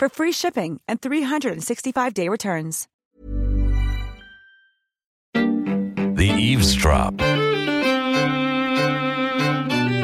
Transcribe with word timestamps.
for 0.00 0.08
free 0.08 0.32
shipping 0.32 0.80
and 0.88 1.00
365-day 1.00 2.28
returns. 2.28 2.88
The 5.34 6.30
Eavesdrop. 6.38 7.14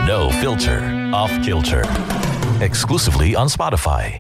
No 0.07 0.31
filter, 0.41 0.81
off 1.13 1.33
kilter. 1.43 1.83
Exclusively 2.61 3.35
on 3.35 3.49
Spotify. 3.49 4.19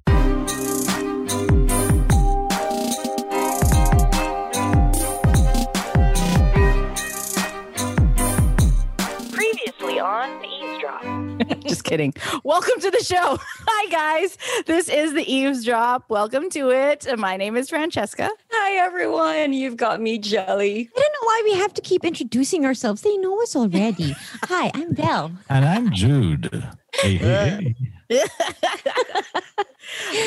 Just 11.67 11.85
kidding. 11.85 12.15
Welcome 12.45 12.81
to 12.81 12.91
the 12.91 13.03
show. 13.03 13.39
Hi, 13.43 13.91
guys. 13.91 14.39
This 14.67 14.89
is 14.89 15.13
the 15.13 15.31
Eavesdrop. 15.31 16.09
Welcome 16.09 16.49
to 16.51 16.71
it. 16.71 17.07
My 17.19 17.37
name 17.37 17.57
is 17.57 17.69
Francesca. 17.69 18.31
Hi, 18.51 18.85
everyone. 18.85 19.53
You've 19.53 19.77
got 19.77 20.01
me, 20.01 20.19
Jelly. 20.19 20.91
I 20.97 21.01
don't 21.01 21.13
know 21.13 21.27
why 21.27 21.43
we 21.45 21.55
have 21.55 21.75
to 21.75 21.83
keep 21.83 22.05
introducing 22.05 22.65
ourselves. 22.65 23.03
They 23.03 23.17
know 23.19 23.41
us 23.43 23.55
already. 23.55 24.13
Hi, 24.45 24.71
I'm 24.75 24.93
Belle. 24.95 25.33
And 25.49 25.65
I'm 25.65 25.93
Jude. 25.93 26.67
Hey, 27.01 27.17
hey, 27.17 27.75
hey. 28.09 28.23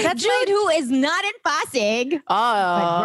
That's 0.03 0.21
Jude, 0.21 0.49
who 0.49 0.69
is 0.69 0.89
not 0.89 1.23
in 1.23 1.31
Pasig. 1.43 2.21
Oh, 2.27 2.33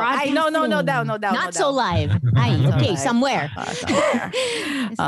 I, 0.03 0.31
no, 0.33 0.49
no, 0.49 0.67
no, 0.67 0.83
down, 0.83 1.07
no, 1.07 1.19
down. 1.19 1.35
Not 1.35 1.55
no, 1.55 1.61
so 1.61 1.65
down. 1.71 1.75
live. 1.75 2.11
Ay, 2.37 2.57
Not 2.57 2.75
okay, 2.79 2.91
live. 2.91 2.99
somewhere. 2.99 3.51
Somewhere. 3.57 4.31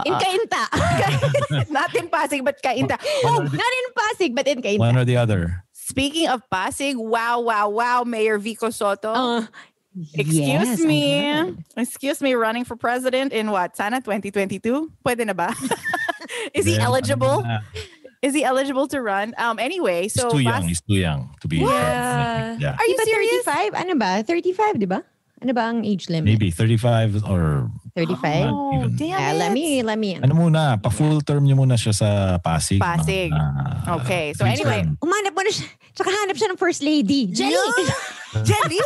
In 0.07 0.15
Cainta. 0.15 1.71
Not 1.71 1.95
in 1.95 2.09
Pasig, 2.09 2.45
but 2.45 2.63
Cainta. 2.63 2.99
Oh, 3.25 3.39
not 3.43 3.53
in 3.53 3.87
Pasig, 3.97 4.35
but 4.35 4.47
in 4.49 4.63
Cainta. 4.63 4.79
One 4.79 4.97
or 4.97 5.05
the 5.05 5.17
other. 5.17 5.63
speaking 5.73 6.27
of 6.29 6.43
Pasig, 6.51 6.97
wow, 6.97 7.41
wow, 7.41 7.69
wow, 7.69 8.03
Mayor 8.05 8.39
Vico 8.39 8.71
Sotto. 8.71 9.13
Uh, 9.13 9.47
Excuse 10.13 10.37
yes, 10.37 10.81
me. 10.81 11.55
Excuse 11.77 12.21
me, 12.21 12.35
running 12.35 12.65
for 12.65 12.77
president 12.77 13.33
in 13.33 13.51
what? 13.51 13.77
Sana 13.77 14.03
2022? 14.03 14.93
Pwede 15.07 15.25
na 15.25 15.33
ba? 15.33 15.55
Is 16.53 16.67
he 16.67 16.77
Then, 16.77 16.83
eligible? 16.83 17.41
Is 18.23 18.33
he 18.35 18.43
eligible 18.45 18.89
to 18.89 18.99
run? 19.01 19.35
Um. 19.37 19.59
Anyway, 19.59 20.09
He's 20.09 20.15
so 20.17 20.31
too 20.31 20.43
Pas- 20.43 20.61
young. 20.61 20.63
He's 20.69 20.81
too 20.81 20.97
young 20.99 21.37
to 21.41 21.47
be. 21.49 21.59
Yeah. 21.59 22.57
Yeah. 22.59 22.77
Are 22.79 22.87
you 22.89 22.97
serious? 23.05 23.45
35? 23.45 23.75
Ano 23.77 23.95
ba? 24.01 24.23
35, 24.25 24.79
di 24.81 24.89
ba? 24.89 25.05
Ano 25.37 25.53
ba 25.53 25.69
ang 25.69 25.85
age 25.85 26.09
limit? 26.09 26.25
Maybe 26.25 26.49
35 26.49 27.29
or 27.29 27.69
35? 27.93 28.49
Oh, 28.49 28.89
damn 28.97 29.21
Ah, 29.21 29.37
let 29.37 29.53
me, 29.53 29.85
let 29.85 30.01
me. 30.01 30.17
ano 30.17 30.33
muna, 30.33 30.81
pa-full 30.81 31.21
term 31.21 31.45
niyo 31.45 31.61
muna 31.61 31.77
siya 31.77 31.93
sa 31.93 32.09
Pasig. 32.41 32.81
Pasig. 32.81 33.29
Mga, 33.29 34.01
Okay, 34.01 34.33
so 34.33 34.49
anyway, 34.49 34.81
term. 34.89 34.97
Umanap 35.05 35.37
mo 35.37 35.45
na 35.45 35.53
siya. 35.53 35.69
Tsaka 35.93 36.09
hanap 36.09 36.41
siya 36.41 36.49
ng 36.53 36.57
first 36.57 36.81
lady. 36.81 37.29
Jenny! 37.29 37.53
Jelly. 38.49 38.81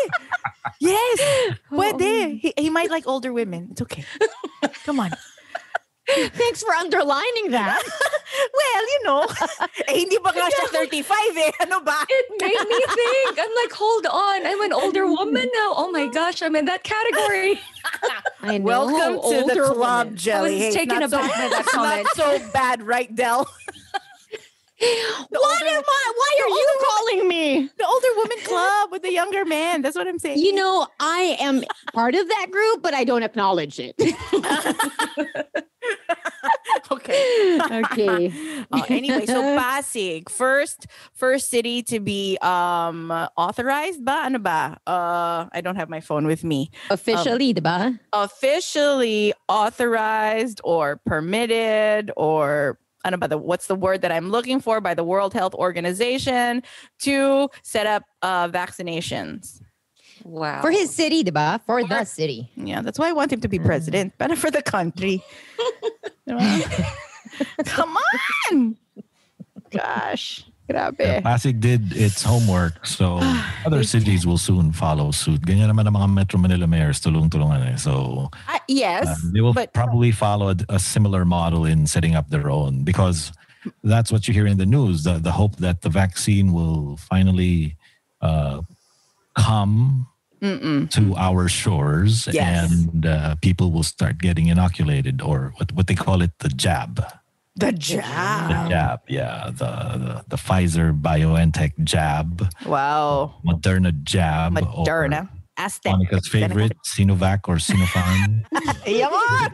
yes. 0.82 1.18
Pwede. 1.70 2.42
He, 2.42 2.50
he 2.58 2.68
might 2.70 2.90
like 2.90 3.06
older 3.06 3.30
women. 3.32 3.70
It's 3.70 3.82
okay. 3.86 4.02
Come 4.82 4.98
on. 5.00 5.14
Thanks 6.34 6.62
for 6.62 6.72
underlining 6.74 7.50
that. 7.56 7.82
Well, 8.54 8.82
you 8.82 9.00
know. 9.04 9.26
eh, 9.88 9.94
hindi 10.06 10.18
ba 10.18 10.30
nga 10.34 10.46
siya 10.50 10.66
35 11.02 11.36
eh? 11.36 11.52
Ano 11.66 11.80
ba? 11.80 12.04
It 12.08 12.26
made 12.40 12.64
me 12.68 12.80
think. 12.88 13.38
I'm 13.38 13.54
like, 13.62 13.72
hold 13.72 14.06
on. 14.06 14.46
I'm 14.46 14.60
an 14.62 14.72
older 14.72 15.06
woman 15.06 15.48
now. 15.54 15.74
Oh 15.76 15.90
my 15.92 16.06
gosh, 16.08 16.42
I'm 16.42 16.56
in 16.56 16.64
that 16.66 16.82
category. 16.82 17.60
I 18.42 18.58
know. 18.58 18.64
Welcome 18.64 19.14
to 19.22 19.28
the 19.28 19.40
older 19.42 19.64
club, 19.74 20.06
woman. 20.06 20.16
Jelly. 20.16 20.50
I 20.50 20.66
was 20.66 20.74
Hey, 20.74 20.86
taken 20.86 21.00
not 21.00 21.10
so- 21.10 21.18
by 21.18 21.26
that 21.28 21.66
comment. 21.66 22.06
Not 22.06 22.16
so 22.16 22.28
bad, 22.52 22.82
right, 22.82 23.10
What 24.80 25.62
am 25.62 25.82
I? 25.86 26.12
Why 26.16 26.38
are 26.42 26.48
you 26.48 26.78
calling 26.80 27.28
me? 27.28 27.68
The 27.76 27.86
older 27.86 28.08
woman 28.16 28.38
club 28.44 28.90
with 28.90 29.02
the 29.02 29.12
younger 29.12 29.44
man. 29.44 29.82
That's 29.82 29.94
what 29.96 30.08
I'm 30.08 30.18
saying. 30.18 30.38
You 30.38 30.54
know, 30.54 30.86
I 30.98 31.36
am 31.38 31.62
part 31.92 32.14
of 32.14 32.26
that 32.28 32.46
group, 32.50 32.80
but 32.82 32.94
I 32.94 33.04
don't 33.04 33.22
acknowledge 33.22 33.78
it. 33.78 33.94
okay. 36.90 37.60
okay. 37.70 38.32
Uh, 38.72 38.82
anyway, 38.88 39.26
so 39.26 39.42
Pasig, 39.58 40.30
first 40.30 40.86
first 41.12 41.50
city 41.50 41.82
to 41.82 41.98
be 41.98 42.38
um 42.38 43.10
authorized 43.36 44.04
ba? 44.04 44.22
Ano 44.26 44.38
ba? 44.38 44.78
Uh, 44.86 45.46
I 45.52 45.60
don't 45.60 45.74
have 45.74 45.88
my 45.88 45.98
phone 45.98 46.24
with 46.26 46.44
me. 46.44 46.70
Officially, 46.88 47.52
diba? 47.52 47.98
Officially 48.12 49.34
authorized 49.48 50.60
or 50.62 51.00
permitted 51.04 52.12
or 52.16 52.78
ano 53.04 53.16
ba 53.16 53.28
the 53.28 53.38
what's 53.38 53.66
the 53.66 53.74
word 53.74 54.02
that 54.02 54.12
I'm 54.12 54.30
looking 54.30 54.60
for 54.60 54.80
by 54.80 54.94
the 54.94 55.04
World 55.04 55.34
Health 55.34 55.54
Organization 55.54 56.62
to 57.00 57.48
set 57.62 57.86
up 57.86 58.04
uh 58.22 58.48
vaccinations. 58.48 59.60
Wow. 60.24 60.60
For 60.60 60.70
his 60.70 60.94
city, 60.94 61.24
diba? 61.24 61.60
For 61.64 61.82
the 61.82 62.04
city. 62.04 62.50
Yeah, 62.56 62.82
that's 62.82 62.98
why 62.98 63.08
I 63.08 63.12
want 63.12 63.32
him 63.32 63.40
to 63.40 63.48
be 63.48 63.58
president. 63.58 64.18
Better 64.18 64.36
for 64.36 64.50
the 64.50 64.62
country. 64.62 65.24
Come 67.64 67.96
on. 68.52 68.76
Gosh. 69.70 70.44
Yeah, 70.70 70.90
Grabe. 70.90 71.22
Pasig 71.22 71.60
did 71.60 71.92
its 71.96 72.22
homework, 72.22 72.86
so 72.86 73.18
other 73.66 73.82
cities 73.82 74.26
will 74.26 74.38
soon 74.38 74.70
follow 74.72 75.10
suit. 75.10 75.42
Ganyan 75.42 75.68
naman 75.74 75.86
ang 75.86 75.94
mga 75.94 76.08
Metro 76.14 76.38
Manila 76.38 76.66
mayors, 76.66 77.00
tulong-tulungan 77.00 77.74
eh. 77.74 77.76
So 77.76 78.30
Uh, 78.48 78.58
yes, 78.68 79.06
uh, 79.08 79.16
they 79.34 79.40
will 79.40 79.52
but 79.52 79.72
probably 79.74 80.12
follow 80.12 80.50
a, 80.50 80.56
a 80.68 80.78
similar 80.78 81.24
model 81.24 81.64
in 81.66 81.86
setting 81.86 82.14
up 82.14 82.30
their 82.30 82.50
own 82.50 82.84
because 82.84 83.32
that's 83.84 84.10
what 84.12 84.26
you 84.28 84.34
hear 84.34 84.46
in 84.46 84.56
the 84.58 84.66
news. 84.66 85.04
The, 85.04 85.18
the 85.18 85.32
hope 85.32 85.56
that 85.56 85.82
the 85.82 85.90
vaccine 85.90 86.52
will 86.52 86.96
finally 86.96 87.76
uh, 88.22 88.62
come 89.36 90.06
to 90.40 91.14
our 91.20 91.48
shores 91.52 92.24
Yes. 92.32 92.72
and 92.72 93.04
uh, 93.04 93.36
people 93.42 93.70
will 93.72 93.82
start 93.84 94.16
getting 94.18 94.46
inoculated 94.48 95.20
or 95.20 95.52
what, 95.60 95.72
what 95.72 95.86
they 95.86 95.94
call 95.94 96.22
it 96.22 96.32
the 96.38 96.48
jab. 96.48 97.04
The 97.56 97.72
jab. 97.72 98.48
The 98.48 98.54
jab. 98.54 98.70
jab, 98.70 99.00
yeah. 99.08 99.44
The, 99.46 99.54
the, 99.98 100.24
the 100.28 100.36
Pfizer 100.36 100.98
BioNTech 100.98 101.82
jab, 101.84 102.48
Wow. 102.66 103.34
Moderna 103.44 104.02
jab. 104.02 104.54
Moderna. 104.54 105.28
Aztec. 105.56 105.92
Monica's 105.92 106.26
favorite, 106.26 106.72
Sinovac 106.86 107.40
or 107.46 107.56
Sinopharm. 107.56 108.46
Yaman. 108.86 109.52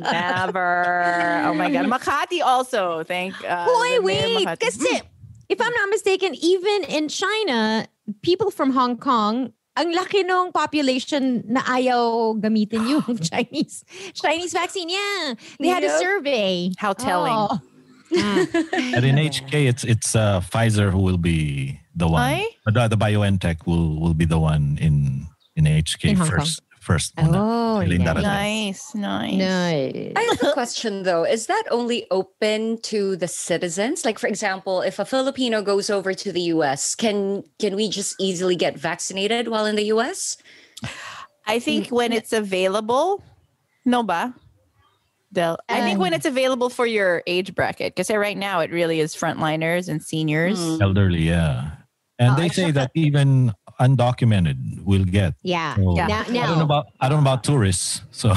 Never. 0.00 1.42
Oh 1.44 1.54
my 1.54 1.70
God. 1.70 1.86
Makati 1.86 2.40
also. 2.42 3.04
Thank 3.04 3.34
uh, 3.44 3.66
Hoy, 3.68 3.96
the 3.96 4.02
mayor 4.02 4.18
of 4.18 4.34
wait. 4.36 4.46
Makati. 4.46 4.60
Kasi, 4.60 5.02
if 5.50 5.60
I'm 5.60 5.72
not 5.74 5.88
mistaken, 5.90 6.34
even 6.40 6.84
in 6.84 7.08
China, 7.08 7.86
people 8.22 8.50
from 8.50 8.70
Hong 8.72 8.96
Kong, 8.96 9.52
ang 9.76 9.94
laki 9.94 10.26
nung 10.26 10.50
population 10.50 11.42
na 11.46 11.62
ayaw 11.66 12.34
gamitin 12.36 12.82
yung 12.88 13.16
Chinese 13.30 13.84
Chinese 14.14 14.52
vaccine. 14.52 14.90
Yeah, 14.90 15.34
they 15.58 15.68
had 15.68 15.84
a 15.84 15.92
survey. 15.98 16.72
How 16.78 16.92
telling. 16.92 17.34
Oh. 17.34 17.58
But 18.90 19.06
in 19.06 19.22
HK, 19.22 19.54
it's 19.70 19.84
it's 19.84 20.18
uh, 20.18 20.42
Pfizer 20.42 20.90
who 20.90 20.98
will 20.98 21.20
be 21.20 21.78
the 21.94 22.08
one. 22.08 22.22
Ay? 22.22 22.46
The, 22.66 22.88
the 22.90 22.98
BioNTech 22.98 23.66
will 23.66 24.00
will 24.00 24.14
be 24.14 24.26
the 24.26 24.38
one 24.38 24.78
in 24.80 25.26
in 25.54 25.64
HK 25.64 26.10
In 26.10 26.16
Hong 26.16 26.26
first. 26.26 26.62
First. 26.90 27.14
muna. 27.16 27.36
Oh, 27.36 27.80
yeah. 27.80 27.98
darating. 27.98 28.22
Nice, 28.22 28.94
nice. 28.94 29.34
Nice. 29.34 30.12
I 30.16 30.22
have 30.22 30.42
a 30.42 30.52
question 30.52 31.02
though. 31.04 31.24
Is 31.24 31.46
that 31.46 31.64
only 31.70 32.06
open 32.10 32.80
to 32.82 33.14
the 33.16 33.28
citizens? 33.28 34.04
Like 34.04 34.18
for 34.18 34.26
example, 34.26 34.82
if 34.82 34.98
a 34.98 35.04
Filipino 35.04 35.62
goes 35.62 35.88
over 35.88 36.14
to 36.14 36.32
the 36.32 36.50
US, 36.58 36.94
can 36.94 37.44
can 37.58 37.76
we 37.76 37.88
just 37.88 38.16
easily 38.18 38.56
get 38.56 38.76
vaccinated 38.78 39.48
while 39.48 39.66
in 39.66 39.76
the 39.76 39.84
US? 39.94 40.36
I 41.46 41.58
think 41.58 41.88
when 41.88 42.12
it's 42.12 42.32
available, 42.32 43.22
no 43.84 44.02
ba? 44.02 44.34
Del- 45.32 45.58
I 45.68 45.80
think 45.82 46.00
when 46.00 46.12
Um, 46.12 46.16
it's 46.18 46.26
available 46.26 46.70
for 46.70 46.86
your 46.86 47.22
age 47.26 47.54
bracket, 47.54 47.94
because 47.94 48.10
right 48.10 48.36
now 48.36 48.58
it 48.60 48.72
really 48.72 48.98
is 48.98 49.14
frontliners 49.14 49.88
and 49.88 50.02
seniors. 50.02 50.58
Mm. 50.58 50.82
Elderly, 50.82 51.22
yeah. 51.22 51.70
And 52.18 52.32
Oh, 52.32 52.36
they 52.36 52.46
at 52.46 52.54
say 52.54 52.70
that 52.72 52.90
even 52.94 53.54
undocumented 53.80 54.84
will 54.84 55.04
get. 55.04 55.34
Yeah. 55.42 55.74
So, 55.76 55.96
Yeah. 55.96 56.24
Now, 56.28 56.44
I 56.44 56.46
don't 56.46 56.58
know 56.58 56.64
about 56.64 56.86
I 57.00 57.08
don't 57.08 57.24
know 57.24 57.30
about 57.30 57.44
tourists. 57.44 58.02
So 58.10 58.28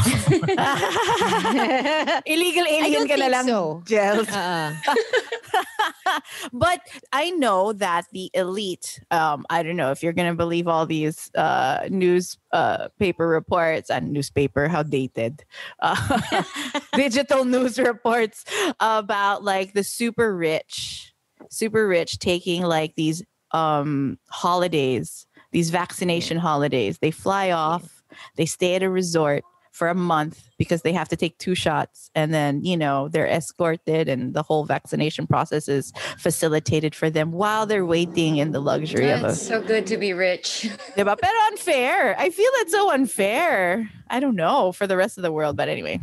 Illegal 2.25 2.65
I 2.65 2.79
alien 2.79 3.03
don't 3.03 3.09
ka 3.11 3.15
na 3.19 3.27
lang, 3.27 3.45
so. 3.45 3.83
Jels. 3.85 4.31
Uh, 4.31 4.73
but 6.53 6.79
I 7.11 7.31
know 7.31 7.73
that 7.73 8.05
the 8.11 8.31
elite, 8.33 9.01
um, 9.11 9.45
I 9.49 9.63
don't 9.63 9.75
know 9.75 9.91
if 9.91 10.01
you're 10.01 10.13
going 10.13 10.31
to 10.31 10.37
believe 10.37 10.67
all 10.67 10.85
these 10.85 11.29
uh, 11.35 11.87
news 11.89 12.37
uh, 12.51 12.87
paper 12.99 13.27
reports 13.27 13.89
and 13.89 14.11
newspaper, 14.13 14.67
how 14.67 14.83
dated, 14.83 15.43
uh, 15.81 16.41
digital 16.95 17.45
news 17.45 17.77
reports 17.77 18.45
about 18.79 19.43
like 19.43 19.73
the 19.73 19.83
super 19.83 20.35
rich, 20.35 21.13
super 21.49 21.87
rich 21.87 22.19
taking 22.19 22.63
like 22.63 22.95
these 22.95 23.23
um, 23.51 24.17
holidays, 24.29 25.27
these 25.53 25.69
vaccination 25.69 26.37
holidays. 26.37 26.97
They 26.97 27.11
fly 27.11 27.51
off, 27.51 28.03
they 28.35 28.45
stay 28.45 28.75
at 28.75 28.83
a 28.83 28.89
resort 28.89 29.43
for 29.71 29.87
a 29.87 29.95
month 29.95 30.49
because 30.59 30.83
they 30.83 30.93
have 30.93 31.09
to 31.09 31.15
take 31.15 31.35
two 31.39 31.55
shots 31.55 32.11
and 32.13 32.31
then 32.31 32.63
you 32.63 32.77
know 32.77 33.07
they're 33.07 33.25
escorted 33.25 34.07
and 34.07 34.35
the 34.35 34.43
whole 34.43 34.65
vaccination 34.65 35.25
process 35.25 35.67
is 35.67 35.91
facilitated 36.19 36.93
for 36.93 37.09
them 37.09 37.31
while 37.31 37.65
they're 37.65 37.85
waiting 37.85 38.37
in 38.37 38.51
the 38.51 38.59
luxury 38.59 39.09
of 39.09 39.23
a 39.23 39.29
It's 39.29 39.41
so 39.41 39.61
good 39.63 39.87
to 39.87 39.97
be 39.97 40.13
rich. 40.13 40.69
Diba? 40.95 41.17
Pero 41.19 41.39
unfair. 41.47 42.15
I 42.19 42.29
feel 42.29 42.51
that's 42.59 42.71
so 42.71 42.91
unfair. 42.91 43.89
I 44.11 44.19
don't 44.19 44.35
know 44.35 44.73
for 44.73 44.85
the 44.85 44.95
rest 44.95 45.17
of 45.17 45.23
the 45.23 45.31
world, 45.31 45.57
but 45.57 45.69
anyway. 45.69 45.99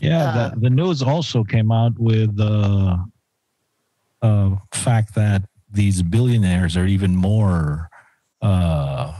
yeah, 0.00 0.28
Uh, 0.30 0.48
the, 0.50 0.60
the 0.60 0.70
news 0.70 1.02
also 1.02 1.42
came 1.42 1.72
out 1.72 1.98
with 1.98 2.36
the 2.36 3.04
uh, 4.22 4.50
fact 4.72 5.14
that 5.16 5.42
these 5.72 6.02
billionaires 6.02 6.76
are 6.76 6.86
even 6.86 7.16
more 7.16 7.90
uh, 8.42 9.12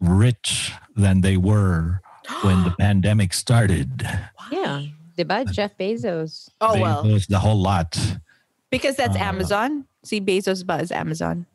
rich 0.00 0.72
than 0.96 1.20
they 1.20 1.36
were 1.36 2.00
when 2.42 2.64
the 2.64 2.70
pandemic 2.78 3.32
started. 3.32 4.02
yeah. 4.50 4.82
Diba? 5.16 5.50
Jeff 5.50 5.76
Bezos. 5.78 6.50
Oh 6.60 6.74
They 6.74 6.82
well, 6.82 7.00
invest 7.02 7.30
the 7.30 7.38
whole 7.38 7.56
lot. 7.60 7.96
because 8.70 8.96
that's 8.96 9.16
Uh, 9.16 9.20
Amazon. 9.20 9.86
See, 10.04 10.20
Bezos 10.20 10.64
buzz 10.66 10.92
Amazon. 10.92 11.46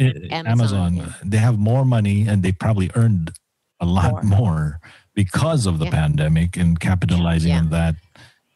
I- 0.00 0.28
Amazon, 0.30 0.46
Amazon, 0.46 0.96
yeah. 0.96 1.12
they 1.22 1.36
have 1.36 1.58
more 1.58 1.84
money 1.84 2.26
and 2.26 2.42
they 2.42 2.52
probably 2.52 2.90
earned 2.94 3.32
a 3.78 3.84
lot 3.86 4.24
more, 4.24 4.80
because 5.14 5.66
of 5.66 5.78
the 5.78 5.84
Yeah. 5.86 5.90
pandemic 5.90 6.56
and 6.56 6.78
capitalizing 6.80 7.50
Yeah. 7.52 7.58
on 7.58 7.68
that. 7.70 7.94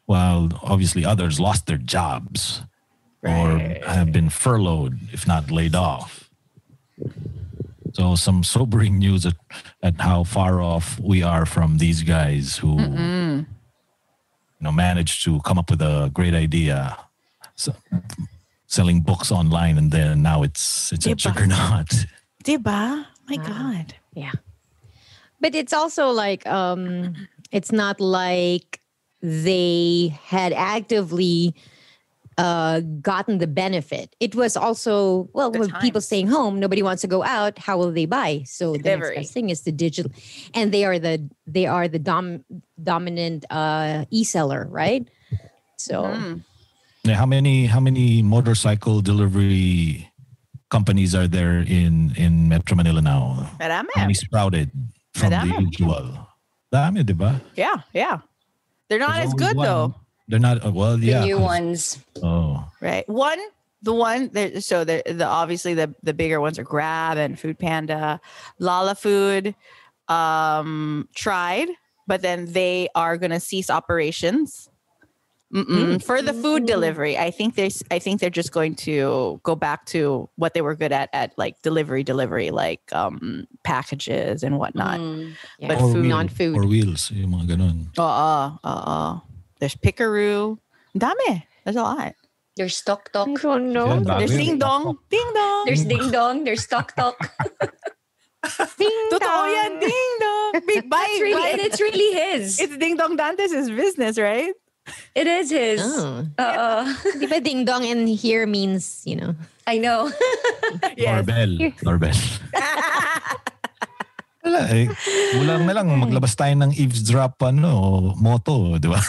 While 0.07 0.49
obviously 0.63 1.05
others 1.05 1.39
lost 1.39 1.65
their 1.67 1.77
jobs 1.77 2.61
or 3.21 3.59
have 3.87 4.11
been 4.11 4.29
furloughed, 4.29 4.97
if 5.11 5.25
not 5.27 5.49
laid 5.51 5.75
off. 5.75 6.29
So 7.95 8.15
some 8.15 8.43
sobering 8.43 8.99
news 8.99 9.25
at, 9.25 9.35
at 9.81 10.01
how 10.01 10.25
far 10.25 10.61
off 10.61 10.99
we 10.99 11.23
are 11.23 11.45
from 11.45 11.77
these 11.77 12.03
guys 12.03 12.57
who 12.57 12.77
you 12.77 13.45
know 14.59 14.71
managed 14.73 15.23
to 15.23 15.39
come 15.41 15.57
up 15.57 15.69
with 15.69 15.81
a 15.81 16.11
great 16.13 16.33
idea. 16.33 16.97
So, 17.55 17.73
selling 18.67 18.99
books 18.99 19.31
online 19.31 19.77
and 19.77 19.91
then 19.91 20.21
now 20.21 20.43
it's 20.43 20.91
it's 20.91 21.05
a 21.05 21.15
juggernaut. 21.15 22.05
Diba? 22.43 23.05
My 23.29 23.37
God. 23.37 23.95
Yeah. 24.13 24.33
But 25.39 25.55
it's 25.55 25.71
also 25.71 26.09
like 26.09 26.45
um 26.45 27.15
it's 27.53 27.71
not 27.71 28.01
like 28.01 28.81
they 29.21 30.19
had 30.25 30.51
actively 30.51 31.55
uh 32.37 32.81
gotten 33.01 33.37
the 33.39 33.47
benefit. 33.47 34.15
It 34.19 34.35
was 34.35 34.57
also 34.57 35.29
well 35.33 35.51
The 35.51 35.59
with 35.59 35.71
people 35.79 36.01
staying 36.01 36.27
home, 36.27 36.59
nobody 36.59 36.83
wants 36.83 37.01
to 37.01 37.07
go 37.07 37.23
out, 37.23 37.57
how 37.57 37.77
will 37.77 37.91
they 37.91 38.05
buy? 38.05 38.43
So 38.45 38.73
the 38.75 38.83
next 38.97 39.15
best 39.15 39.31
thing 39.33 39.49
is 39.49 39.61
the 39.61 39.71
digital 39.71 40.11
and 40.53 40.71
they 40.73 40.83
are 40.83 40.99
the 40.99 41.23
they 41.47 41.65
are 41.65 41.87
the 41.87 41.99
dom 41.99 42.43
dominant 42.81 43.45
uh 43.49 44.03
e-seller, 44.11 44.67
right? 44.69 45.07
So 45.77 46.03
Mm. 46.11 46.43
Yeah, 47.05 47.21
how 47.21 47.29
many 47.29 47.67
how 47.69 47.79
many 47.79 48.25
motorcycle 48.25 48.99
delivery 48.99 50.09
companies 50.73 51.13
are 51.13 51.29
there 51.29 51.61
in 51.61 52.11
in 52.17 52.49
Metro 52.49 52.73
Manila 52.75 52.97
now? 52.99 53.45
Marami. 53.61 53.93
How 53.93 54.09
many 54.09 54.17
sprouted 54.17 54.73
from 55.13 55.29
the 55.29 55.37
Madami. 55.45 55.69
usual? 55.69 56.05
Dami, 56.73 57.05
di 57.05 57.13
ba? 57.13 57.39
Yeah, 57.53 57.85
yeah. 57.93 58.25
They're 58.89 58.97
not 58.97 59.21
There's 59.21 59.37
as 59.37 59.37
good 59.37 59.55
one. 59.55 59.65
though. 59.69 59.87
They're 60.27 60.39
not 60.39 60.65
uh, 60.65 60.71
well, 60.71 60.97
The 60.97 61.07
yeah. 61.07 61.23
new 61.25 61.37
'cause- 61.37 61.43
ones. 61.43 61.99
Oh, 62.23 62.65
Right. 62.81 63.07
One, 63.07 63.39
the 63.83 63.93
one 63.93 64.29
there 64.33 64.61
so 64.61 64.83
the 64.83 65.03
the 65.05 65.25
obviously 65.25 65.73
the 65.75 65.93
the 66.01 66.13
bigger 66.13 66.41
ones 66.41 66.57
are 66.57 66.63
Grab 66.65 67.17
and 67.17 67.37
Food 67.39 67.59
Panda, 67.59 68.19
Lala 68.57 68.95
Food, 68.95 69.53
um, 70.07 71.07
tried, 71.15 71.67
but 72.07 72.21
then 72.21 72.45
they 72.51 72.87
are 72.95 73.17
gonna 73.17 73.39
cease 73.39 73.69
operations. 73.69 74.69
Mm-mm. 75.53 76.01
For 76.03 76.21
the 76.25 76.33
food 76.33 76.65
delivery, 76.65 77.15
I 77.17 77.29
think 77.31 77.53
there's. 77.55 77.83
I 77.91 77.99
think 77.99 78.19
they're 78.19 78.33
just 78.33 78.51
going 78.51 78.75
to 78.89 79.39
go 79.43 79.55
back 79.55 79.85
to 79.93 80.27
what 80.35 80.53
they 80.55 80.61
were 80.61 80.75
good 80.75 80.91
at, 80.91 81.07
at 81.13 81.37
like 81.37 81.61
delivery, 81.61 82.03
delivery, 82.03 82.49
like 82.49 82.81
um 82.91 83.45
packages 83.63 84.41
and 84.41 84.57
whatnot. 84.57 84.99
Mm. 84.99 85.35
yeah. 85.59 85.67
But 85.69 85.77
or 85.77 85.93
food- 85.93 86.01
wheel- 86.01 86.09
non-food. 86.17 86.57
or 86.57 86.65
wheels, 86.65 87.11
yung 87.13 87.31
mga 87.37 87.55
ganun. 87.55 87.93
There's 89.65 89.73
Pickaroo. 89.73 90.59
Dami. 90.93 91.41
There's 91.65 91.75
a 91.75 91.81
lot. 91.81 92.13
There's 92.55 92.77
Tok 92.85 93.09
Tok. 93.11 93.25
I 93.27 93.33
don't 93.41 93.73
know. 93.73 93.97
Yeah, 93.97 94.19
There's. 94.21 94.29
Ding 94.29 94.59
Dong. 94.61 94.99
Ding 95.09 95.25
Dong. 95.33 95.65
There's 95.65 95.83
Ding 95.85 96.11
Dong. 96.11 96.43
There's 96.43 96.67
Tok 96.67 96.93
Tok. 96.93 97.17
Ding 98.77 98.93
Totoo 99.09 99.25
dong. 99.25 99.49
yan, 99.49 99.79
ding 99.81 100.11
dong. 100.21 100.61
Big 100.69 100.87
bye, 100.87 101.01
It's 101.09 101.21
really, 101.21 101.41
bye. 101.41 101.49
and 101.49 101.61
it's 101.61 101.81
really 101.81 102.13
his. 102.13 102.59
It's 102.61 102.77
Ding 102.77 102.95
Dong 102.95 103.17
Dantes' 103.17 103.73
business, 103.73 104.19
right? 104.19 104.53
It 105.15 105.25
is 105.25 105.49
his. 105.49 105.81
Oh. 105.81 106.27
Uh, 106.37 106.85
Di 107.19 107.25
ba 107.25 107.41
ding 107.41 107.65
dong 107.65 107.89
and 107.89 108.05
here 108.07 108.45
means, 108.45 109.01
you 109.03 109.15
know. 109.17 109.33
I 109.65 109.79
know. 109.81 110.13
Doorbell. 110.95 111.57
Doorbell. 111.81 112.13
Wala 114.45 114.61
eh. 114.69 114.85
Kulang 115.33 115.65
na 115.65 115.73
lang 115.73 115.89
maglabas 115.89 116.37
tayo 116.37 116.53
ng 116.53 116.71
eavesdrop 116.77 117.41
ano, 117.41 118.13
moto, 118.15 118.77
di 118.77 118.85
ba? 118.85 119.01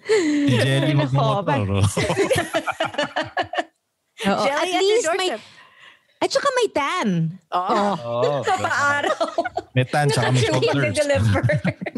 Si 0.00 0.54
Jelly 0.56 0.96
magmotor. 0.96 1.84
Oo. 4.24 4.42
Jelly 4.44 4.72
At 4.72 4.80
at 4.80 4.84
least 4.84 5.08
may, 5.16 5.30
at 6.20 6.28
saka 6.28 6.48
may 6.52 6.68
tan. 6.68 7.08
Oh. 7.48 7.96
Oh, 7.96 8.40
Papaaraw. 8.44 9.20
metan 9.76 10.10
sa 10.10 10.28
kami 10.28 10.36
Actually, 10.42 10.66
shoulders. 10.66 10.96
deliver. 10.96 11.40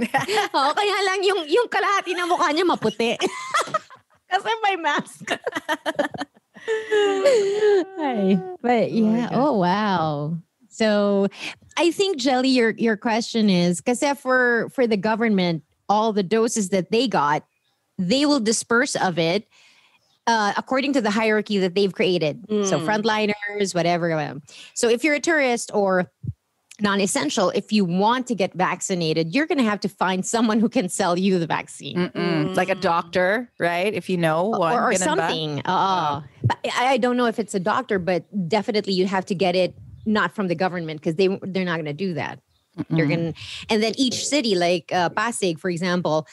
Oo, 0.59 0.71
kaya 0.77 0.97
lang 1.03 1.19
yung, 1.25 1.43
yung 1.49 1.67
kalahati 1.67 2.13
ng 2.15 2.29
mukha 2.29 2.53
niya 2.53 2.67
maputi. 2.69 3.17
Kasi 4.31 4.49
may 4.63 4.77
mask. 4.79 5.27
Ay, 6.69 8.39
but 8.63 8.91
yeah, 8.93 9.29
oh 9.33 9.59
wow. 9.59 10.37
So 10.69 11.29
I 11.77 11.91
think 11.91 12.17
Jelly, 12.19 12.49
your 12.49 12.71
your 12.71 12.97
question 12.97 13.51
is 13.51 13.81
because 13.81 14.03
for 14.19 14.69
for 14.71 14.87
the 14.87 14.97
government, 14.97 15.63
all 15.89 16.13
the 16.13 16.23
doses 16.23 16.71
that 16.71 16.91
they 16.91 17.09
got, 17.09 17.45
they 17.99 18.27
will 18.27 18.41
disperse 18.41 18.97
of 18.97 19.19
it 19.19 19.47
uh, 20.27 20.53
according 20.57 20.93
to 20.95 21.01
the 21.01 21.11
hierarchy 21.11 21.59
that 21.59 21.75
they've 21.75 21.93
created. 21.93 22.45
So 22.49 22.79
Mm. 22.79 22.87
frontliners, 22.87 23.75
whatever. 23.75 24.41
So 24.75 24.89
if 24.89 25.05
you're 25.05 25.15
a 25.15 25.21
tourist 25.21 25.71
or 25.75 26.11
non-essential, 26.81 27.51
if 27.51 27.71
you 27.73 27.85
want 27.85 28.27
to 28.29 28.35
get 28.35 28.55
vaccinated, 28.55 29.35
you're 29.35 29.47
going 29.47 29.59
to 29.59 29.65
have 29.65 29.81
to 29.81 29.89
find 29.89 30.25
someone 30.25 30.59
who 30.59 30.69
can 30.69 30.89
sell 30.89 31.19
you 31.19 31.39
the 31.39 31.47
vaccine 31.47 31.97
Mm-mm. 31.97 32.57
Like 32.57 32.71
a 32.71 32.75
doctor, 32.75 33.51
right? 33.59 33.93
If 33.93 34.09
you 34.09 34.17
know 34.17 34.45
one. 34.49 34.73
or, 34.73 34.91
or 34.91 34.95
something. 34.95 35.59
Oo. 35.59 35.63
but 35.63 35.69
I 35.69 36.23
I 36.77 36.99
don't 36.99 37.17
know 37.17 37.27
if 37.27 37.39
it's 37.39 37.55
a 37.55 37.61
doctor, 37.61 37.99
but 37.99 38.25
definitely 38.49 38.93
you 38.95 39.07
have 39.07 39.27
to 39.27 39.35
get 39.35 39.55
it 39.55 39.75
not 40.05 40.35
from 40.35 40.49
the 40.49 40.55
government 40.55 41.01
because 41.01 41.17
they 41.17 41.29
they're 41.43 41.65
not 41.65 41.77
going 41.77 41.85
to 41.87 41.93
do 41.93 42.15
that. 42.15 42.41
They're 42.89 43.07
going 43.07 43.35
and 43.69 43.83
then 43.83 43.93
each 43.97 44.27
city, 44.27 44.55
like 44.55 44.91
uh, 44.93 45.11
Pasig, 45.11 45.59
for 45.59 45.69
example, 45.69 46.27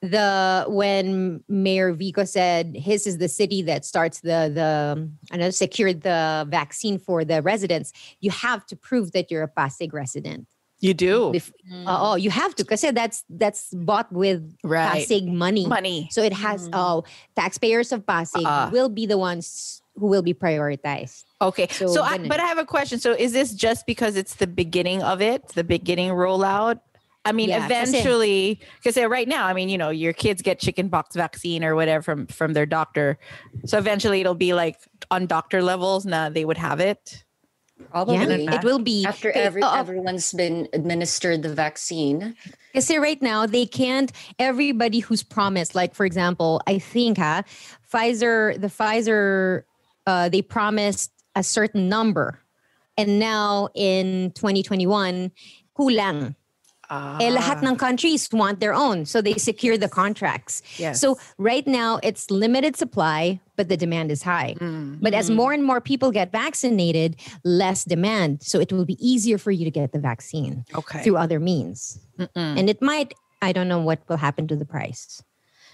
the 0.00 0.64
when 0.68 1.42
Mayor 1.48 1.92
Vico 1.92 2.24
said 2.24 2.76
his 2.76 3.06
is 3.06 3.18
the 3.18 3.28
city 3.28 3.62
that 3.62 3.84
starts 3.84 4.20
the 4.20 4.50
the 4.52 5.10
I 5.30 5.36
know 5.36 5.50
secured 5.50 6.02
the 6.02 6.46
vaccine 6.48 6.98
for 6.98 7.24
the 7.24 7.42
residents, 7.42 7.92
you 8.20 8.30
have 8.30 8.66
to 8.66 8.76
prove 8.76 9.12
that 9.12 9.30
you're 9.30 9.42
a 9.42 9.48
Pasig 9.48 9.92
resident. 9.92 10.46
You 10.80 10.94
do. 10.94 11.32
Bef- 11.34 11.52
uh, 11.86 11.98
oh, 12.00 12.14
you 12.14 12.30
have 12.30 12.54
to 12.56 12.64
because 12.64 12.82
that's 12.94 13.24
that's 13.28 13.74
bought 13.74 14.12
with 14.12 14.56
Right. 14.62 15.02
Pasig 15.02 15.26
money. 15.26 15.66
Money. 15.66 16.08
So 16.12 16.22
it 16.22 16.32
has 16.32 16.70
oh 16.72 17.04
taxpayers 17.34 17.90
of 17.92 18.06
Pasig 18.06 18.42
Ah. 18.46 18.70
will 18.72 18.88
be 18.88 19.06
the 19.06 19.18
ones 19.18 19.82
who 19.96 20.06
will 20.06 20.22
be 20.22 20.34
prioritized. 20.34 21.24
Okay. 21.42 21.66
So, 21.72 21.88
So 21.88 22.02
I, 22.02 22.18
but 22.18 22.38
I 22.38 22.46
have 22.46 22.58
a 22.58 22.64
question. 22.64 23.00
So 23.00 23.12
is 23.12 23.32
this 23.32 23.52
just 23.52 23.86
because 23.86 24.14
it's 24.14 24.36
the 24.36 24.46
beginning 24.46 25.02
of 25.02 25.20
it, 25.20 25.48
the 25.58 25.64
beginning 25.64 26.10
rollout? 26.12 26.78
I 27.24 27.32
mean, 27.32 27.50
Yeah, 27.50 27.66
eventually, 27.66 28.60
because 28.82 28.96
right 28.96 29.26
now, 29.28 29.46
I 29.46 29.52
mean, 29.52 29.68
you 29.68 29.76
know, 29.76 29.90
your 29.90 30.12
kids 30.12 30.40
get 30.40 30.60
chickenpox 30.60 31.16
vaccine 31.16 31.64
or 31.64 31.74
whatever 31.74 32.02
from 32.02 32.26
from 32.28 32.52
their 32.54 32.64
doctor. 32.66 33.18
So 33.66 33.76
eventually, 33.78 34.20
it'll 34.20 34.34
be 34.38 34.54
like 34.54 34.76
on 35.10 35.26
doctor 35.26 35.60
levels. 35.60 36.06
Now 36.06 36.30
they 36.30 36.44
would 36.44 36.56
have 36.58 36.78
it. 36.80 37.24
Probably. 37.90 38.16
Yeah, 38.16 38.54
it 38.56 38.64
will 38.64 38.78
be 38.78 39.04
After 39.06 39.30
every, 39.32 39.62
uh, 39.62 39.76
everyone's 39.76 40.32
been 40.32 40.68
administered 40.72 41.42
the 41.42 41.54
vaccine. 41.54 42.34
I 42.74 42.80
say 42.80 42.98
right 42.98 43.20
now 43.22 43.46
they 43.46 43.66
can't. 43.66 44.12
Everybody 44.38 45.00
who's 45.00 45.22
promised, 45.22 45.74
like 45.74 45.94
for 45.94 46.04
example, 46.04 46.60
I 46.66 46.78
think 46.78 47.18
ha, 47.18 47.44
Pfizer, 47.92 48.60
the 48.60 48.68
Pfizer, 48.68 49.62
uh, 50.06 50.28
they 50.28 50.42
promised 50.42 51.12
a 51.34 51.42
certain 51.42 51.88
number, 51.88 52.40
and 52.96 53.18
now 53.18 53.68
in 53.74 54.32
2021, 54.32 55.30
kulang. 55.78 56.34
Eh, 56.90 57.28
lahat 57.28 57.60
ng 57.60 57.76
countries 57.76 58.28
want 58.32 58.60
their 58.60 58.72
own, 58.72 59.04
so 59.04 59.20
they 59.20 59.34
secure 59.36 59.76
the 59.76 59.88
contracts. 59.88 60.62
Yes. 60.80 61.00
So 61.00 61.18
right 61.36 61.66
now 61.66 62.00
it's 62.02 62.30
limited 62.30 62.76
supply, 62.76 63.40
but 63.56 63.68
the 63.68 63.76
demand 63.76 64.10
is 64.10 64.22
high. 64.22 64.56
But 65.02 65.12
as 65.12 65.28
more 65.28 65.52
and 65.52 65.60
more 65.64 65.80
people 65.80 66.10
get 66.10 66.32
vaccinated, 66.32 67.16
less 67.44 67.84
demand. 67.84 68.42
So 68.42 68.58
it 68.58 68.72
will 68.72 68.86
be 68.88 68.96
easier 69.04 69.36
for 69.36 69.50
you 69.52 69.64
to 69.64 69.70
get 69.70 69.92
the 69.92 70.00
vaccine 70.00 70.64
Okay. 70.74 71.02
through 71.04 71.16
other 71.20 71.38
means. 71.38 72.00
And 72.34 72.70
it 72.70 72.80
might, 72.80 73.12
I 73.42 73.52
don't 73.52 73.68
know 73.68 73.80
what 73.80 74.00
will 74.08 74.16
happen 74.16 74.48
to 74.48 74.56
the 74.56 74.64
price. 74.64 75.22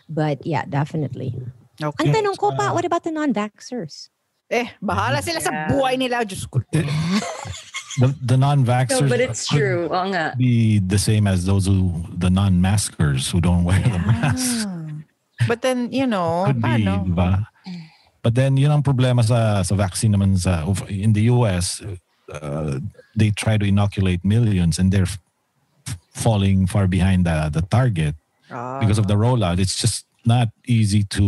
But 0.08 0.44
yeah, 0.44 0.64
definitely. 0.66 1.38
Okay. 1.82 2.06
Ang 2.06 2.14
tanong 2.14 2.36
ko 2.38 2.52
pa, 2.58 2.74
what 2.74 2.84
about 2.84 3.04
the 3.04 3.10
non-vaxxers? 3.10 4.10
Eh, 4.50 4.68
bahala 4.82 5.22
sila 5.24 5.40
sa 5.40 5.50
buhay 5.70 5.96
nila. 5.96 6.22
Diyos 6.26 6.44
ko. 6.50 6.60
The, 7.98 8.10
the 8.22 8.36
non-vaxxers 8.36 9.02
No, 9.02 9.08
but 9.08 9.20
it's 9.20 9.46
could 9.48 9.58
true. 9.58 9.86
Oo 9.86 10.10
nga. 10.10 10.34
be 10.34 10.78
the 10.82 10.98
same 10.98 11.26
as 11.30 11.46
those 11.46 11.66
who 11.70 11.94
the 12.10 12.30
non-maskers 12.30 13.30
who 13.30 13.38
don't 13.40 13.62
wear 13.62 13.78
the 13.78 13.98
mask. 14.02 14.66
But 15.46 15.62
then, 15.62 15.92
you 15.92 16.06
know, 16.06 16.44
Could 16.46 16.58
be, 16.62 16.68
paano? 16.86 17.06
diba? 17.06 17.46
But 18.22 18.34
then 18.34 18.56
yun 18.56 18.72
ang 18.72 18.82
problema 18.82 19.22
sa 19.22 19.62
sa 19.62 19.74
vaccine 19.76 20.16
naman 20.16 20.34
sa 20.40 20.64
in 20.88 21.12
the 21.12 21.28
US 21.28 21.84
uh, 22.32 22.80
they 23.14 23.30
try 23.30 23.60
to 23.60 23.66
inoculate 23.68 24.24
millions 24.24 24.78
and 24.80 24.88
they're 24.90 25.04
f- 25.06 25.20
falling 26.10 26.64
far 26.66 26.88
behind 26.88 27.28
the 27.28 27.52
the 27.52 27.60
target 27.68 28.16
because 28.80 28.96
of 28.98 29.06
the 29.06 29.14
rollout. 29.18 29.60
It's 29.60 29.76
just 29.76 30.08
not 30.24 30.48
easy 30.64 31.04
to 31.20 31.26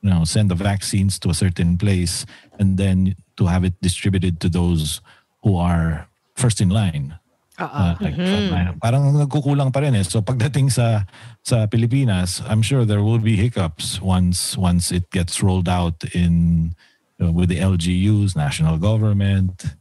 you 0.00 0.08
know 0.08 0.22
send 0.22 0.48
the 0.48 0.58
vaccines 0.58 1.18
to 1.26 1.34
a 1.34 1.36
certain 1.36 1.74
place 1.76 2.22
and 2.62 2.78
then 2.78 3.18
to 3.36 3.50
have 3.50 3.66
it 3.66 3.74
distributed 3.82 4.38
to 4.38 4.48
those 4.48 5.02
who 5.48 5.56
are 5.56 6.04
first 6.36 6.60
in 6.60 6.68
line. 6.68 7.16
Uh, 7.56 7.96
like 7.98 8.14
frontline. 8.14 8.78
Parang 8.78 9.10
nagkukulang 9.16 9.72
pa 9.72 9.80
rin 9.80 9.96
eh. 9.96 10.06
So 10.06 10.20
pagdating 10.22 10.70
sa 10.70 11.08
sa 11.42 11.66
Pilipinas, 11.66 12.38
I'm 12.46 12.62
sure 12.62 12.84
there 12.84 13.02
will 13.02 13.18
be 13.18 13.34
hiccups 13.34 13.98
once 13.98 14.54
once 14.54 14.92
it 14.92 15.10
gets 15.10 15.42
rolled 15.42 15.66
out 15.66 15.98
in 16.14 16.76
uh, 17.18 17.32
with 17.32 17.48
the 17.50 17.58
LGUs, 17.58 18.36
national 18.38 18.78
government, 18.78 19.74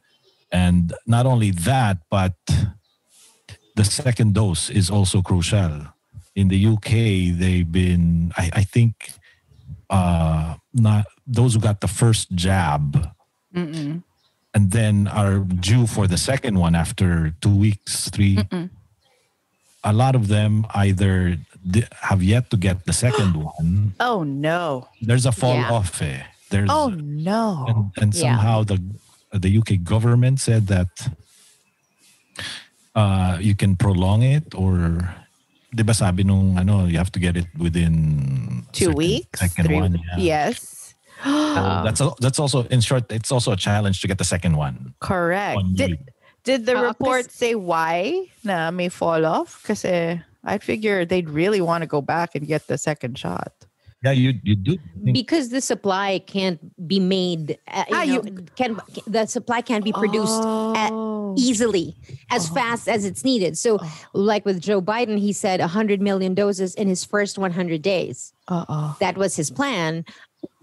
and 0.49 0.95
not 1.05 1.29
only 1.29 1.51
that, 1.69 2.01
but 2.09 2.33
the 3.77 3.85
second 3.85 4.33
dose 4.33 4.73
is 4.73 4.89
also 4.89 5.21
crucial. 5.21 5.93
In 6.33 6.49
the 6.49 6.57
UK, 6.57 7.37
they've 7.37 7.69
been, 7.69 8.33
I, 8.37 8.61
I 8.61 8.63
think, 8.65 9.13
uh, 9.89 10.57
not 10.73 11.05
those 11.29 11.53
who 11.53 11.61
got 11.61 11.81
the 11.81 11.89
first 11.89 12.33
jab 12.33 13.13
and 14.57 14.73
then 14.73 15.05
are 15.05 15.45
due 15.45 15.85
for 15.85 16.09
the 16.09 16.17
second 16.17 16.57
one 16.57 16.73
after 16.73 17.29
two 17.45 17.53
weeks, 17.53 18.09
3 18.09 18.41
A 19.85 19.93
lot 19.93 20.17
of 20.17 20.27
them 20.33 20.65
either 20.73 21.37
have 22.01 22.25
yet 22.25 22.49
to 22.49 22.57
get 22.57 22.89
the 22.89 22.91
second 22.91 23.37
one. 23.53 23.93
Oh, 24.01 24.25
no. 24.25 24.89
There's 24.99 25.29
a 25.29 25.31
fall 25.31 25.53
Yeah. 25.61 25.69
off. 25.77 26.01
Eh. 26.01 26.25
There's 26.49 26.67
Oh, 26.73 26.89
no. 26.89 27.69
and, 27.69 27.79
and 28.01 28.09
Yeah. 28.17 28.33
somehow 28.33 28.65
the 28.65 28.81
the 29.31 29.51
UK 29.61 29.77
government 29.85 30.41
said 30.41 30.65
that 30.73 30.89
uh, 32.95 33.37
you 33.39 33.53
can 33.53 33.75
prolong 33.77 34.23
it 34.25 34.55
or 34.57 35.05
di 35.69 35.83
ba 35.85 35.93
sabi 35.93 36.23
nung 36.25 36.57
ano 36.57 36.87
you 36.89 36.97
have 36.97 37.11
to 37.13 37.19
get 37.21 37.37
it 37.37 37.45
within 37.59 38.65
Two 38.73 38.91
weeks? 38.97 39.39
second 39.39 39.67
Three- 39.69 39.77
one 39.77 39.93
yeah. 40.17 40.49
Yes. 40.49 40.76
So 41.23 41.81
that's 41.85 42.01
al- 42.01 42.17
that's 42.19 42.39
also 42.39 42.63
in 42.69 42.81
short 42.81 43.11
it's 43.11 43.31
also 43.31 43.51
a 43.51 43.57
challenge 43.57 44.01
to 44.01 44.07
get 44.07 44.17
the 44.17 44.23
second 44.27 44.55
one 44.57 44.93
Correct. 44.99 45.55
One 45.55 45.73
Did, 45.73 45.97
did 46.43 46.65
the 46.65 46.77
Ah, 46.77 46.81
report 46.93 47.31
say 47.31 47.55
why 47.55 48.27
na 48.43 48.71
may 48.71 48.89
fall 48.89 49.25
off? 49.25 49.63
Kasi 49.65 50.21
I 50.45 50.57
figure 50.59 51.03
they'd 51.05 51.29
really 51.29 51.59
want 51.61 51.81
to 51.83 51.87
go 51.87 52.01
back 52.01 52.35
and 52.35 52.45
get 52.47 52.67
the 52.67 52.77
second 52.77 53.17
shot. 53.17 53.51
yeah 54.05 54.13
you 54.13 54.37
you 54.45 54.53
do 54.55 54.77
think 55.03 55.17
Because 55.17 55.49
the 55.49 55.57
supply 55.59 56.21
can't 56.21 56.61
be 56.85 57.01
made, 57.01 57.57
uh, 57.65 57.81
you 57.89 57.95
Ah, 57.97 58.05
know, 58.05 58.13
you- 58.21 58.45
can 58.53 58.77
the 59.09 59.25
supply 59.25 59.59
can't 59.65 59.81
be 59.83 59.89
produced 59.91 60.37
at, 60.77 60.93
Oh. 60.93 61.33
easily 61.35 61.97
as 62.29 62.45
fast 62.53 62.85
as 62.87 63.03
it's 63.09 63.25
needed. 63.25 63.57
So, 63.57 63.81
like 64.13 64.45
with 64.45 64.61
Joe 64.61 64.79
Biden, 64.85 65.17
he 65.17 65.33
said 65.33 65.59
100 65.59 65.97
million 65.99 66.37
doses 66.37 66.77
in 66.77 66.87
his 66.87 67.01
first 67.03 67.41
100 67.41 67.81
days. 67.81 68.31
Uh-oh. 68.47 68.95
That 69.01 69.17
was 69.17 69.33
his 69.35 69.49
plan. 69.51 70.05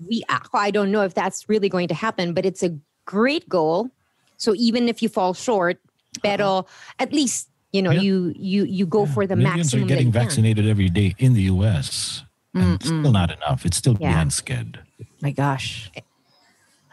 We, 0.09 0.25
I 0.29 0.71
don't 0.71 0.91
know 0.91 1.03
if 1.03 1.15
that's 1.15 1.49
really 1.49 1.69
going 1.69 1.89
to 1.89 1.95
happen, 1.95 2.35
but 2.35 2.45
it's 2.45 2.63
a 2.63 2.77
great 3.05 3.49
goal. 3.49 3.91
So 4.37 4.55
even 4.57 4.89
if 4.89 5.03
you 5.03 5.09
fall 5.09 5.35
short, 5.35 5.79
pero 6.23 6.65
uh-huh. 6.67 7.03
at 7.03 7.13
least 7.13 7.49
you 7.73 7.83
know 7.83 7.91
Yeah. 7.91 8.07
you 8.07 8.15
you 8.39 8.65
you 8.65 8.87
go 8.87 9.03
for 9.07 9.27
the 9.27 9.35
millions 9.35 9.75
are 9.75 9.83
maximum. 9.83 9.89
that 9.89 9.95
getting 9.95 10.07
you 10.09 10.13
can. 10.13 10.23
vaccinated 10.23 10.65
every 10.71 10.89
day 10.89 11.15
in 11.19 11.35
the 11.35 11.51
US 11.51 12.23
and 12.55 12.79
it's 12.79 12.87
still 12.87 13.11
not 13.11 13.35
enough 13.35 13.67
it's 13.67 13.77
still 13.77 13.99
Yeah. 13.99 14.15
behind 14.15 14.31
schedule 14.33 14.87
My 15.19 15.35
gosh. 15.35 15.91
Eh. 15.99 16.03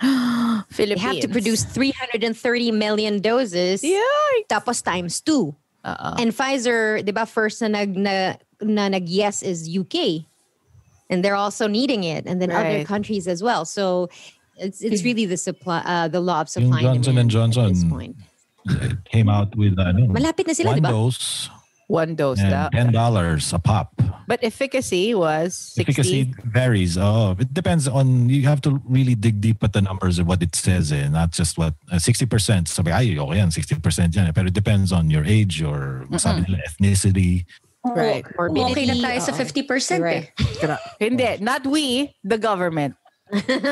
They 0.74 0.74
Philippines. 0.74 1.01
have 1.05 1.19
to 1.21 1.27
produce 1.29 1.63
330 1.65 2.71
million 2.71 3.19
doses. 3.21 3.83
Yikes. 3.83 4.48
Tapos 4.50 4.81
times 4.81 5.21
two. 5.21 5.53
Uh-uh. 5.83 6.15
And 6.17 6.31
Pfizer, 6.33 7.03
di 7.05 7.12
ba, 7.12 7.25
first 7.25 7.62
na 7.62 7.67
nag, 7.67 7.93
na, 7.98 8.36
na 8.62 8.88
nag-yes 8.89 9.43
is 9.43 9.69
UK. 9.69 10.25
And 11.12 11.20
they're 11.24 11.36
also 11.36 11.68
needing 11.68 12.03
it. 12.08 12.24
And 12.25 12.41
then 12.41 12.50
other 12.51 12.84
countries 12.88 13.27
as 13.27 13.44
well. 13.44 13.65
So 13.68 14.08
it's 14.56 14.80
it's 14.82 15.03
really 15.03 15.25
the 15.27 15.38
supply, 15.38 15.84
uh, 15.84 16.08
the 16.08 16.24
law 16.24 16.41
of 16.41 16.48
Yung 16.56 16.72
supply 16.72 16.80
and 16.88 17.03
Johnson 17.03 17.18
and 17.20 17.30
demand 17.30 17.58
at 17.58 17.68
this 17.70 17.84
Johnson 17.84 17.89
point. 17.91 18.15
came 19.12 19.27
out 19.27 19.51
with 19.58 19.74
ano, 19.80 20.08
Malapit 20.08 20.46
na 20.48 20.53
sila, 20.53 20.70
one 20.72 20.77
di 20.77 20.82
ba? 20.86 20.89
dose 20.94 21.50
One 21.91 22.15
dose. 22.15 22.39
and 22.39 22.72
ten 22.72 22.91
dollars 22.96 23.51
a 23.51 23.60
pop. 23.60 23.91
But 24.30 24.39
efficacy 24.48 25.12
was 25.12 25.58
60. 25.75 25.82
Efficacy 25.82 26.20
varies. 26.48 26.96
Oh, 26.96 27.36
it 27.36 27.51
depends 27.51 27.84
on. 27.89 28.30
You 28.32 28.48
have 28.48 28.62
to 28.63 28.80
really 28.88 29.12
dig 29.12 29.41
deep 29.44 29.60
at 29.60 29.74
the 29.75 29.82
numbers 29.84 30.15
of 30.15 30.24
what 30.24 30.39
it 30.39 30.56
says, 30.56 30.94
eh, 30.96 31.10
not 31.12 31.36
just 31.36 31.58
what 31.60 31.75
sixty 32.00 32.24
percent. 32.24 32.72
Sabi 32.72 32.96
ay 32.96 33.20
okay 33.20 33.44
yan, 33.44 33.51
sixty 33.51 33.75
percent 33.75 34.15
yan. 34.15 34.30
eh. 34.30 34.32
Pero 34.32 34.48
it 34.48 34.56
depends 34.56 34.96
on 34.96 35.12
your 35.12 35.25
age, 35.27 35.60
your 35.60 36.08
sabi 36.15 36.48
nila, 36.48 36.63
ethnicity. 36.63 37.44
Right. 37.83 38.25
Okay 38.38 38.85
na 38.85 38.93
tayo 38.93 39.19
sa 39.21 39.33
Oo. 39.33 39.41
50% 39.41 40.01
Right. 40.01 40.29
eh. 40.38 40.77
Hindi, 41.00 41.38
not 41.41 41.65
we, 41.65 42.13
the 42.23 42.38
government. 42.38 42.93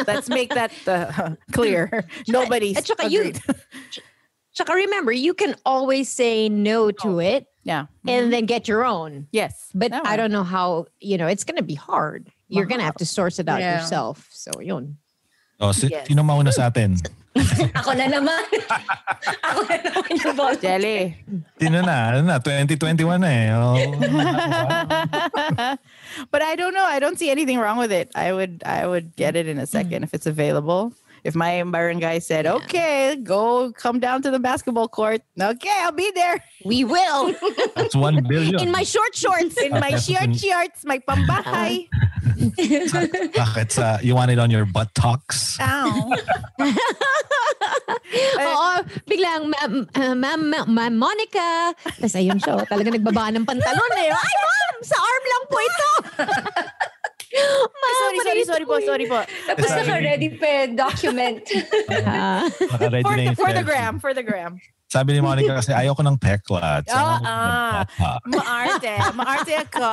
Let's 0.07 0.29
make 0.29 0.49
that 0.55 0.71
uh, 0.87 1.35
clear. 1.51 2.05
Nobody's 2.27 2.77
At 2.77 2.87
saka 2.87 3.09
you- 3.09 3.21
agreed. 3.35 3.41
Tsaka 4.55 4.73
remember, 4.73 5.11
you 5.11 5.33
can 5.33 5.55
always 5.63 6.09
say 6.09 6.49
no 6.49 6.91
to 6.91 7.19
it 7.21 7.45
yeah. 7.63 7.85
and 8.07 8.33
then 8.33 8.45
get 8.45 8.67
your 8.67 8.83
own. 8.83 9.27
Yes. 9.31 9.69
But 9.75 9.93
I 9.93 10.17
don't 10.17 10.31
know 10.31 10.43
how, 10.43 10.87
you 10.99 11.17
know, 11.17 11.27
it's 11.27 11.43
going 11.45 11.55
to 11.57 11.63
be 11.63 11.75
hard. 11.75 12.27
You're 12.49 12.65
going 12.65 12.79
to 12.79 12.85
have 12.85 12.97
to 12.97 13.05
source 13.05 13.37
it 13.39 13.47
out 13.47 13.61
Yeah. 13.61 13.79
yourself. 13.79 14.27
So, 14.33 14.51
yun. 14.59 14.97
Oh, 15.59 15.75
si, 15.75 15.91
Yes. 15.91 16.07
Sino 16.07 16.23
mauna 16.23 16.55
sa 16.55 16.71
atin? 16.71 16.95
Ako 17.79 17.91
na 17.93 18.07
naman. 18.07 18.41
Ako 19.47 19.59
na 19.67 19.77
naman 19.83 20.11
yung 20.23 20.35
volunteer. 20.35 20.79
Jelly. 20.79 20.99
Sino 21.59 21.83
na? 21.83 22.15
Ano 22.15 22.19
na? 22.25 22.39
2021 22.39 23.19
na 23.19 23.29
eh. 23.29 23.47
Oh. 23.53 23.75
but 26.31 26.41
I 26.41 26.55
don't 26.55 26.73
know. 26.73 26.87
I 26.87 26.99
don't 26.99 27.19
see 27.19 27.29
anything 27.29 27.59
wrong 27.59 27.77
with 27.77 27.91
it. 27.91 28.09
I 28.15 28.33
would 28.33 28.63
I 28.65 28.87
would 28.87 29.15
get 29.15 29.35
it 29.35 29.47
in 29.47 29.59
a 29.59 29.67
second 29.67 30.03
if 30.03 30.15
it's 30.15 30.25
available. 30.25 30.91
If 31.23 31.35
my 31.35 31.59
barangay 31.67 32.23
said, 32.23 32.47
"Okay, 32.47 33.19
go 33.19 33.75
come 33.75 33.99
down 33.99 34.23
to 34.23 34.31
the 34.31 34.39
basketball 34.39 34.87
court," 34.87 35.19
okay, 35.35 35.75
I'll 35.83 35.91
be 35.91 36.11
there 36.15 36.39
We 36.65 36.83
will. 36.83 37.33
That's 37.75 37.95
1 37.95 38.27
billion. 38.27 38.59
In 38.59 38.71
my 38.71 38.83
short 38.83 39.15
shorts. 39.15 39.55
in 39.61 39.71
my 39.71 39.95
short 39.95 40.35
shorts, 40.35 40.83
my 40.83 40.99
pambahay. 40.99 41.87
Bakit 43.35 43.67
sa, 43.71 43.99
you 44.01 44.15
want 44.15 44.31
it 44.31 44.39
on 44.39 44.51
your 44.51 44.65
buttocks? 44.65 45.57
Ow. 45.59 46.11
Oo, 48.39 48.69
biglang, 49.05 49.49
ma'am, 49.49 49.73
uh, 49.85 50.15
ma'am, 50.15 50.41
ma'am, 50.49 50.67
ma'am 50.67 50.93
Monica. 50.97 51.73
Tapos 51.77 52.15
ayun 52.15 52.39
siya, 52.41 52.57
oh, 52.57 52.65
talaga 52.65 52.89
nagbabaan 52.93 53.37
ng 53.39 53.45
pantalon 53.45 53.91
eh. 54.01 54.09
Ay, 54.09 54.35
ma'am, 54.41 54.75
sa 54.81 54.97
arm 54.97 55.23
lang 55.25 55.43
po 55.45 55.57
ito. 55.61 55.89
ma'am, 57.69 57.93
sorry, 57.99 58.19
sorry, 58.25 58.43
sorry 58.45 58.65
po, 58.65 58.75
sorry 58.81 59.05
po. 59.05 59.19
Tapos 59.47 59.69
naka-ready 59.69 60.29
pa 60.37 60.67
document. 60.73 61.43
Ah. 62.05 62.45
Naka-ready 62.47 63.05
For, 63.05 63.13
na 63.13 63.17
the, 63.17 63.25
yung 63.29 63.37
for 63.37 63.51
the 63.53 63.65
gram, 63.65 63.93
for 63.99 64.11
the 64.13 64.25
gram. 64.25 64.57
Sabi 64.89 65.13
ni 65.13 65.21
Monica 65.21 65.53
kasi 65.53 65.69
ayoko 65.69 66.01
ng 66.01 66.17
peklat. 66.17 66.89
Ah, 66.89 66.93
Sana 66.97 67.13
ah. 67.21 67.85
mag-buttock. 67.85 68.21
Maarte. 68.25 68.93
Maarte 69.13 69.53
ako. 69.69 69.85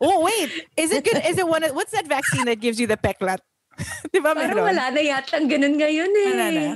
Oh, 0.00 0.22
wait. 0.22 0.50
Is 0.76 0.92
it 0.92 1.04
good? 1.04 1.18
Is 1.26 1.38
it 1.38 1.46
one 1.48 1.64
of, 1.64 1.74
what's 1.74 1.90
that 1.92 2.06
vaccine 2.06 2.46
that 2.46 2.60
gives 2.60 2.78
you 2.78 2.86
the 2.86 2.96
peklat? 2.96 3.38
Di 4.12 4.18
ba 4.18 4.34
Parang 4.34 4.54
meron? 4.58 4.64
wala 4.74 4.90
na 4.90 5.00
yata 5.02 5.38
ganun 5.42 5.74
ngayon 5.78 6.10
eh. 6.10 6.26
Wala 6.30 6.46
na. 6.50 6.66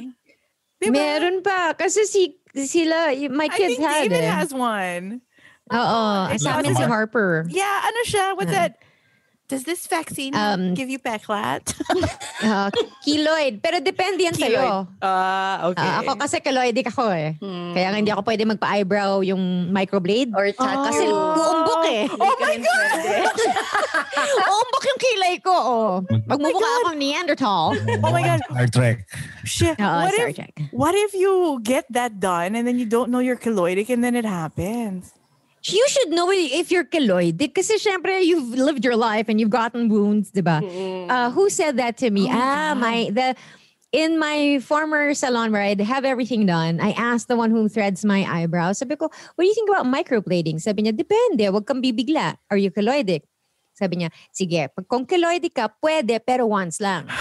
Di 0.82 0.88
ba? 0.90 0.94
Meron 0.94 1.42
pa. 1.42 1.74
Kasi 1.74 2.02
si, 2.06 2.34
sila, 2.54 3.10
y- 3.14 3.30
my 3.30 3.46
I 3.46 3.54
kids 3.54 3.78
think 3.78 3.86
had 3.86 4.10
David 4.10 4.22
eh. 4.26 4.30
has 4.30 4.50
one. 4.54 5.22
Oo. 5.70 6.02
It's 6.34 6.42
Sa 6.42 6.58
amin 6.58 6.74
not 6.74 6.82
si 6.82 6.86
Harper. 6.86 7.46
Yeah, 7.50 7.78
ano 7.86 8.00
siya? 8.06 8.24
What's 8.36 8.50
that? 8.50 8.78
Does 9.52 9.68
this 9.68 9.84
vaccine 9.84 10.32
Um, 10.32 10.72
give 10.72 10.88
you 10.88 10.96
peklat? 10.96 11.60
Ah, 12.40 12.72
keloid. 13.04 13.60
Pero 13.60 13.84
depende 13.84 14.24
yan 14.24 14.32
sa'yo. 14.32 14.88
Ah, 15.04 15.68
okay. 15.68 15.84
Ah, 15.84 16.00
ako 16.00 16.16
kasi 16.16 16.40
keloidic 16.40 16.88
ako 16.88 17.12
eh. 17.12 17.36
Hmm. 17.36 17.76
Kaya 17.76 17.92
nga 17.92 17.98
hindi 18.00 18.08
ako 18.08 18.24
pwede 18.24 18.48
magpa-eyebrow 18.48 19.20
yung 19.20 19.68
microblade. 19.68 20.32
Or 20.32 20.48
tattoo. 20.56 20.88
Kasi 20.88 21.04
uumbok 21.04 21.84
eh. 21.92 22.04
Oh 22.16 22.34
my 22.40 22.56
God! 22.56 23.28
uumbok 24.48 24.84
yung 24.88 25.00
kilay 25.04 25.34
ko. 25.44 25.52
Oh. 25.52 25.92
Magmumukha 26.08 26.70
akong 26.88 26.96
Neanderthal. 26.96 27.76
Oh 27.76 28.08
my 28.08 28.24
God. 28.24 28.40
Star 28.48 28.68
Trek. 28.72 28.96
Shit. 29.44 29.76
Oo, 29.76 29.98
what, 30.08 30.16
Star 30.16 30.32
if, 30.32 30.36
Trek. 30.40 30.54
what 30.72 30.94
if 30.96 31.12
you 31.12 31.60
get 31.60 31.84
that 31.92 32.16
done 32.16 32.56
and 32.56 32.64
then 32.64 32.80
you 32.80 32.88
don't 32.88 33.12
know 33.12 33.20
you're 33.20 33.36
keloidic 33.36 33.92
and 33.92 34.00
then 34.00 34.16
it 34.16 34.24
happens? 34.24 35.12
You 35.62 35.84
should 35.88 36.10
know 36.10 36.30
if 36.32 36.70
you're 36.74 36.84
keloidic 36.84 37.54
kasi 37.54 37.78
syempre 37.78 38.18
you've 38.24 38.50
lived 38.58 38.84
your 38.84 38.96
life 38.96 39.30
and 39.30 39.38
you've 39.38 39.54
gotten 39.54 39.86
wounds, 39.86 40.34
di 40.34 40.42
ba? 40.42 40.58
Uh, 40.58 41.30
who 41.30 41.46
said 41.46 41.78
that 41.78 41.96
to 42.02 42.10
me? 42.10 42.26
ah, 42.26 42.74
my 42.74 43.14
the 43.14 43.38
in 43.92 44.18
my 44.18 44.58
former 44.58 45.14
salon 45.14 45.52
where 45.52 45.62
I'd 45.62 45.78
have 45.80 46.04
everything 46.04 46.46
done, 46.46 46.80
I 46.80 46.92
asked 46.96 47.28
the 47.28 47.36
one 47.36 47.52
who 47.52 47.68
threads 47.68 48.04
my 48.04 48.24
eyebrows, 48.24 48.80
sabi 48.80 48.96
ko, 48.96 49.06
what 49.36 49.42
do 49.44 49.46
you 49.46 49.54
think 49.54 49.68
about 49.68 49.84
microblading? 49.86 50.58
Sabi 50.64 50.82
niya, 50.82 50.96
depende, 50.96 51.52
wag 51.52 51.68
kang 51.68 51.84
bibigla. 51.84 52.40
Are 52.50 52.56
you 52.56 52.72
keloidic? 52.72 53.22
Sabi 53.76 54.00
niya, 54.02 54.10
sige, 54.32 54.72
pag 54.72 54.88
kung 54.88 55.04
keloidic 55.04 55.54
ka, 55.54 55.68
pwede, 55.84 56.18
pero 56.24 56.48
once 56.48 56.80
lang. 56.80 57.06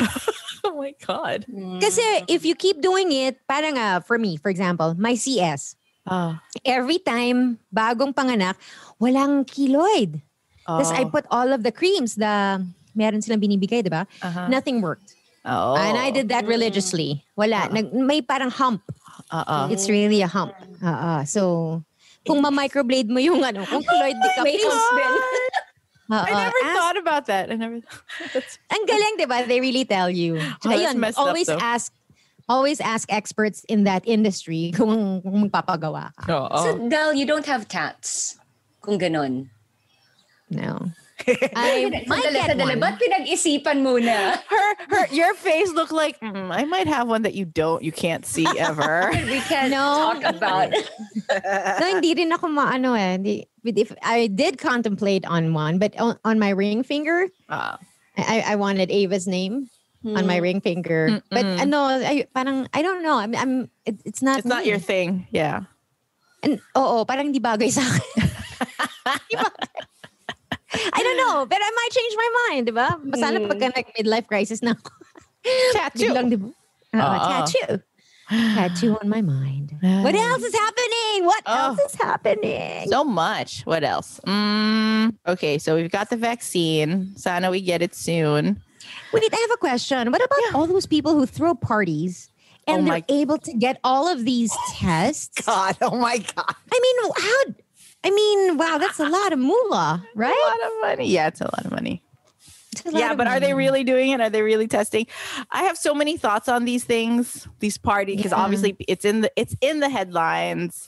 Oh 0.61 0.77
my 0.77 0.93
God. 1.01 1.49
Kasi 1.81 2.05
if 2.29 2.45
you 2.45 2.53
keep 2.53 2.85
doing 2.85 3.09
it, 3.11 3.41
parang 3.49 3.81
uh, 3.81 3.99
for 3.99 4.21
me, 4.21 4.37
for 4.37 4.53
example, 4.53 4.93
my 4.93 5.17
CS, 5.17 5.73
Ah. 6.01 6.41
every 6.65 6.97
time 6.97 7.61
bagong 7.69 8.09
panganak, 8.11 8.57
walang 8.97 9.45
keloid. 9.45 10.17
Tapos 10.65 10.89
I 10.89 11.05
Oh. 11.05 11.09
put 11.09 11.25
all 11.29 11.53
of 11.53 11.61
the 11.61 11.71
creams, 11.71 12.15
the 12.15 12.61
meron 12.93 13.21
silang 13.21 13.41
binibigay, 13.41 13.85
di 13.85 13.89
ba? 13.89 14.05
Uh-huh. 14.21 14.47
Nothing 14.49 14.81
worked. 14.81 15.13
Oh. 15.45 15.73
And 15.73 15.97
I 15.97 16.09
did 16.09 16.29
that 16.29 16.45
religiously. 16.45 17.25
Wala. 17.33 17.69
Nag, 17.69 17.93
may 17.93 18.21
parang 18.21 18.49
hump. 18.49 18.81
Uh-uh. 19.29 19.69
It's 19.69 19.89
really 19.89 20.21
a 20.21 20.29
hump. 20.29 20.53
Uh, 20.81 21.25
so, 21.25 21.81
kung 22.25 22.41
ma-microblade 22.41 23.09
mo 23.09 23.17
yung 23.17 23.41
ano, 23.41 23.65
kung 23.65 23.81
keloid 23.81 24.17
di 24.17 24.29
ka, 24.37 24.41
May 24.45 24.57
please. 24.57 24.69
husband. 24.69 25.17
Uh, 26.11 26.25
I 26.27 26.31
never 26.45 26.59
ask- 26.61 26.75
thought 26.77 26.97
about 26.99 27.23
that. 27.31 27.45
I 27.49 27.55
never. 27.55 27.79
That's, 28.35 28.59
Ang 28.69 28.83
galing, 28.85 29.15
di 29.17 29.25
ba? 29.25 29.47
They 29.47 29.63
really 29.63 29.85
tell 29.87 30.11
you. 30.11 30.37
Oh, 30.37 30.69
Ayun, 30.69 30.99
messed 30.99 31.17
up, 31.17 31.31
always 31.31 31.47
though. 31.47 31.57
ask 31.57 31.89
always 32.51 32.83
ask 32.83 33.07
experts 33.07 33.63
in 33.71 33.87
that 33.87 34.03
industry 34.03 34.71
kung, 34.77 35.23
kung 35.23 35.47
magpapagawa 35.47 36.11
ka. 36.19 36.27
oh, 36.51 36.63
So, 36.63 36.69
Dal, 36.91 37.15
you 37.15 37.23
don't 37.25 37.47
have 37.47 37.71
tats. 37.71 38.35
Kung 38.83 38.99
ganon. 38.99 39.47
No. 40.51 40.91
I 41.55 41.85
might 42.09 42.25
Sandali, 42.25 42.33
get 42.33 42.49
sandali. 42.57 42.75
one. 42.75 42.79
Ba't 42.81 42.97
pinag-isipan 42.97 43.85
muna? 43.85 44.41
her, 44.49 44.69
her, 44.89 45.05
your 45.13 45.37
face 45.37 45.69
looked 45.69 45.93
like 45.93 46.17
"Mm, 46.19 46.49
I 46.49 46.65
might 46.65 46.89
have 46.89 47.05
one 47.07 47.21
that 47.29 47.37
you 47.37 47.45
don't, 47.45 47.85
you 47.85 47.93
can't 47.93 48.25
see 48.25 48.49
ever. 48.57 49.13
We 49.13 49.37
can't 49.45 49.69
No. 49.69 49.85
talk 50.17 50.25
about 50.25 50.73
no, 50.73 51.85
hindi 51.85 52.17
rin 52.17 52.33
ako 52.33 52.49
maano 52.49 52.97
eh. 52.97 53.21
Hindi, 53.21 53.45
if 53.63 53.93
I 54.01 54.33
did 54.33 54.57
contemplate 54.57 55.21
on 55.29 55.53
one, 55.53 55.77
but 55.77 55.93
on, 56.01 56.17
on 56.25 56.41
my 56.41 56.49
ring 56.57 56.81
finger, 56.81 57.29
Ah. 57.53 57.77
I, 58.17 58.41
I 58.41 58.55
wanted 58.57 58.89
Ava's 58.89 59.29
name 59.29 59.69
on 60.05 60.25
my 60.25 60.37
ring 60.37 60.61
finger. 60.61 61.21
But 61.29 61.45
ano, 61.45 61.85
I, 61.85 62.25
parang, 62.33 62.67
I 62.73 62.81
don't 62.81 63.03
know. 63.03 63.17
I'm, 63.17 63.35
I'm 63.35 63.69
it, 63.85 64.01
it's 64.05 64.21
not 64.21 64.39
it's 64.39 64.47
not 64.47 64.65
your 64.65 64.79
thing. 64.79 65.27
Yeah. 65.31 65.63
And, 66.43 66.59
oo, 66.77 67.05
parang 67.05 67.31
di 67.31 67.39
bagay 67.39 67.69
sa 67.69 67.81
akin. 67.85 68.29
I 70.73 71.01
don't 71.03 71.17
know. 71.17 71.45
But 71.45 71.59
I 71.61 71.69
might 71.75 71.91
change 71.91 72.13
my 72.17 72.29
mind, 72.49 72.65
di 72.67 72.73
ba? 72.73 72.87
Sana 73.19 73.39
pagka 73.45 73.75
nag-midlife 73.75 74.27
crisis 74.27 74.63
na 74.63 74.71
ako. 74.71 74.91
Tattoo. 75.75 75.99
Biglang, 76.09 76.29
di 76.31 76.37
ba? 76.39 76.49
Oo. 76.95 77.17
tattoo. 77.29 77.79
Tattoo 78.31 78.95
on 79.03 79.09
my 79.09 79.21
mind. 79.21 79.75
What 79.81 80.15
else 80.15 80.43
is 80.43 80.55
happening? 80.55 81.25
What 81.27 81.43
Oh. 81.45 81.57
else 81.75 81.79
is 81.91 81.95
happening? 81.99 82.87
So 82.87 83.03
much. 83.03 83.61
What 83.67 83.83
else? 83.83 84.21
Mm, 84.25 85.13
okay, 85.27 85.57
so 85.57 85.75
we've 85.75 85.91
got 85.91 86.09
the 86.09 86.17
vaccine. 86.17 87.11
Sana 87.17 87.51
we 87.51 87.59
get 87.59 87.81
it 87.81 87.93
soon. 87.93 88.63
Wait, 89.13 89.33
I 89.33 89.37
have 89.37 89.51
a 89.51 89.57
question. 89.57 90.11
What 90.11 90.23
about 90.23 90.55
all 90.55 90.67
those 90.67 90.85
people 90.85 91.13
who 91.13 91.25
throw 91.25 91.53
parties 91.55 92.29
and 92.67 92.87
Oh 92.87 92.91
they're 92.91 93.03
able 93.09 93.37
to 93.39 93.53
get 93.53 93.79
all 93.83 94.07
of 94.11 94.25
these 94.25 94.51
tests? 94.69 95.45
God, 95.45 95.77
oh 95.81 95.97
my 95.97 96.17
God. 96.17 96.55
I 96.73 96.79
mean, 96.81 97.11
how? 97.17 97.55
I 98.03 98.09
mean, 98.09 98.57
wow, 98.57 98.77
that's 98.79 98.99
a 98.99 99.07
lot 99.07 99.31
of 99.33 99.39
moolah, 99.39 100.03
right? 100.15 100.29
A 100.31 100.47
lot 100.47 100.71
of 100.71 100.81
money. 100.81 101.09
Yeah, 101.11 101.27
it's 101.27 101.41
a 101.41 101.45
lot 101.45 101.65
of 101.65 101.71
money. 101.71 102.01
It's 102.71 102.85
a 102.85 102.89
lot 102.91 102.99
Yeah, 102.99 103.13
but 103.15 103.27
are 103.27 103.39
they 103.39 103.53
really 103.53 103.83
doing 103.83 104.11
it? 104.11 104.21
Are 104.21 104.29
they 104.29 104.41
really 104.41 104.67
testing? 104.67 105.05
I 105.51 105.63
have 105.63 105.77
so 105.77 105.93
many 105.93 106.17
thoughts 106.17 106.47
on 106.47 106.63
these 106.65 106.83
things, 106.85 107.47
these 107.59 107.77
parties, 107.77 108.15
because 108.15 108.31
Yeah. 108.31 108.37
obviously 108.43 108.75
it's 108.87 109.03
in 109.05 109.21
the 109.21 109.31
it's 109.35 109.55
in 109.61 109.81
the 109.81 109.89
headlines. 109.89 110.87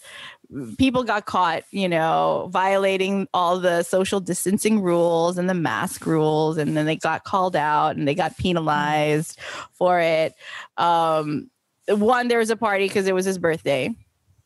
People 0.78 1.04
got 1.04 1.26
caught, 1.26 1.64
you 1.72 1.90
know, 1.90 2.50
violating 2.52 3.28
all 3.34 3.60
the 3.60 3.84
social 3.84 4.20
distancing 4.20 4.82
rules 4.82 5.38
and 5.38 5.50
the 5.50 5.54
mask 5.54 6.06
rules, 6.06 6.58
and 6.58 6.78
then 6.78 6.86
they 6.86 6.96
got 6.96 7.24
called 7.24 7.56
out 7.56 7.96
and 7.96 8.08
they 8.08 8.16
got 8.16 8.38
penalized 8.38 9.40
for 9.74 10.00
it. 10.00 10.34
Um, 10.78 11.50
one, 11.88 12.28
there 12.28 12.40
was 12.40 12.50
a 12.50 12.56
party 12.56 12.88
because 12.88 13.08
it 13.08 13.16
was 13.16 13.26
his 13.26 13.38
birthday. 13.38 13.94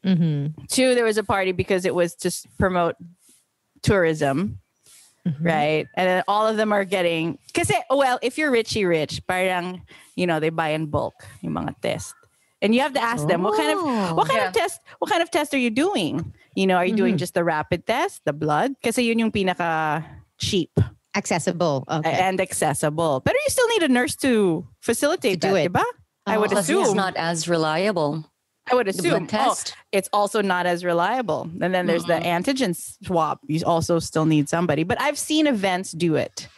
Mm-hmm. 0.06 0.65
Two, 0.67 0.96
there 0.96 1.06
was 1.06 1.17
a 1.17 1.24
party 1.24 1.52
because 1.52 1.86
it 1.86 1.93
was 1.93 2.15
to 2.15 2.32
promote 2.58 2.96
tourism, 3.82 4.60
Mm-hmm. 5.28 5.43
right? 5.46 5.88
And 5.98 6.08
then 6.08 6.24
all 6.30 6.48
of 6.48 6.56
them 6.56 6.72
are 6.72 6.86
getting, 6.86 7.38
because, 7.48 7.70
well, 7.89 8.17
if 8.22 8.38
you're 8.38 8.50
richy 8.50 8.88
rich, 8.88 9.20
parang, 9.28 9.84
you 10.15 10.26
know, 10.26 10.39
they 10.39 10.48
buy 10.48 10.70
in 10.70 10.86
bulk 10.86 11.15
yung 11.41 11.52
mga 11.52 11.76
test. 11.82 12.15
And 12.62 12.74
you 12.74 12.82
have 12.82 12.93
to 12.93 13.02
ask 13.02 13.28
them, 13.28 13.43
what 13.43 13.56
kind 13.56 13.78
of, 13.78 14.15
what 14.17 14.28
kind 14.28 14.41
of 14.41 14.50
oh. 14.50 14.52
test, 14.52 14.82
what 14.98 15.12
kind 15.12 15.22
of 15.22 15.30
test 15.30 15.54
are 15.54 15.60
you 15.60 15.70
doing? 15.70 16.34
You 16.56 16.65
know, 16.65 16.76
are 16.76 16.86
you 16.86 16.96
doing 16.96 17.13
mm-hmm. 17.13 17.17
just 17.17 17.36
the 17.36 17.43
rapid 17.43 17.86
test, 17.86 18.26
the 18.26 18.34
blood? 18.34 18.74
Kasi 18.82 19.04
yun 19.04 19.20
yung 19.20 19.32
pinaka 19.32 20.04
cheap 20.39 20.72
Accessible. 21.15 21.84
Okay. 21.89 22.12
and 22.12 22.39
accessible. 22.39 23.22
But 23.26 23.34
you 23.34 23.50
still 23.50 23.67
need 23.70 23.84
a 23.84 23.88
nurse 23.89 24.15
to 24.17 24.67
facilitate 24.82 25.41
To 25.41 25.48
do 25.48 25.54
that, 25.54 25.65
it. 25.65 25.74
diba? 25.74 25.84
I 26.26 26.38
would 26.38 26.50
oh. 26.50 26.54
Plus, 26.54 26.65
assume. 26.65 26.84
it's 26.84 26.93
not 26.93 27.15
as 27.15 27.48
reliable. 27.48 28.26
I 28.70 28.76
would 28.76 28.86
The 28.86 28.91
assume 28.91 29.26
blood 29.26 29.30
test. 29.30 29.74
oh, 29.76 29.82
it's 29.91 30.10
also 30.12 30.41
not 30.41 30.65
as 30.65 30.84
reliable. 30.84 31.50
And 31.62 31.74
then 31.74 31.86
there's 31.88 32.04
the 32.04 32.20
antigen 32.20 32.76
swab. 32.76 33.39
You 33.48 33.62
also 33.65 34.00
still 34.00 34.26
need 34.26 34.50
somebody. 34.50 34.84
But 34.84 35.00
I've 35.00 35.17
seen 35.17 35.48
events 35.48 35.91
do 35.91 36.15
it, 36.15 36.50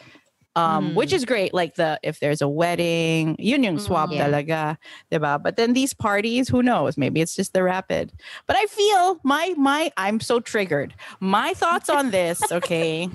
um, 0.56 0.94
which 0.94 1.12
is 1.12 1.24
great. 1.24 1.54
Like 1.54 1.74
the 1.76 1.98
if 2.02 2.20
there's 2.20 2.42
a 2.42 2.48
wedding, 2.48 3.36
yun 3.38 3.62
yung 3.62 3.78
swab 3.78 4.10
Yeah. 4.12 4.26
talaga, 4.28 4.76
diba? 5.12 5.42
But 5.42 5.56
then 5.56 5.72
these 5.72 5.94
parties, 5.94 6.48
who 6.48 6.62
knows? 6.62 6.96
Maybe 6.98 7.20
it's 7.20 7.34
just 7.36 7.52
the 7.52 7.62
rapid. 7.62 8.12
But 8.46 8.56
I 8.56 8.66
feel 8.66 9.20
my 9.24 9.54
my 9.56 9.92
I'm 9.96 10.20
so 10.20 10.40
triggered. 10.40 10.94
My 11.20 11.54
thoughts 11.54 11.88
on 11.88 12.10
this, 12.10 12.40
okay, 12.52 13.08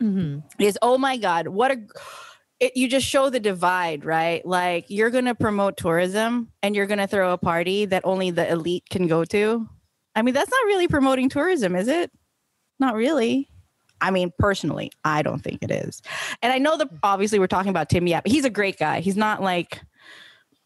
Mhm. 0.00 0.42
is 0.60 0.78
oh 0.82 0.98
my 0.98 1.16
god, 1.16 1.48
what 1.48 1.70
a 1.72 1.78
it, 2.60 2.76
you 2.76 2.88
just 2.88 3.06
show 3.06 3.30
the 3.30 3.38
divide, 3.40 4.04
right? 4.04 4.44
Like 4.44 4.86
you're 4.88 5.10
going 5.10 5.26
to 5.26 5.34
promote 5.36 5.76
tourism 5.76 6.50
and 6.60 6.74
you're 6.74 6.86
going 6.86 6.98
to 6.98 7.06
throw 7.06 7.32
a 7.32 7.38
party 7.38 7.84
that 7.86 8.02
only 8.04 8.30
the 8.32 8.50
elite 8.50 8.82
can 8.90 9.06
go 9.06 9.24
to. 9.26 9.68
I 10.16 10.22
mean, 10.22 10.34
that's 10.34 10.50
not 10.50 10.64
really 10.66 10.88
promoting 10.88 11.28
tourism, 11.28 11.76
is 11.76 11.86
it? 11.86 12.10
Not 12.80 12.94
really. 12.96 13.48
I 14.00 14.10
mean, 14.10 14.32
personally, 14.38 14.90
I 15.04 15.22
don't 15.22 15.40
think 15.42 15.62
it 15.62 15.70
is. 15.70 16.02
And 16.42 16.52
I 16.52 16.58
know 16.58 16.76
that 16.76 16.88
obviously 17.02 17.38
we're 17.38 17.46
talking 17.46 17.70
about 17.70 17.88
Tim 17.88 18.06
Yap. 18.06 18.26
He's 18.26 18.44
a 18.44 18.50
great 18.50 18.78
guy. 18.78 19.00
He's 19.00 19.16
not 19.16 19.42
like 19.42 19.82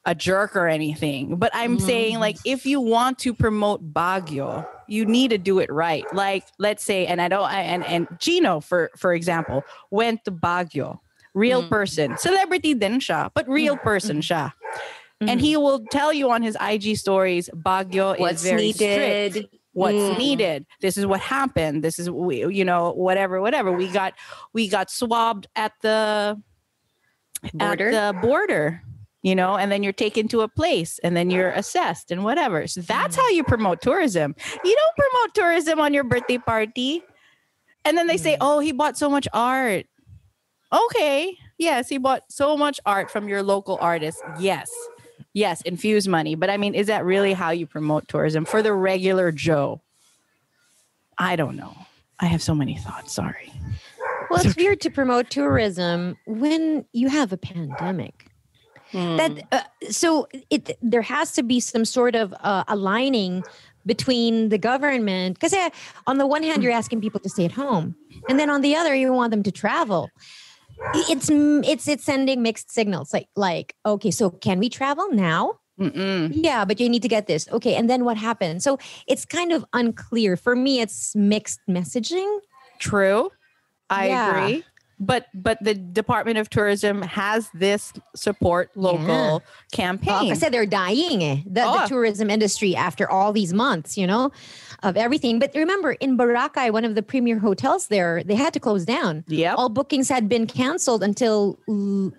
a 0.05 0.15
jerk 0.15 0.57
or 0.57 0.69
anything. 0.69 1.37
But 1.37 1.51
I'm 1.55 1.77
Mm-hmm. 1.77 1.87
saying, 1.87 2.19
like, 2.19 2.37
if 2.45 2.67
you 2.67 2.81
want 2.81 3.19
to 3.21 3.35
promote 3.35 3.93
Baguio, 3.93 4.67
you 4.87 5.07
need 5.07 5.31
to 5.31 5.39
do 5.39 5.59
it 5.61 5.71
right. 5.71 6.07
Like, 6.13 6.45
let's 6.59 6.85
say, 6.85 7.07
and 7.07 7.21
I 7.23 7.29
don't, 7.29 7.45
I, 7.49 7.61
and 7.63 7.85
and 7.85 8.09
Gino, 8.19 8.61
for 8.61 8.91
for 8.97 9.15
example, 9.15 9.65
went 9.91 10.25
to 10.25 10.33
Baguio, 10.33 10.99
real 11.35 11.63
Mm. 11.63 11.71
person, 11.71 12.17
celebrity 12.17 12.75
din 12.75 12.99
siya, 13.01 13.31
but 13.33 13.49
real 13.49 13.77
person 13.77 14.21
siya. 14.21 14.53
And 15.21 15.41
he 15.41 15.57
will 15.57 15.87
tell 15.87 16.13
you 16.13 16.33
on 16.33 16.43
his 16.43 16.57
IG 16.61 16.97
stories, 16.99 17.49
Baguio 17.55 18.19
What's 18.19 18.43
is 18.43 18.51
very 18.51 18.73
needed? 18.75 19.33
strict. 19.33 19.62
What's 19.73 19.95
Mm. 19.97 20.19
needed? 20.19 20.67
This 20.81 20.97
is 20.99 21.07
what 21.07 21.21
happened. 21.21 21.83
This 21.83 21.99
is 21.99 22.11
we, 22.11 22.47
you 22.55 22.65
know, 22.65 22.93
whatever, 22.93 23.41
whatever. 23.41 23.73
We 23.73 23.89
got 24.01 24.15
we 24.53 24.69
got 24.69 24.91
swabbed 24.91 25.47
at 25.57 25.73
the 25.81 26.41
Border? 27.55 27.91
at 27.91 28.15
the 28.15 28.21
border, 28.21 28.83
you 29.23 29.35
know, 29.35 29.57
and 29.57 29.73
then 29.73 29.83
you're 29.83 29.93
taken 29.93 30.29
to 30.29 30.43
a 30.43 30.49
place 30.49 31.01
and 31.03 31.17
then 31.17 31.31
you're 31.31 31.51
assessed 31.57 32.11
and 32.11 32.23
whatever. 32.23 32.67
So 32.67 32.83
that's 32.83 33.17
how 33.17 33.29
you 33.31 33.43
promote 33.45 33.81
tourism. 33.81 34.35
You 34.65 34.77
don't 34.77 34.97
promote 34.97 35.35
tourism 35.35 35.81
on 35.81 35.93
your 35.95 36.05
birthday 36.05 36.39
party. 36.39 37.03
And 37.85 37.99
then 37.99 38.07
they 38.07 38.17
say, 38.17 38.37
oh, 38.41 38.61
he 38.61 38.71
bought 38.71 38.97
so 38.97 39.11
much 39.11 39.27
art. 39.33 39.87
Okay. 40.73 41.37
Yes, 41.59 41.89
he 41.89 41.99
bought 41.99 42.23
so 42.29 42.57
much 42.57 42.79
art 42.87 43.11
from 43.11 43.29
your 43.29 43.43
local 43.43 43.77
artist. 43.81 44.23
Yes. 44.39 44.71
Yes, 45.35 45.63
infuse 45.63 46.07
money. 46.07 46.35
But 46.35 46.51
I 46.51 46.57
mean, 46.57 46.75
is 46.75 46.89
that 46.89 47.05
really 47.05 47.33
how 47.33 47.51
you 47.51 47.67
promote 47.67 48.09
tourism 48.09 48.45
for 48.45 48.63
the 48.63 48.73
regular 48.73 49.33
Joe? 49.33 49.81
I 51.19 51.37
don't 51.37 51.57
know. 51.57 51.75
I 52.21 52.27
have 52.27 52.43
so 52.43 52.55
many 52.55 52.77
thoughts. 52.77 53.15
Sorry. 53.15 53.53
Well, 54.31 54.45
it's 54.45 54.57
weird 54.57 54.81
to 54.83 54.91
promote 54.91 55.31
tourism 55.31 56.17
when 56.27 56.85
you 56.93 57.09
have 57.09 57.33
a 57.33 57.37
pandemic. 57.37 58.27
That 58.93 59.47
uh, 59.53 59.63
so 59.91 60.29
it 60.51 60.77
there 60.83 61.01
has 61.01 61.33
to 61.33 61.43
be 61.43 61.61
some 61.61 61.87
sort 61.87 62.15
of 62.15 62.35
uh, 62.41 62.65
aligning 62.69 63.43
between 63.87 64.51
the 64.51 64.59
government 64.59 65.41
because 65.41 65.55
on 66.07 66.19
the 66.19 66.27
one 66.27 66.43
hand 66.43 66.63
you're 66.63 66.73
asking 66.73 67.01
people 67.01 67.19
to 67.21 67.29
stay 67.31 67.47
at 67.47 67.53
home, 67.53 67.97
and 68.29 68.39
then 68.39 68.51
on 68.51 68.61
the 68.61 68.77
other 68.77 68.95
you 68.95 69.11
want 69.13 69.31
them 69.31 69.43
to 69.45 69.51
travel. 69.51 70.11
It's 70.95 71.31
it's 71.31 71.89
it's 71.89 72.05
sending 72.05 72.43
mixed 72.43 72.71
signals. 72.71 73.13
Like 73.13 73.29
like 73.37 73.75
okay, 73.87 74.11
so 74.11 74.31
can 74.31 74.59
we 74.59 74.69
travel 74.69 75.09
now? 75.13 75.59
Mm-mm. 75.81 76.31
Yeah, 76.35 76.65
but 76.65 76.79
you 76.81 76.89
need 76.89 77.03
to 77.03 77.09
get 77.09 77.27
this. 77.27 77.49
Okay, 77.51 77.75
and 77.75 77.89
then 77.89 78.05
what 78.05 78.17
happens? 78.17 78.63
So 78.63 78.79
it's 79.07 79.25
kind 79.25 79.53
of 79.53 79.65
unclear. 79.73 80.37
For 80.37 80.55
me, 80.55 80.81
it's 80.81 81.17
mixed 81.17 81.61
messaging. 81.69 82.41
True. 82.79 83.31
I 83.89 84.09
Yeah. 84.09 84.47
agree. 84.47 84.65
But 85.03 85.27
but 85.35 85.59
the 85.61 85.75
Department 85.75 86.39
of 86.39 86.47
Tourism 86.49 87.03
has 87.03 87.51
this 87.53 87.93
support 88.15 88.71
local 88.77 89.43
campaign. 89.75 90.15
Oh, 90.15 90.23
campaign. 90.23 90.31
kasi 90.31 90.49
they're 90.49 90.65
dying 90.65 91.25
eh, 91.27 91.37
the, 91.45 91.67
Oh. 91.67 91.83
the 91.83 91.87
tourism 91.91 92.31
industry 92.31 92.77
after 92.79 93.11
all 93.11 93.33
these 93.35 93.53
months, 93.53 93.99
you 93.99 94.07
know, 94.07 94.31
of 94.87 94.97
everything. 94.97 95.41
But 95.43 95.51
remember, 95.59 95.99
in 95.99 96.17
Boracay, 96.17 96.71
one 96.71 96.85
of 96.87 96.95
the 96.95 97.03
premier 97.03 97.41
hotels 97.43 97.89
there, 97.89 98.23
they 98.23 98.37
had 98.39 98.55
to 98.55 98.61
close 98.61 98.85
down. 98.87 99.25
Yeah, 99.27 99.55
All 99.59 99.69
bookings 99.69 100.09
had 100.09 100.29
been 100.29 100.47
canceled 100.47 101.03
until 101.03 101.59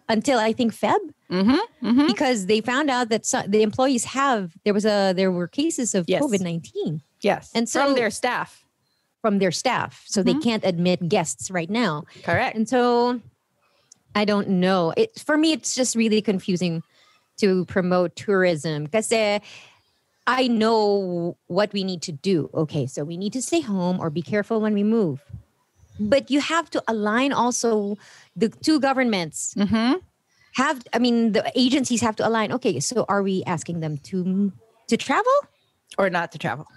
until 0.10 0.38
I 0.40 0.52
think 0.52 0.76
Feb 0.76 1.00
mm-hmm, 1.32 1.56
mm-hmm. 1.88 2.08
because 2.08 2.48
they 2.52 2.60
found 2.60 2.90
out 2.92 3.08
that 3.10 3.26
so, 3.26 3.44
the 3.48 3.64
employees 3.64 4.04
have 4.12 4.52
there 4.66 4.74
was 4.74 4.84
a 4.84 5.14
there 5.16 5.32
were 5.32 5.48
cases 5.48 5.96
of 5.96 6.04
Yes. 6.12 6.20
COVID 6.22 6.42
nineteen 6.42 7.00
Yes. 7.24 7.50
And 7.56 7.70
so, 7.70 7.86
from 7.86 7.96
their 7.96 8.12
staff. 8.12 8.63
From 9.24 9.40
their 9.40 9.52
staff, 9.52 10.04
so 10.06 10.22
they 10.22 10.34
can't 10.36 10.66
admit 10.66 11.08
guests 11.08 11.50
right 11.50 11.70
now. 11.70 12.04
Correct. 12.24 12.58
And 12.58 12.68
so 12.68 13.22
I 14.14 14.26
don't 14.26 14.60
know. 14.60 14.94
It 14.98 15.18
for 15.18 15.38
me 15.38 15.54
it's 15.54 15.74
just 15.74 15.96
really 15.96 16.22
confusing 16.22 16.84
to 17.38 17.64
promote 17.66 18.18
tourism 18.18 18.84
because 18.84 19.14
I 20.28 20.48
know 20.48 21.38
what 21.48 21.72
we 21.72 21.86
need 21.86 22.02
to 22.04 22.12
do. 22.12 22.50
Okay, 22.54 22.86
so 22.86 23.06
we 23.06 23.16
need 23.16 23.32
to 23.32 23.42
stay 23.42 23.62
home 23.62 23.98
or 24.00 24.10
be 24.10 24.22
careful 24.22 24.60
when 24.60 24.74
we 24.74 24.84
move. 24.84 25.24
But 26.00 26.30
you 26.30 26.42
have 26.42 26.70
to 26.72 26.84
align 26.88 27.32
also 27.32 27.98
the 28.36 28.50
two 28.50 28.82
governments. 28.82 29.56
mm-hmm. 29.56 30.04
Have 30.56 30.84
I 30.92 31.00
mean 31.00 31.32
the 31.32 31.50
agencies 31.56 32.02
have 32.02 32.18
to 32.18 32.28
align. 32.28 32.52
Okay, 32.52 32.82
so 32.82 33.06
are 33.08 33.24
we 33.24 33.42
asking 33.48 33.80
them 33.80 33.98
to 34.12 34.52
to 34.90 34.98
travel 34.98 35.32
Or 35.98 36.10
not 36.10 36.34
to 36.34 36.38
travel. 36.38 36.68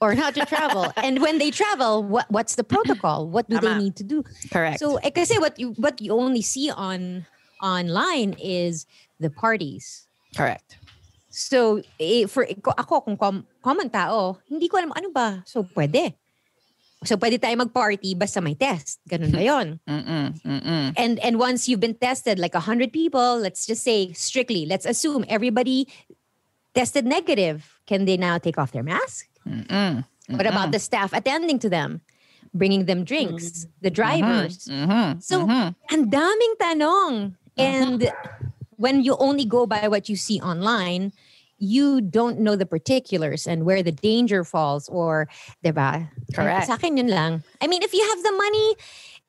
Or 0.00 0.14
not 0.14 0.34
to 0.34 0.44
travel? 0.46 0.92
and 0.96 1.20
when 1.20 1.38
they 1.38 1.50
travel, 1.50 2.02
what 2.02 2.26
what's 2.30 2.54
the 2.54 2.64
protocol? 2.64 3.28
What 3.28 3.48
do 3.48 3.58
they 3.60 3.76
need 3.78 3.96
to 3.96 4.04
do? 4.04 4.24
Correct. 4.52 4.80
So, 4.80 4.96
eh, 4.96 5.10
say 5.24 5.38
what 5.38 5.58
you 5.58 5.72
what 5.76 6.00
you 6.00 6.12
only 6.12 6.42
see 6.42 6.70
on 6.70 7.26
online 7.62 8.36
is 8.38 8.86
the 9.20 9.30
parties. 9.30 10.08
Correct. 10.36 10.76
So, 11.30 11.84
eh, 12.00 12.24
for 12.26 12.48
ko- 12.64 12.76
ako 12.76 13.00
kung 13.04 13.16
com- 13.16 13.46
common 13.60 13.92
tao, 13.92 14.40
hindi 14.48 14.68
ko 14.68 14.80
alam 14.80 14.92
ano 14.96 15.12
ba. 15.12 15.44
So, 15.44 15.68
pwede. 15.76 16.16
So, 17.04 17.20
pwede 17.20 17.36
tayo 17.36 17.52
mag-party 17.60 18.16
basta 18.16 18.40
may 18.40 18.56
test. 18.56 19.04
Ganun 19.04 19.30
ba. 19.30 19.40
Mm-mm. 19.44 20.92
And 20.96 21.20
and 21.20 21.36
once 21.36 21.68
you've 21.68 21.80
been 21.84 21.96
tested, 21.96 22.40
like 22.40 22.56
100 22.56 22.88
people, 22.88 23.36
let's 23.36 23.68
just 23.68 23.84
say 23.84 24.16
strictly, 24.16 24.64
let's 24.64 24.88
assume 24.88 25.28
everybody 25.28 25.86
tested 26.72 27.04
negative. 27.04 27.75
Can 27.86 28.04
they 28.04 28.16
now 28.16 28.38
take 28.38 28.58
off 28.58 28.72
their 28.72 28.82
mask? 28.82 29.28
Mm-mm. 29.46 30.04
What 30.28 30.46
about 30.46 30.72
the 30.72 30.78
staff 30.78 31.12
attending 31.12 31.58
to 31.60 31.68
them? 31.68 32.00
Bringing 32.54 32.86
them 32.86 33.04
drinks, 33.04 33.66
the 33.82 33.90
drivers. 33.90 34.66
Mm-hmm. 34.66 35.20
So, 35.20 35.46
ang 35.46 36.10
daming 36.10 36.54
tanong. 36.58 37.34
And 37.56 38.10
when 38.76 39.02
you 39.02 39.16
only 39.18 39.44
go 39.44 39.66
by 39.66 39.88
what 39.88 40.08
you 40.08 40.16
see 40.16 40.40
online, 40.40 41.12
you 41.58 42.00
don't 42.00 42.40
know 42.40 42.56
the 42.56 42.66
particulars 42.66 43.46
and 43.46 43.64
where 43.64 43.82
the 43.82 43.92
danger 43.92 44.44
falls 44.44 44.88
or, 44.88 45.28
diba? 45.64 46.08
Correct. 46.34 46.66
Sa 46.66 46.74
akin 46.74 46.96
yun 46.96 47.08
lang. 47.08 47.42
I 47.60 47.66
mean, 47.66 47.82
if 47.82 47.94
you 47.94 48.06
have 48.08 48.22
the 48.22 48.32
money 48.32 48.76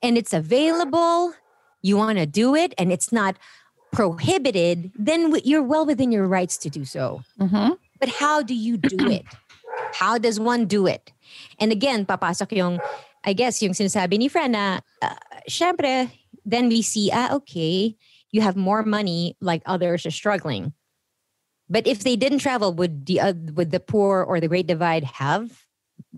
and 0.02 0.18
it's 0.18 0.34
available, 0.34 1.34
you 1.82 1.96
want 1.96 2.18
to 2.18 2.26
do 2.26 2.56
it 2.56 2.74
and 2.78 2.92
it's 2.92 3.12
not 3.12 3.38
prohibited, 3.92 4.92
then 4.96 5.32
w- 5.32 5.44
you're 5.46 5.64
well 5.64 5.86
within 5.86 6.12
your 6.12 6.28
rights 6.28 6.58
to 6.58 6.70
do 6.70 6.84
so. 6.84 7.24
Mm-hmm. 7.40 7.80
But 8.00 8.10
how 8.10 8.42
do 8.42 8.54
you 8.54 8.78
do 8.78 9.10
it? 9.10 9.26
How 9.94 10.18
does 10.18 10.40
one 10.40 10.66
do 10.66 10.88
it? 10.88 11.12
And 11.60 11.72
again, 11.72 12.06
papasok 12.06 12.56
yung, 12.56 12.80
I 13.26 13.34
guess, 13.34 13.62
yung 13.62 13.74
sinasabi 13.74 14.18
ni 14.18 14.28
Fran 14.28 14.52
na, 14.52 14.80
uh, 15.02 15.16
syempre, 15.50 16.12
then 16.46 16.70
we 16.70 16.82
see, 16.82 17.10
ah, 17.12 17.34
okay, 17.36 17.96
you 18.32 18.42
have 18.42 18.56
more 18.56 18.84
money 18.84 19.36
like 19.42 19.62
others 19.66 20.06
are 20.06 20.12
struggling. 20.12 20.74
But 21.70 21.88
if 21.88 22.04
they 22.04 22.16
didn't 22.16 22.40
travel, 22.40 22.74
would 22.74 23.06
the 23.06 23.20
uh, 23.20 23.34
would 23.56 23.72
the 23.72 23.80
poor 23.80 24.24
or 24.24 24.40
the 24.40 24.48
Great 24.48 24.68
Divide 24.68 25.04
have 25.20 25.68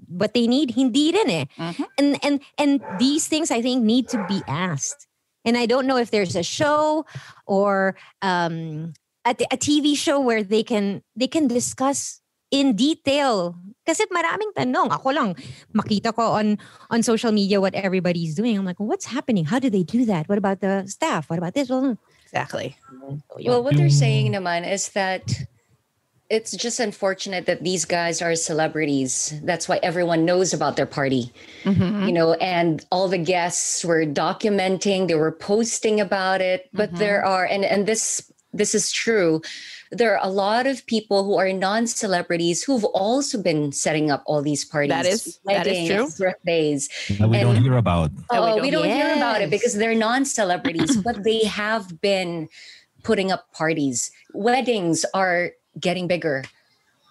what 0.07 0.33
they 0.33 0.45
need? 0.45 0.77
Hindi 0.77 1.11
rin 1.11 1.29
eh. 1.29 1.45
Mhm. 1.57 1.85
And 1.97 2.09
and 2.21 2.35
and 2.57 2.81
these 2.99 3.25
things 3.27 3.49
I 3.49 3.61
think 3.61 3.81
need 3.81 4.07
to 4.09 4.21
be 4.29 4.43
asked. 4.47 5.09
And 5.45 5.57
I 5.57 5.65
don't 5.65 5.87
know 5.87 5.97
if 5.97 6.11
there's 6.11 6.35
a 6.35 6.43
show 6.43 7.05
or 7.47 7.95
um, 8.21 8.93
a, 9.29 9.53
a 9.53 9.57
TV 9.57 9.95
show 9.95 10.19
where 10.19 10.41
they 10.43 10.63
can 10.63 11.03
they 11.15 11.27
can 11.27 11.47
discuss 11.47 12.21
in 12.49 12.75
detail. 12.75 13.55
Kasi 13.85 14.05
maraming 14.13 14.53
tanong. 14.53 14.89
Ako 14.93 15.09
lang, 15.13 15.29
makita 15.73 16.13
ko 16.13 16.37
on 16.37 16.57
on 16.89 17.01
social 17.01 17.31
media 17.31 17.61
what 17.61 17.73
everybody's 17.73 18.33
doing. 18.33 18.57
I'm 18.57 18.65
like, 18.65 18.79
what's 18.81 19.05
happening? 19.05 19.45
How 19.45 19.57
do 19.57 19.69
they 19.69 19.81
do 19.83 20.05
that? 20.05 20.29
What 20.29 20.37
about 20.37 20.61
the 20.61 20.85
staff? 20.85 21.29
What 21.29 21.39
about 21.39 21.53
this? 21.53 21.69
Well, 21.69 21.97
Exactly. 22.29 22.77
Well, 23.41 23.63
what 23.65 23.73
they're 23.73 23.89
saying, 23.89 24.33
naman, 24.33 24.61
is 24.69 24.89
that 24.93 25.33
it's 26.29 26.51
just 26.53 26.79
unfortunate 26.79 27.47
that 27.47 27.63
these 27.63 27.85
guys 27.85 28.21
are 28.21 28.35
celebrities. 28.35 29.33
That's 29.41 29.67
why 29.67 29.79
everyone 29.81 30.25
knows 30.25 30.53
about 30.53 30.77
their 30.77 30.85
party, 30.85 31.33
Mm-hmm. 31.65 32.05
you 32.05 32.13
know, 32.13 32.33
and 32.37 32.85
all 32.91 33.07
the 33.07 33.17
guests 33.17 33.83
were 33.83 34.05
documenting, 34.05 35.07
they 35.07 35.15
were 35.15 35.31
posting 35.33 35.99
about 35.99 36.39
it. 36.39 36.69
But 36.71 36.93
there 36.93 37.25
are, 37.25 37.45
and 37.49 37.65
and 37.65 37.87
this 37.89 38.28
this 38.53 38.73
is 38.73 38.91
true. 38.91 39.41
There 39.91 40.17
are 40.17 40.25
a 40.25 40.29
lot 40.31 40.65
of 40.67 40.85
people 40.85 41.23
who 41.23 41.37
are 41.37 41.51
non-celebrities 41.53 42.63
who've 42.63 42.83
also 42.85 43.41
been 43.41 43.71
setting 43.71 44.09
up 44.11 44.23
all 44.25 44.41
these 44.41 44.65
parties. 44.65 44.89
That 44.89 45.05
is- 45.05 45.39
that 45.45 45.67
is 45.67 45.87
true. 45.87 45.95
weddings, 45.97 46.17
birthdays. 46.17 46.89
that 47.19 47.29
we 47.29 47.39
don't 47.39 47.61
hear 47.63 47.77
about. 47.77 48.11
That 48.15 48.23
we 48.31 48.37
Oh, 48.37 48.55
don't- 48.55 48.61
we 48.61 48.69
don't 48.71 48.85
hear 48.89 49.13
about 49.15 49.41
it 49.41 49.49
because 49.49 49.73
they're 49.75 49.95
non-celebrities, 49.95 50.97
but 51.03 51.23
they 51.23 51.43
have 51.45 52.01
been 52.01 52.49
putting 53.03 53.31
up 53.31 53.51
parties. 53.53 54.11
Weddings 54.33 55.05
are 55.13 55.51
getting 55.79 56.07
bigger. 56.07 56.43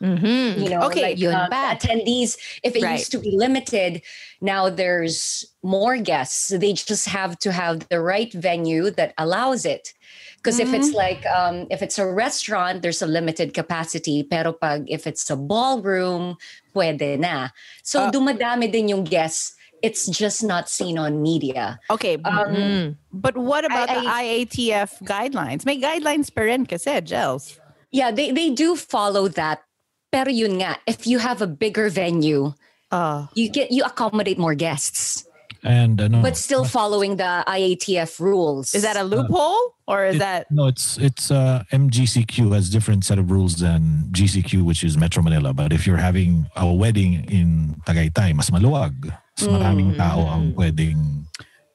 Mhm. 0.02 0.62
you 0.62 0.68
know 0.70 0.82
Okay, 0.86 1.14
like 1.18 1.34
um, 1.34 1.50
attendees 1.50 2.38
if 2.62 2.76
it 2.76 2.82
Right. 2.82 2.98
used 2.98 3.10
to 3.12 3.18
be 3.18 3.34
limited 3.34 4.02
now 4.40 4.70
there's 4.70 5.44
more 5.62 5.96
guests 5.98 6.48
they 6.54 6.72
just 6.72 7.08
have 7.10 7.38
to 7.42 7.50
have 7.52 7.88
the 7.90 8.00
right 8.00 8.32
venue 8.32 8.90
that 8.94 9.12
allows 9.18 9.66
it 9.66 9.92
because 10.38 10.58
if 10.62 10.70
Mm-hmm. 10.70 10.78
it's 10.78 10.92
like 10.94 11.26
um, 11.26 11.66
if 11.70 11.82
it's 11.82 11.98
a 11.98 12.06
restaurant 12.06 12.82
there's 12.82 13.02
a 13.02 13.10
limited 13.10 13.54
capacity 13.54 14.22
pero 14.22 14.52
pag 14.54 14.86
if 14.86 15.06
it's 15.06 15.26
a 15.30 15.36
ballroom 15.36 16.38
pwede 16.78 17.18
na 17.18 17.50
so 17.82 18.06
Ah. 18.06 18.10
dumadami 18.14 18.70
din 18.70 18.88
yung 18.88 19.02
guests 19.02 19.54
it's 19.82 20.06
just 20.10 20.42
not 20.42 20.66
seen 20.70 20.98
on 20.98 21.22
media 21.22 21.78
Okay, 21.90 22.18
um, 22.26 22.50
Mm. 22.54 22.86
but 23.14 23.34
what 23.38 23.62
about 23.66 23.86
the 23.86 24.02
I- 24.06 24.42
IATF 24.42 24.98
guidelines? 25.06 25.62
May 25.66 25.78
guidelines 25.78 26.34
pa 26.34 26.42
rin 26.46 26.66
kasi, 26.66 26.98
Gels. 27.02 27.58
yeah 27.94 28.10
they, 28.10 28.30
they 28.34 28.50
do 28.50 28.74
follow 28.74 29.26
that 29.38 29.62
pero 30.10 30.30
yun 30.30 30.58
nga 30.60 30.76
if 30.86 31.06
you 31.06 31.18
have 31.18 31.40
a 31.42 31.48
bigger 31.48 31.88
venue 31.90 32.52
Uh, 32.88 33.28
you 33.36 33.52
get 33.52 33.68
you 33.68 33.84
accommodate 33.84 34.40
more 34.40 34.56
guests 34.56 35.28
And 35.60 36.00
ano, 36.00 36.22
but 36.24 36.38
still 36.40 36.64
following 36.64 37.18
the 37.20 37.42
IATF 37.44 38.16
rules. 38.16 38.72
is 38.72 38.80
that 38.86 38.96
a 38.96 39.02
loophole 39.04 39.74
or 39.90 40.06
is 40.08 40.16
it- 40.16 40.24
that 40.24 40.46
no? 40.48 40.70
It's 40.72 40.96
it's 41.02 41.28
uh, 41.34 41.66
MGCQ 41.68 42.54
has 42.56 42.70
different 42.72 43.02
set 43.04 43.18
of 43.20 43.28
rules 43.28 43.58
than 43.60 44.06
GCQ, 44.14 44.62
which 44.64 44.86
is 44.86 44.94
Metro 44.96 45.18
Manila. 45.20 45.50
But 45.52 45.74
if 45.74 45.82
you're 45.84 45.98
having 46.00 46.46
a 46.56 46.70
wedding 46.70 47.26
in 47.28 47.74
Tagaytay, 47.84 48.32
mas 48.38 48.48
maluwag. 48.54 48.94
Mas 49.36 49.50
maraming 49.50 49.98
tao 49.98 50.30
ang 50.30 50.54
pwedeng 50.54 51.26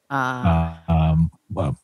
uh, 0.10 0.16
uh, 0.16 0.70
um, 0.88 1.28
well, 1.52 1.76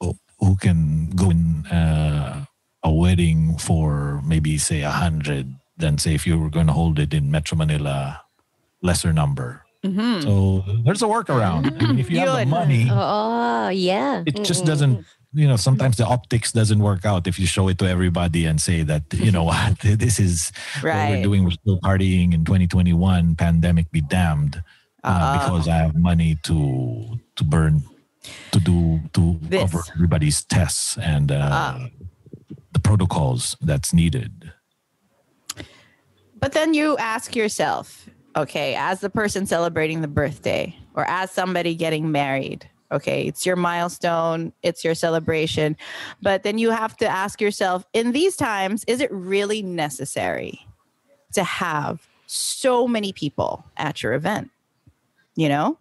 who- 0.00 0.16
who 0.38 0.54
can 0.56 1.10
go 1.12 1.28
in 1.34 1.66
uh, 1.74 2.46
a 2.86 2.92
wedding 2.94 3.58
for 3.58 4.22
maybe 4.22 4.56
say 4.62 4.86
a 4.86 4.94
hundred 4.94 5.57
than 5.78 5.98
say 5.98 6.14
if 6.14 6.26
you 6.26 6.38
were 6.38 6.50
going 6.50 6.66
to 6.66 6.72
hold 6.72 6.98
it 6.98 7.14
in 7.14 7.30
Metro 7.30 7.56
Manila, 7.56 8.22
lesser 8.82 9.12
number. 9.12 9.62
mhm. 9.84 10.22
So 10.22 10.64
there's 10.84 11.02
a 11.02 11.06
workaround. 11.06 11.70
I 11.80 11.86
mean, 11.86 11.98
if 11.98 12.10
you 12.10 12.18
have 12.20 12.34
the 12.38 12.46
money, 12.46 12.88
Oh, 12.90 13.68
yeah. 13.70 14.22
it 14.26 14.42
just 14.44 14.64
doesn't. 14.66 15.04
You 15.34 15.46
know, 15.46 15.56
sometimes 15.56 15.96
the 15.98 16.06
optics 16.06 16.52
doesn't 16.52 16.78
work 16.80 17.04
out 17.04 17.26
if 17.28 17.38
you 17.38 17.46
show 17.46 17.68
it 17.68 17.76
to 17.78 17.86
everybody 17.86 18.46
and 18.48 18.58
say 18.60 18.82
that 18.82 19.04
you 19.12 19.30
know 19.30 19.44
what 19.44 19.78
this 19.84 20.18
is 20.18 20.50
right. 20.82 20.98
what 20.98 21.10
we're 21.18 21.22
doing. 21.22 21.44
We're 21.44 21.50
still 21.62 21.78
partying 21.80 22.32
in 22.34 22.44
2021. 22.48 23.36
Pandemic 23.36 23.90
be 23.92 24.00
damned, 24.00 24.56
uh, 25.04 25.12
Ah. 25.12 25.38
because 25.38 25.68
I 25.68 25.76
have 25.84 25.94
money 25.94 26.38
to 26.48 27.20
to 27.36 27.44
burn 27.44 27.84
to 28.50 28.58
do 28.58 29.00
to 29.12 29.38
This. 29.42 29.60
cover 29.60 29.82
everybody's 29.94 30.42
tests 30.42 30.96
and 30.98 31.30
uh, 31.30 31.48
Ah. 31.52 31.86
the 32.72 32.80
protocols 32.80 33.54
that's 33.60 33.92
needed. 33.92 34.50
But 36.40 36.52
then 36.52 36.74
you 36.74 36.96
ask 36.98 37.34
yourself, 37.34 38.08
okay, 38.36 38.74
as 38.76 39.00
the 39.00 39.10
person 39.10 39.46
celebrating 39.46 40.00
the 40.00 40.08
birthday 40.08 40.76
or 40.94 41.04
as 41.08 41.30
somebody 41.30 41.74
getting 41.74 42.12
married, 42.12 42.68
okay, 42.92 43.26
it's 43.26 43.44
your 43.44 43.56
milestone, 43.56 44.52
it's 44.62 44.84
your 44.84 44.94
celebration. 44.94 45.76
But 46.22 46.42
then 46.42 46.58
you 46.58 46.70
have 46.70 46.96
to 46.98 47.06
ask 47.06 47.40
yourself, 47.40 47.84
in 47.92 48.12
these 48.12 48.36
times, 48.36 48.84
is 48.86 49.00
it 49.00 49.10
really 49.12 49.62
necessary 49.62 50.64
to 51.34 51.42
have 51.44 52.08
so 52.26 52.86
many 52.86 53.12
people 53.12 53.64
at 53.76 54.02
your 54.02 54.14
event? 54.14 54.50
You 55.34 55.48
know? 55.48 55.78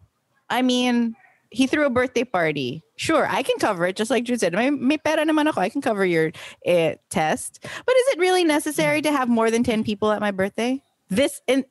I 0.49 0.61
mean, 0.61 1.15
he 1.51 1.67
threw 1.67 1.85
a 1.85 1.89
birthday 1.89 2.23
party. 2.23 2.83
Sure, 2.95 3.27
I 3.27 3.43
can 3.43 3.57
cover 3.59 3.85
it, 3.85 3.95
just 3.95 4.11
like 4.11 4.25
Drew 4.25 4.37
said. 4.37 4.53
May, 4.53 4.69
may 4.69 4.97
pera 4.97 5.25
naman 5.25 5.47
ako. 5.47 5.61
I 5.61 5.69
can 5.69 5.81
cover 5.81 6.05
your 6.05 6.31
uh, 6.65 6.93
test. 7.09 7.59
But 7.61 7.95
is 7.95 8.07
it 8.09 8.19
really 8.19 8.43
necessary 8.43 9.01
to 9.01 9.11
have 9.11 9.29
more 9.29 9.51
than 9.51 9.63
10 9.63 9.83
people 9.83 10.11
at 10.11 10.19
my 10.19 10.31
birthday? 10.31 10.81
This 11.09 11.41
in 11.47 11.65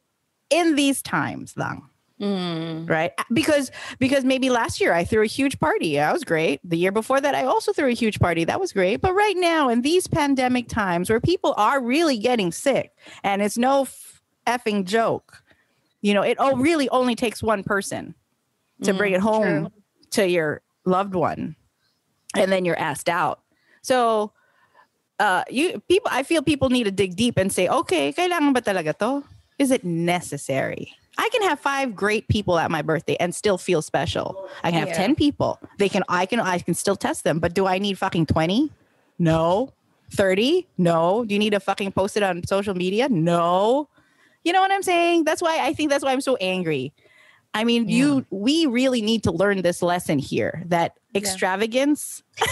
in 0.50 0.76
these 0.76 1.02
times 1.02 1.54
lang. 1.56 1.82
Right? 2.86 3.12
Because 3.32 3.70
because 3.98 4.24
maybe 4.24 4.48
last 4.48 4.80
year 4.80 4.94
I 4.94 5.04
threw 5.04 5.22
a 5.22 5.26
huge 5.26 5.58
party. 5.60 5.96
That 5.96 6.12
was 6.12 6.24
great. 6.24 6.60
The 6.64 6.78
year 6.78 6.92
before 6.92 7.20
that 7.20 7.34
I 7.34 7.44
also 7.44 7.72
threw 7.72 7.88
a 7.88 7.94
huge 7.94 8.18
party. 8.18 8.44
That 8.44 8.60
was 8.60 8.72
great. 8.72 9.02
But 9.02 9.14
right 9.14 9.36
now 9.36 9.68
in 9.68 9.82
these 9.82 10.06
pandemic 10.06 10.68
times 10.68 11.10
where 11.10 11.20
people 11.20 11.52
are 11.58 11.82
really 11.82 12.16
getting 12.16 12.52
sick 12.52 12.92
and 13.22 13.42
it's 13.42 13.58
no 13.58 13.82
f- 13.82 14.22
effing 14.46 14.84
joke. 14.84 15.42
You 16.00 16.14
know, 16.14 16.22
it 16.22 16.38
all 16.38 16.56
really 16.56 16.88
only 16.88 17.16
takes 17.16 17.42
one 17.42 17.62
person 17.62 18.14
to 18.82 18.94
bring 18.94 19.12
it 19.12 19.20
home 19.20 19.70
to 20.10 20.28
your 20.28 20.62
loved 20.84 21.14
one 21.14 21.56
and 22.36 22.52
then 22.52 22.64
you're 22.64 22.78
asked 22.78 23.08
out. 23.08 23.40
So 23.82 24.32
uh 25.18 25.44
you 25.48 25.80
people 25.88 26.10
i 26.12 26.22
feel 26.22 26.42
people 26.42 26.68
need 26.68 26.84
to 26.84 26.90
dig 26.90 27.16
deep 27.16 27.38
and 27.38 27.50
say 27.50 27.66
okay 27.68 28.12
kailangan 28.12 28.52
ba 28.52 28.60
talaga 28.60 28.92
to? 28.98 29.24
Is 29.58 29.70
it 29.70 29.84
necessary? 29.84 30.92
I 31.16 31.30
can 31.32 31.40
have 31.48 31.58
five 31.58 31.96
great 31.96 32.28
people 32.28 32.58
at 32.58 32.70
my 32.70 32.82
birthday 32.82 33.16
and 33.16 33.34
still 33.34 33.56
feel 33.56 33.80
special. 33.80 34.46
I 34.62 34.70
can 34.70 34.86
have 34.86 34.94
10 34.94 35.14
people. 35.14 35.58
They 35.78 35.88
can 35.88 36.04
i 36.08 36.26
can 36.26 36.40
i 36.40 36.58
can 36.58 36.74
still 36.74 36.96
test 36.96 37.24
them 37.24 37.38
but 37.38 37.54
do 37.54 37.66
i 37.66 37.78
need 37.78 37.96
fucking 37.96 38.26
20 38.26 38.70
no. 39.18 39.72
30 40.12 40.68
no. 40.76 41.24
Do 41.24 41.32
you 41.34 41.40
need 41.40 41.56
to 41.56 41.60
fucking 41.60 41.92
post 41.92 42.16
it 42.16 42.22
on 42.22 42.46
social 42.46 42.74
media? 42.74 43.08
No. 43.08 43.88
You 44.44 44.52
know 44.52 44.60
what 44.60 44.70
i'm 44.70 44.84
saying? 44.84 45.24
That's 45.24 45.40
why 45.40 45.64
i 45.64 45.72
think 45.72 45.88
that's 45.88 46.04
why 46.04 46.12
i'm 46.12 46.20
so 46.20 46.36
angry 46.36 46.92
I 47.56 47.64
mean, 47.64 47.88
you 47.88 48.26
we 48.28 48.66
really 48.66 49.00
need 49.00 49.22
to 49.24 49.32
learn 49.32 49.62
this 49.62 49.80
lesson 49.80 50.18
here 50.18 50.62
that 50.66 50.92
extravagance. 51.14 52.22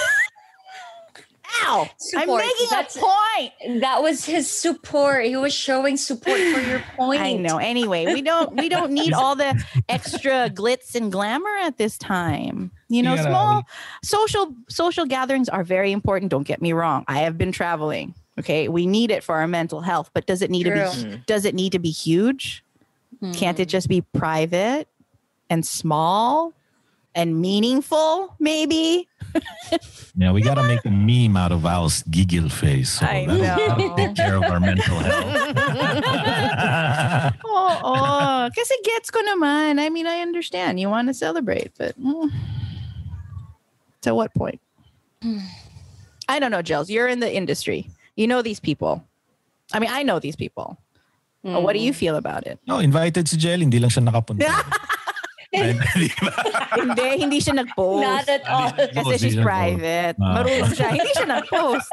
Ow! 1.62 1.88
I'm 2.16 2.28
making 2.28 2.66
That's- 2.70 2.96
a 2.96 3.00
point. 3.00 3.80
that 3.82 4.02
was 4.02 4.24
his 4.24 4.50
support. 4.50 5.26
He 5.26 5.36
was 5.36 5.54
showing 5.54 5.98
support 5.98 6.38
for 6.38 6.60
your 6.60 6.82
point. 6.96 7.20
I 7.20 7.34
know. 7.34 7.58
Anyway, 7.58 8.06
we 8.06 8.22
don't 8.22 8.56
we 8.56 8.70
don't 8.70 8.92
need 8.92 9.12
all 9.14 9.36
the 9.36 9.62
extra 9.90 10.48
glitz 10.48 10.94
and 10.94 11.12
glamour 11.12 11.54
at 11.62 11.76
this 11.76 11.98
time. 11.98 12.70
You 12.88 13.02
know, 13.02 13.14
Yeah, 13.14 13.26
small 13.26 13.56
we- 13.56 13.62
social 14.02 14.54
social 14.70 15.04
gatherings 15.04 15.50
are 15.50 15.64
very 15.64 15.92
important. 15.92 16.30
Don't 16.30 16.46
get 16.46 16.62
me 16.62 16.72
wrong. 16.72 17.04
I 17.08 17.18
have 17.20 17.36
been 17.36 17.52
traveling. 17.52 18.14
Okay, 18.38 18.68
we 18.68 18.86
need 18.86 19.10
it 19.10 19.22
for 19.22 19.36
our 19.36 19.46
mental 19.46 19.82
health, 19.82 20.10
but 20.14 20.26
does 20.26 20.40
it 20.40 20.50
need 20.50 20.64
to 20.64 20.70
be 20.72 21.22
does 21.26 21.44
it 21.44 21.54
need 21.54 21.72
to 21.72 21.78
be 21.78 21.90
huge? 21.90 22.64
Can't 23.32 23.58
it 23.58 23.62
mm-hmm. 23.62 23.68
just 23.68 23.88
be 23.88 24.00
private 24.00 24.88
and 25.54 25.62
small 25.62 26.50
and 27.14 27.38
meaningful? 27.38 28.34
Maybe. 28.42 29.06
Yeah, 30.18 30.30
we 30.34 30.42
got 30.42 30.54
to 30.58 30.62
make 30.66 30.82
a 30.84 30.90
meme 30.90 31.36
out 31.38 31.50
of 31.54 31.62
Al's 31.66 32.02
giggle 32.10 32.48
face. 32.50 32.98
So 32.98 33.06
I 33.06 33.26
that'll 33.26 33.78
know. 33.78 33.96
take 33.96 34.14
care 34.18 34.34
of 34.36 34.42
our 34.46 34.58
mental 34.58 34.98
health. 34.98 35.54
oh, 37.46 37.74
oh, 37.82 38.50
Kasi 38.54 38.74
gets 38.82 39.10
ko 39.10 39.18
naman. 39.22 39.78
I 39.78 39.90
mean, 39.90 40.06
I 40.06 40.20
understand. 40.22 40.78
You 40.78 40.90
want 40.90 41.06
to 41.08 41.14
celebrate, 41.14 41.70
but 41.78 41.94
mm, 41.98 42.30
to 44.02 44.14
what 44.14 44.34
point? 44.34 44.60
I 46.28 46.38
don't 46.38 46.50
know, 46.50 46.62
Gels. 46.62 46.90
You're 46.90 47.08
in 47.08 47.20
the 47.20 47.30
industry. 47.30 47.90
You 48.16 48.26
know 48.26 48.42
these 48.42 48.60
people. 48.60 49.02
I 49.72 49.78
mean, 49.78 49.90
I 49.90 50.02
know 50.02 50.18
these 50.18 50.36
people. 50.36 50.78
Uh, 51.44 51.60
What 51.60 51.74
do 51.76 51.82
you 51.82 51.92
feel 51.92 52.16
about 52.16 52.46
it? 52.46 52.58
no, 52.64 52.78
invited 52.80 53.28
si 53.28 53.36
Jelly, 53.36 53.68
hindi 53.68 53.76
lang 53.78 53.90
siya 53.92 54.00
nakapunta. 54.08 54.48
Di 56.00 56.10
ba? 56.18 56.32
hindi, 56.74 57.06
hindi 57.22 57.38
siya 57.38 57.54
nag-post. 57.62 58.02
Not 58.02 58.26
at 58.26 58.44
all. 58.48 58.70
Kasi 58.74 58.98
Oh, 59.06 59.12
she's 59.14 59.34
di 59.34 59.38
na 59.38 59.42
po. 59.42 59.48
private. 59.48 60.16
Ah. 60.18 60.32
Marunong 60.40 60.72
siya. 60.74 60.88
Hindi 60.90 61.10
siya 61.14 61.28
nag-post. 61.30 61.90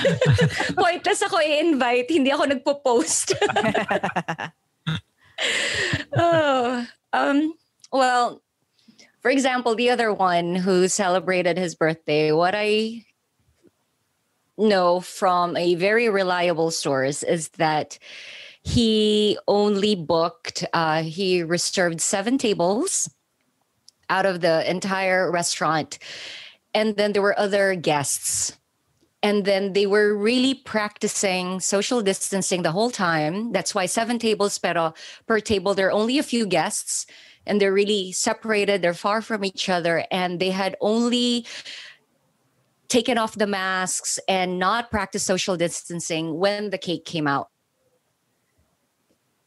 Pointless 0.82 1.20
ako 1.26 1.36
i-invite, 1.42 2.08
hindi 2.10 2.30
ako 2.30 2.44
nagpo-post. 2.54 3.34
oh, 6.16 6.86
um, 7.12 7.38
well, 7.92 8.42
for 9.20 9.30
example, 9.30 9.74
the 9.74 9.90
other 9.90 10.12
one 10.12 10.54
who 10.54 10.86
celebrated 10.88 11.58
his 11.58 11.74
birthday, 11.74 12.30
what 12.32 12.54
I 12.54 13.04
know 14.56 15.00
from 15.00 15.56
a 15.56 15.74
very 15.74 16.08
reliable 16.08 16.70
source 16.70 17.22
is 17.22 17.48
that 17.58 17.98
he 18.68 19.38
only 19.48 19.94
booked, 19.94 20.62
uh, 20.74 21.02
he 21.02 21.42
reserved 21.42 22.02
seven 22.02 22.36
tables 22.36 23.08
out 24.10 24.26
of 24.26 24.42
the 24.42 24.70
entire 24.70 25.30
restaurant. 25.30 25.98
And 26.74 26.94
then 26.96 27.14
there 27.14 27.22
were 27.22 27.38
other 27.38 27.74
guests. 27.74 28.58
And 29.22 29.46
then 29.46 29.72
they 29.72 29.86
were 29.86 30.14
really 30.14 30.52
practicing 30.54 31.60
social 31.60 32.02
distancing 32.02 32.62
the 32.62 32.70
whole 32.70 32.90
time. 32.90 33.52
That's 33.52 33.74
why 33.74 33.86
seven 33.86 34.18
tables 34.18 34.58
pero 34.58 34.92
per 35.26 35.40
table. 35.40 35.74
There 35.74 35.88
are 35.88 36.00
only 36.02 36.18
a 36.18 36.22
few 36.22 36.46
guests 36.46 37.06
and 37.46 37.58
they're 37.60 37.72
really 37.72 38.12
separated. 38.12 38.82
They're 38.82 38.92
far 38.92 39.22
from 39.22 39.46
each 39.46 39.70
other. 39.70 40.04
And 40.10 40.40
they 40.40 40.50
had 40.50 40.76
only 40.82 41.46
taken 42.88 43.16
off 43.16 43.34
the 43.34 43.46
masks 43.46 44.20
and 44.28 44.58
not 44.58 44.90
practiced 44.90 45.26
social 45.26 45.56
distancing 45.56 46.36
when 46.38 46.68
the 46.68 46.78
cake 46.78 47.06
came 47.06 47.26
out 47.26 47.48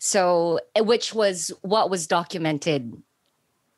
so 0.03 0.59
eh, 0.75 0.81
which 0.81 1.13
was 1.13 1.51
what 1.61 1.91
was 1.91 2.07
documented 2.07 2.91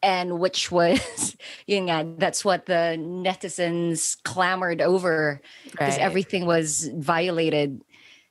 and 0.01 0.39
which 0.39 0.71
was 0.77 1.35
yun 1.67 1.83
nga, 1.89 2.15
that's 2.17 2.45
what 2.45 2.65
the 2.65 2.95
netizens 2.97 4.15
clamored 4.23 4.81
over 4.81 5.41
because 5.69 5.97
Right. 5.97 6.07
everything 6.07 6.45
was 6.45 6.89
violated 6.95 7.83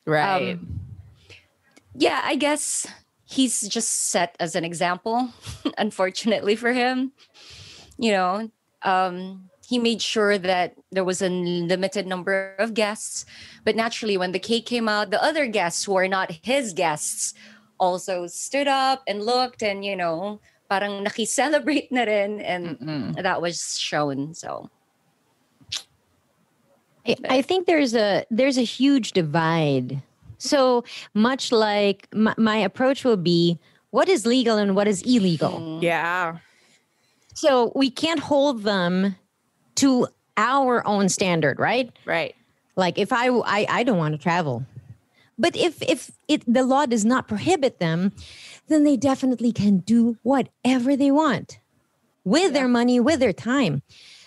Right. 0.05 0.57
Um, 0.57 0.81
yeah, 1.95 2.21
I 2.25 2.35
guess 2.35 2.87
he's 3.25 3.61
just 3.69 4.11
set 4.11 4.35
as 4.41 4.57
an 4.57 4.65
example, 4.65 5.31
unfortunately 5.79 6.57
for 6.57 6.73
him. 6.73 7.13
You 7.99 8.13
know, 8.13 8.51
um, 8.83 9.51
he 9.69 9.79
made 9.79 10.03
sure 10.03 10.39
that 10.39 10.75
there 10.91 11.05
was 11.05 11.23
a 11.23 11.29
limited 11.29 12.07
number 12.07 12.57
of 12.59 12.75
guests. 12.75 13.25
But 13.65 13.77
naturally, 13.77 14.17
when 14.17 14.33
the 14.33 14.39
cake 14.41 14.67
came 14.67 14.89
out, 14.89 15.11
the 15.11 15.23
other 15.23 15.47
guests 15.47 15.85
who 15.85 15.95
are 15.95 16.09
not 16.09 16.33
his 16.43 16.73
guests 16.73 17.33
also 17.83 18.31
stood 18.31 18.71
up 18.71 19.03
and 19.11 19.27
looked 19.27 19.67
and, 19.67 19.83
you 19.83 19.99
know, 19.99 20.39
parang 20.71 21.03
naki-celebrate 21.03 21.91
na 21.91 22.07
rin. 22.07 22.39
And 22.39 22.79
Mm-mm. 22.79 23.19
that 23.19 23.43
was 23.43 23.77
shown. 23.77 24.33
So, 24.39 24.71
I, 27.03 27.17
I 27.29 27.43
think 27.43 27.67
there's 27.67 27.99
a 27.99 28.23
there's 28.31 28.57
a 28.57 28.63
huge 28.63 29.11
divide. 29.11 29.99
So 30.39 30.87
much 31.15 31.51
like 31.51 32.07
my, 32.15 32.35
my 32.39 32.57
approach 32.57 33.03
will 33.03 33.19
be 33.19 33.59
what 33.91 34.09
is 34.09 34.25
legal 34.25 34.57
and 34.57 34.75
what 34.79 34.87
is 34.87 35.03
illegal. 35.03 35.59
Mm-hmm. 35.59 35.83
Yeah. 35.83 36.39
So 37.35 37.73
we 37.75 37.91
can't 37.91 38.21
hold 38.23 38.63
them 38.63 39.17
to 39.83 40.07
our 40.37 40.87
own 40.87 41.09
standard, 41.09 41.59
right? 41.59 41.91
Right. 42.07 42.35
Like 42.77 42.99
if 42.99 43.13
I 43.13 43.29
I, 43.29 43.67
I 43.69 43.83
don't 43.83 43.99
want 43.99 44.15
to 44.15 44.23
travel. 44.23 44.63
But 45.39 45.57
if 45.57 45.83
if 45.83 46.11
it 46.29 46.43
the 46.47 46.65
law 46.65 46.87
does 46.87 47.05
not 47.05 47.29
prohibit 47.29 47.79
them, 47.81 48.13
then 48.69 48.85
they 48.85 48.97
definitely 48.97 49.53
can 49.53 49.79
do 49.79 50.17
whatever 50.23 50.97
they 50.97 51.11
want 51.11 51.59
with 52.25 52.53
their 52.53 52.69
money, 52.69 53.01
with 53.01 53.21
their 53.21 53.33
time. 53.33 53.83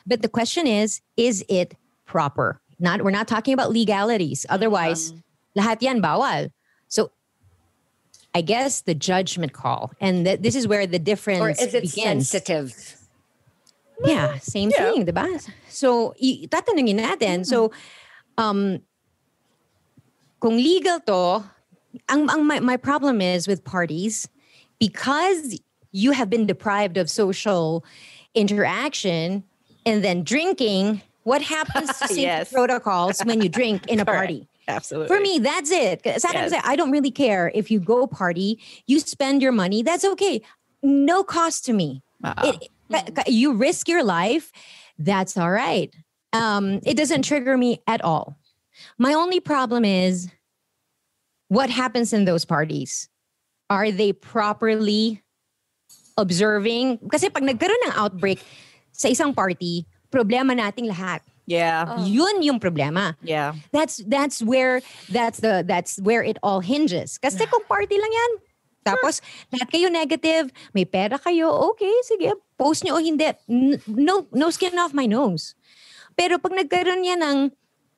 But 0.05 0.21
the 0.21 0.29
question 0.29 0.67
is, 0.67 1.01
is 1.17 1.43
it 1.47 1.75
proper? 2.05 2.59
Not 2.79 3.01
we're 3.03 3.11
not 3.15 3.27
talking 3.27 3.53
about 3.53 3.71
legalities. 3.71 4.45
Otherwise, 4.49 5.13
lahat 5.57 5.81
yan 5.81 6.01
bawal. 6.01 6.51
So 6.87 7.11
I 8.33 8.41
guess 8.41 8.81
the 8.81 8.93
judgment 8.93 9.53
call, 9.53 9.93
and 10.01 10.25
th- 10.25 10.41
this 10.41 10.55
is 10.55 10.67
where 10.67 10.85
the 10.85 10.99
difference 10.99 11.39
or 11.39 11.49
is 11.51 11.73
it 11.73 11.83
begins. 11.83 12.27
sensitive? 12.27 12.97
Yeah, 14.03 14.37
same 14.39 14.71
Yeah. 14.75 14.91
thing, 14.91 15.05
diba? 15.05 15.39
So, 15.69 16.13
tatanungin 16.19 16.99
natin. 16.99 17.45
So, 17.45 17.71
um, 18.37 18.83
kung 20.45 20.57
legal 20.57 20.99
to, 20.99 21.41
ang, 22.07 22.29
ang 22.29 22.45
my, 22.45 22.59
my 22.59 22.77
problem 22.77 23.19
is 23.19 23.47
with 23.47 23.63
parties, 23.65 24.29
because 24.79 25.59
you 25.91 26.11
have 26.11 26.29
been 26.29 26.45
deprived 26.45 26.97
of 26.97 27.09
social 27.09 27.83
interaction 28.35 29.43
and 29.87 30.03
then 30.03 30.23
drinking, 30.23 31.01
what 31.23 31.41
happens 31.41 31.87
to 31.87 31.93
safety 32.07 32.21
Yes. 32.21 32.53
protocols 32.53 33.21
when 33.25 33.41
you 33.41 33.49
drink 33.49 33.87
in 33.87 33.99
a 33.99 34.05
Correct. 34.05 34.19
party? 34.19 34.47
Absolutely. 34.67 35.07
For 35.07 35.19
me, 35.19 35.39
that's 35.39 35.71
it. 35.71 36.01
Akin 36.05 36.13
Yes. 36.21 36.53
I 36.63 36.75
don't 36.75 36.91
really 36.91 37.09
care 37.09 37.49
if 37.55 37.71
you 37.71 37.79
go 37.79 38.05
party, 38.05 38.59
you 38.85 38.99
spend 38.99 39.41
your 39.41 39.51
money, 39.51 39.81
that's 39.81 40.05
okay. 40.05 40.43
No 40.83 41.23
cost 41.23 41.65
to 41.65 41.73
me. 41.73 42.03
Uh-uh. 42.23 42.53
It, 42.91 43.15
ka- 43.15 43.23
you 43.25 43.53
risk 43.53 43.87
your 43.89 44.03
life, 44.03 44.51
that's 44.99 45.37
all 45.37 45.49
right. 45.49 45.89
Um, 46.33 46.81
it 46.85 46.97
doesn't 46.97 47.23
trigger 47.23 47.57
me 47.57 47.81
at 47.87 48.03
all. 48.03 48.37
My 48.97 49.13
only 49.13 49.39
problem 49.39 49.85
is 49.85 50.27
what 51.47 51.69
happens 51.69 52.13
in 52.13 52.25
those 52.25 52.45
parties. 52.45 53.09
Are 53.69 53.91
they 53.91 54.13
properly 54.13 55.21
observing? 56.17 56.99
Kasi 57.09 57.29
pag 57.29 57.43
nagkaroon 57.43 57.81
ng 57.89 57.95
outbreak 57.97 58.39
sa 58.91 59.09
isang 59.09 59.33
party, 59.35 59.85
problema 60.11 60.55
nating 60.55 60.87
lahat. 60.87 61.19
yeah. 61.45 61.85
Yun 62.01 62.41
yung 62.41 62.57
problema 62.57 63.13
Yeah. 63.21 63.53
that's 63.69 64.01
that's 64.09 64.41
where 64.41 64.81
that's 65.13 65.37
the 65.45 65.61
that's 65.61 66.01
where 66.01 66.25
it 66.25 66.41
all 66.41 66.57
hinges. 66.61 67.21
Kasi 67.21 67.45
kung 67.45 67.61
party 67.69 67.93
lang 68.01 68.09
yan, 68.09 68.31
tapos 68.81 69.21
lahat 69.53 69.69
kayo 69.69 69.89
negative, 69.93 70.49
may 70.73 70.85
pera 70.85 71.17
kayo, 71.21 71.49
okay, 71.73 71.93
sige, 72.05 72.33
post 72.57 72.85
nyo 72.85 72.97
o 72.97 73.01
hindi. 73.01 73.29
No, 73.89 74.25
no 74.33 74.49
skin 74.49 74.77
off 74.77 74.93
my 74.93 75.05
nose. 75.05 75.53
Pero 76.13 76.37
pag 76.41 76.53
nagkaroon 76.53 77.01
yan 77.05 77.21
ng, 77.21 77.39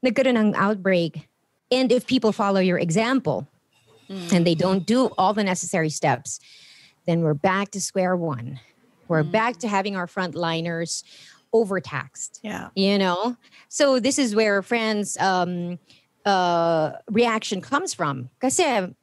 nagkaroon 0.06 0.38
ng 0.38 0.56
outbreak, 0.56 1.28
and 1.72 1.92
if 1.92 2.06
people 2.08 2.32
follow 2.32 2.60
your 2.60 2.78
example, 2.80 3.48
and 4.10 4.48
they 4.48 4.56
don't 4.56 4.86
do 4.86 5.08
all 5.18 5.34
the 5.34 5.44
necessary 5.44 5.90
steps, 5.90 6.40
then 7.06 7.22
we're 7.22 7.34
back 7.34 7.72
to 7.72 7.82
square 7.82 8.16
one. 8.16 8.60
We're 9.10 9.24
back 9.24 9.58
to 9.60 9.68
having 9.68 9.96
our 9.98 10.08
frontliners 10.08 11.04
overtaxed 11.54 12.40
Yeah. 12.44 12.70
you 12.76 12.98
know? 12.98 13.36
So 13.70 14.00
this 14.00 14.20
is 14.20 14.36
where 14.36 14.62
friends 14.62 15.18
um 15.20 15.80
uh 16.26 16.92
reaction 17.12 17.60
comes 17.62 17.94
from. 17.94 18.30
Kasi 18.40 18.96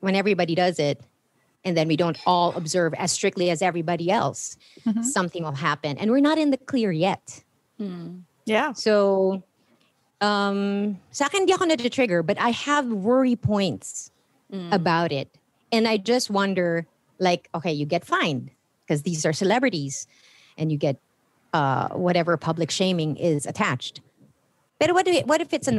when 0.00 0.14
everybody 0.14 0.54
does 0.54 0.78
it 0.78 1.02
and 1.64 1.76
then 1.76 1.86
we 1.88 1.96
don't 1.96 2.18
all 2.26 2.54
observe 2.56 2.94
as 2.94 3.10
strictly 3.12 3.50
as 3.50 3.62
everybody 3.62 4.10
else 4.10 4.56
something 5.02 5.42
will 5.42 5.58
happen. 5.58 5.98
And 5.98 6.10
we're 6.10 6.20
not 6.22 6.38
in 6.38 6.50
the 6.50 6.58
clear 6.58 6.90
yet. 6.90 7.42
Yeah. 8.46 8.72
so 8.74 9.42
um 10.20 10.98
sa 11.10 11.26
akin 11.26 11.46
di 11.46 11.54
ako 11.54 11.64
na-trigger 11.64 12.22
but 12.22 12.34
i 12.40 12.50
have 12.50 12.86
worry 12.90 13.36
points 13.36 14.10
about 14.72 15.12
it. 15.12 15.28
And 15.70 15.86
i 15.86 15.96
just 15.96 16.30
wonder 16.30 16.86
like 17.20 17.48
okay 17.54 17.72
you 17.72 17.84
get 17.86 18.04
fined 18.04 18.50
because 18.82 19.02
these 19.02 19.26
are 19.26 19.32
celebrities 19.32 20.06
and 20.56 20.72
you 20.72 20.78
get 20.78 20.96
uh 21.52 21.88
whatever 21.94 22.36
public 22.36 22.70
shaming 22.70 23.16
is 23.16 23.46
attached. 23.46 24.00
But 24.80 24.94
what 24.94 25.06
if, 25.06 25.26
what 25.26 25.40
if 25.40 25.52
it's 25.52 25.68
an 25.68 25.78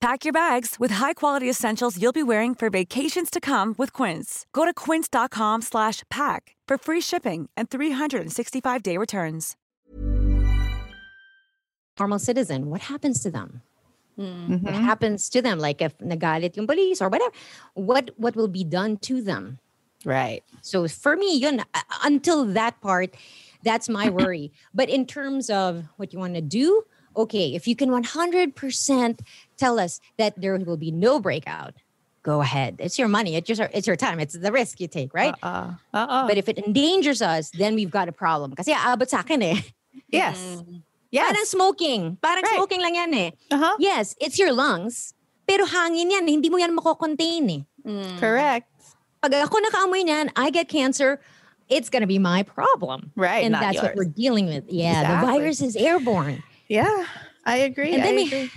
Pack 0.00 0.24
your 0.24 0.32
bags 0.32 0.76
with 0.78 0.92
high-quality 0.92 1.50
essentials 1.50 2.00
you'll 2.00 2.12
be 2.12 2.22
wearing 2.22 2.54
for 2.54 2.70
vacations 2.70 3.30
to 3.30 3.40
come 3.40 3.74
with 3.78 3.92
Quince. 3.92 4.46
Go 4.52 4.64
to 4.64 4.72
quince.com 4.72 5.62
slash 5.62 6.04
pack 6.08 6.54
for 6.68 6.78
free 6.78 7.00
shipping 7.00 7.48
and 7.56 7.68
365-day 7.68 8.96
returns. 8.96 9.56
normal 11.98 12.20
citizen 12.20 12.70
what 12.70 12.82
happens 12.82 13.20
to 13.24 13.30
them 13.30 13.60
Mm-hmm. 14.16 14.64
what 14.66 14.74
happens 14.74 15.28
to 15.30 15.42
them 15.42 15.58
like 15.60 15.80
if 15.82 15.96
nagalit 15.98 16.56
yung 16.56 16.66
police 16.68 17.00
or 17.02 17.08
whatever 17.08 17.30
what 17.74 18.10
what 18.18 18.34
will 18.36 18.46
be 18.48 18.62
done 18.64 18.96
to 18.98 19.20
them 19.22 19.58
Right. 20.04 20.44
So 20.62 20.86
for 20.86 21.16
me, 21.16 21.36
yun, 21.38 21.58
uh, 21.74 21.82
until 22.04 22.44
that 22.54 22.80
part, 22.80 23.16
that's 23.64 23.88
my 23.88 24.08
worry. 24.18 24.52
but 24.72 24.88
in 24.88 25.06
terms 25.06 25.50
of 25.50 25.86
what 25.96 26.12
you 26.12 26.20
want 26.20 26.34
to 26.38 26.40
do, 26.40 26.82
okay, 27.16 27.52
if 27.56 27.66
you 27.66 27.74
can 27.74 27.90
100% 27.90 29.18
tell 29.58 29.78
us 29.78 30.00
that 30.16 30.38
there 30.40 30.56
will 30.56 30.76
be 30.78 30.90
no 30.90 31.18
breakout, 31.20 31.74
go 32.22 32.40
ahead. 32.40 32.76
It's 32.78 32.98
your 32.98 33.08
money. 33.08 33.36
It's 33.36 33.48
your, 33.50 33.68
it's 33.74 33.86
your 33.86 33.96
time. 33.96 34.20
It's 34.20 34.34
the 34.38 34.52
risk 34.52 34.80
you 34.80 34.88
take, 34.88 35.12
right? 35.12 35.34
Uh, 35.42 35.74
uh, 35.92 36.26
But 36.26 36.38
if 36.38 36.48
it 36.48 36.58
endangers 36.58 37.20
us, 37.20 37.50
then 37.50 37.74
we've 37.74 37.90
got 37.90 38.08
a 38.08 38.12
problem. 38.12 38.54
Kasi 38.54 38.72
aabot 38.72 39.08
sa 39.08 39.20
akin 39.20 39.42
eh. 39.42 39.58
yes. 40.08 40.38
Parang 41.10 41.40
Yes. 41.40 41.48
smoking. 41.48 42.16
Parang 42.20 42.44
Right. 42.44 42.56
smoking 42.60 42.80
lang 42.80 42.94
yan 42.94 43.10
eh. 43.14 43.30
Uh-huh. 43.50 43.76
Yes, 43.80 44.14
it's 44.20 44.38
your 44.38 44.52
lungs. 44.52 45.14
Pero 45.48 45.64
hangin 45.64 46.12
yan. 46.12 46.28
Hindi 46.28 46.50
mo 46.52 46.56
yan 46.60 46.74
mako-contain 46.76 47.44
eh. 47.50 47.62
Correct. 48.20 48.68
pag 49.18 49.32
ako 49.34 49.56
nakaamoy 49.58 50.04
niyan, 50.04 50.30
I 50.36 50.50
get 50.52 50.68
cancer, 50.68 51.18
it's 51.72 51.88
gonna 51.90 52.06
be 52.06 52.20
my 52.20 52.44
problem. 52.44 53.10
Right, 53.16 53.42
And 53.42 53.50
not 53.56 53.62
that's 53.64 53.80
what 53.82 53.96
we're 53.96 54.04
dealing 54.12 54.46
with. 54.46 54.68
Yeah, 54.70 55.00
Exactly. 55.00 55.16
the 55.16 55.20
virus 55.40 55.58
is 55.64 55.74
airborne. 55.74 56.44
Yeah. 56.68 57.08
I 57.48 57.64
agree. 57.66 57.96
And 57.96 58.04
I 58.04 58.06
then 58.06 58.14
we- 58.14 58.26
agree. 58.28 58.50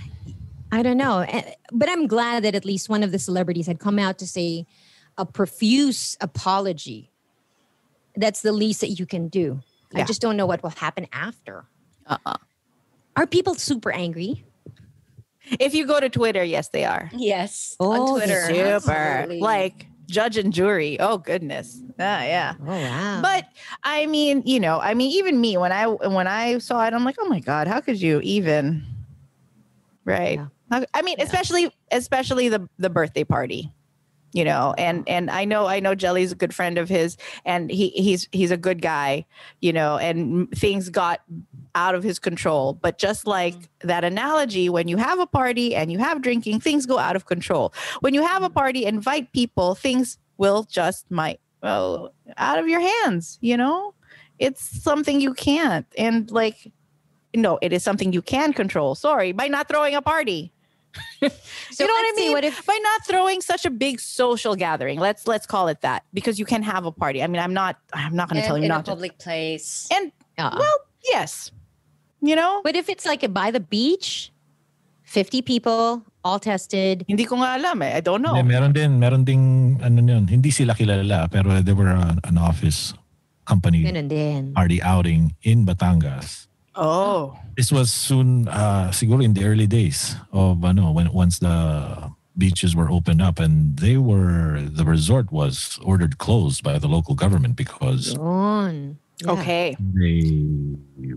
I 0.71 0.83
don't 0.83 0.97
know. 0.97 1.19
eh, 1.19 1.53
But 1.71 1.89
I'm 1.89 2.07
glad 2.07 2.43
that 2.43 2.55
at 2.55 2.65
least 2.65 2.89
one 2.89 3.03
of 3.03 3.11
the 3.11 3.19
celebrities 3.19 3.67
had 3.67 3.79
come 3.79 3.99
out 3.99 4.17
to 4.19 4.27
say 4.27 4.65
a 5.17 5.25
profuse 5.25 6.17
apology. 6.21 7.11
That's 8.15 8.41
the 8.41 8.51
least 8.51 8.81
that 8.81 8.89
you 8.91 9.05
can 9.05 9.27
do. 9.27 9.61
I 9.93 10.03
just 10.03 10.21
don't 10.21 10.37
know 10.37 10.45
what 10.45 10.63
will 10.63 10.69
happen 10.69 11.07
after. 11.11 11.65
Uh-uh. 12.07 12.37
Are 13.17 13.27
people 13.27 13.55
super 13.55 13.91
angry? 13.91 14.45
If 15.59 15.73
you 15.73 15.85
go 15.85 15.99
to 15.99 16.07
Twitter, 16.07 16.43
yes, 16.43 16.69
they 16.69 16.85
are. 16.85 17.09
Yes. 17.13 17.75
Oh, 17.79 17.91
on 17.91 18.17
Twitter. 18.19 18.41
Super. 18.45 18.91
absolutely. 18.91 19.39
Like 19.39 19.87
judge 20.07 20.37
and 20.37 20.53
jury. 20.53 20.97
Oh 20.99 21.17
goodness. 21.17 21.81
Ah, 21.99 22.23
yeah. 22.23 22.53
Oh 22.61 22.65
wow. 22.65 23.19
But 23.21 23.47
I 23.83 24.05
mean, 24.05 24.43
you 24.45 24.59
know, 24.61 24.79
I 24.79 24.93
mean, 24.93 25.11
even 25.11 25.41
me 25.41 25.57
when 25.57 25.73
I 25.73 25.87
when 25.87 26.27
I 26.27 26.59
saw 26.59 26.85
it, 26.85 26.93
I'm 26.93 27.03
like, 27.03 27.15
oh 27.19 27.27
my 27.27 27.39
god, 27.41 27.67
how 27.67 27.81
could 27.81 27.99
you 27.99 28.21
even? 28.23 28.85
Right. 30.05 30.37
Yeah. 30.39 30.47
I 30.71 31.01
mean, 31.01 31.17
especially 31.19 31.73
especially 31.91 32.47
the 32.47 32.67
the 32.77 32.89
birthday 32.89 33.25
party, 33.25 33.71
you 34.31 34.45
know, 34.45 34.73
and 34.77 35.07
and 35.07 35.29
I 35.29 35.43
know 35.43 35.67
I 35.67 35.81
know 35.81 35.95
Jelly's 35.95 36.31
a 36.31 36.35
good 36.35 36.55
friend 36.55 36.77
of 36.77 36.87
his, 36.87 37.17
and 37.43 37.69
he 37.69 37.89
he's 37.89 38.29
he's 38.31 38.51
a 38.51 38.57
good 38.57 38.81
guy, 38.81 39.25
you 39.59 39.73
know, 39.73 39.97
and 39.97 40.49
things 40.51 40.89
got 40.89 41.21
out 41.75 41.93
of 41.93 42.03
his 42.03 42.19
control. 42.19 42.73
But 42.73 42.97
just 42.97 43.27
like 43.27 43.53
mm-hmm. 43.55 43.87
that 43.89 44.05
analogy, 44.05 44.69
when 44.69 44.87
you 44.87 44.95
have 44.95 45.19
a 45.19 45.27
party 45.27 45.75
and 45.75 45.91
you 45.91 45.99
have 45.99 46.21
drinking, 46.21 46.61
things 46.61 46.85
go 46.85 46.97
out 46.97 47.17
of 47.17 47.25
control. 47.25 47.73
When 47.99 48.13
you 48.13 48.25
have 48.25 48.41
a 48.41 48.45
mm-hmm. 48.45 48.53
party, 48.53 48.85
invite 48.85 49.33
people, 49.33 49.75
things 49.75 50.17
will 50.37 50.63
just 50.63 51.11
might 51.11 51.41
well 51.61 52.13
out 52.37 52.59
of 52.59 52.69
your 52.69 52.79
hands. 52.79 53.37
You 53.41 53.57
know, 53.57 53.93
it's 54.39 54.63
something 54.81 55.19
you 55.19 55.33
can't, 55.33 55.85
and 55.97 56.31
like. 56.31 56.71
No, 57.33 57.59
it 57.61 57.71
is 57.71 57.81
something 57.81 58.11
you 58.11 58.21
can 58.21 58.51
control. 58.51 58.93
Sorry, 58.93 59.31
by 59.31 59.47
not 59.47 59.69
throwing 59.69 59.95
a 59.95 60.01
party. 60.01 60.51
so 61.21 61.27
you 61.79 61.87
know 61.87 61.93
what 61.93 62.03
I 62.03 62.11
let's 62.11 62.17
see, 62.17 62.23
mean? 62.25 62.33
What 62.33 62.43
if 62.45 62.65
by 62.65 62.77
not 62.81 63.05
throwing 63.07 63.41
such 63.41 63.65
a 63.65 63.69
big 63.71 63.99
social 63.99 64.55
gathering, 64.55 64.99
let's 64.99 65.27
let's 65.27 65.45
call 65.45 65.67
it 65.67 65.81
that, 65.81 66.03
because 66.13 66.39
you 66.39 66.45
can 66.45 66.63
have 66.63 66.85
a 66.85 66.91
party. 66.91 67.23
I 67.23 67.27
mean, 67.27 67.41
I'm 67.41 67.53
not 67.53 67.77
I'm 67.93 68.15
not 68.15 68.29
going 68.29 68.41
to 68.41 68.47
tell 68.47 68.57
you 68.57 68.65
in 68.65 68.71
a 68.71 68.75
not 68.75 68.85
to. 68.85 68.91
public 68.91 69.17
place. 69.19 69.87
And 69.91 70.11
uh, 70.37 70.55
well, 70.59 70.77
yes, 71.07 71.51
you 72.21 72.35
know, 72.35 72.61
but 72.63 72.75
if 72.75 72.89
it's 72.89 73.05
like 73.05 73.23
by 73.33 73.51
the 73.51 73.59
beach, 73.59 74.31
50 75.03 75.41
people 75.41 76.03
all 76.23 76.39
tested. 76.39 77.03
hindi 77.07 77.25
ko 77.25 77.35
nga 77.43 77.59
alam 77.59 77.81
eh. 77.81 77.97
I 77.97 78.01
don't 78.01 78.21
know. 78.21 78.35
Hindi, 78.35 78.47
meron 78.47 78.71
din, 78.71 78.99
meron 78.99 79.23
ding, 79.23 79.43
ano 79.83 79.99
yun, 79.99 80.27
hindi 80.27 80.51
sila 80.51 80.73
kilala, 80.73 81.27
pero 81.27 81.59
they 81.61 81.73
were 81.73 81.91
uh, 81.91 82.15
an 82.23 82.37
office 82.37 82.93
company 83.43 83.83
Ganun 83.83 84.07
din. 84.07 84.53
party 84.53 84.79
outing 84.81 85.35
in 85.43 85.65
Batangas. 85.65 86.47
Oh, 86.75 87.35
This 87.57 87.71
was 87.71 87.91
soon, 87.91 88.47
uh, 88.47 88.89
siguro 88.91 89.23
in 89.23 89.33
the 89.33 89.43
early 89.43 89.67
days 89.67 90.15
of, 90.31 90.63
ano, 90.63 90.91
when 90.91 91.11
once 91.11 91.39
the 91.39 92.09
beaches 92.37 92.75
were 92.75 92.89
opened 92.89 93.21
up 93.21 93.39
and 93.39 93.75
they 93.77 93.97
were, 93.97 94.61
the 94.63 94.85
resort 94.85 95.31
was 95.31 95.77
ordered 95.83 96.17
closed 96.17 96.63
by 96.63 96.79
the 96.79 96.87
local 96.87 97.13
government 97.13 97.55
because 97.59 98.15
Yun. 98.15 98.97
Yeah. 99.19 99.31
okay. 99.35 99.75
they 99.93 100.23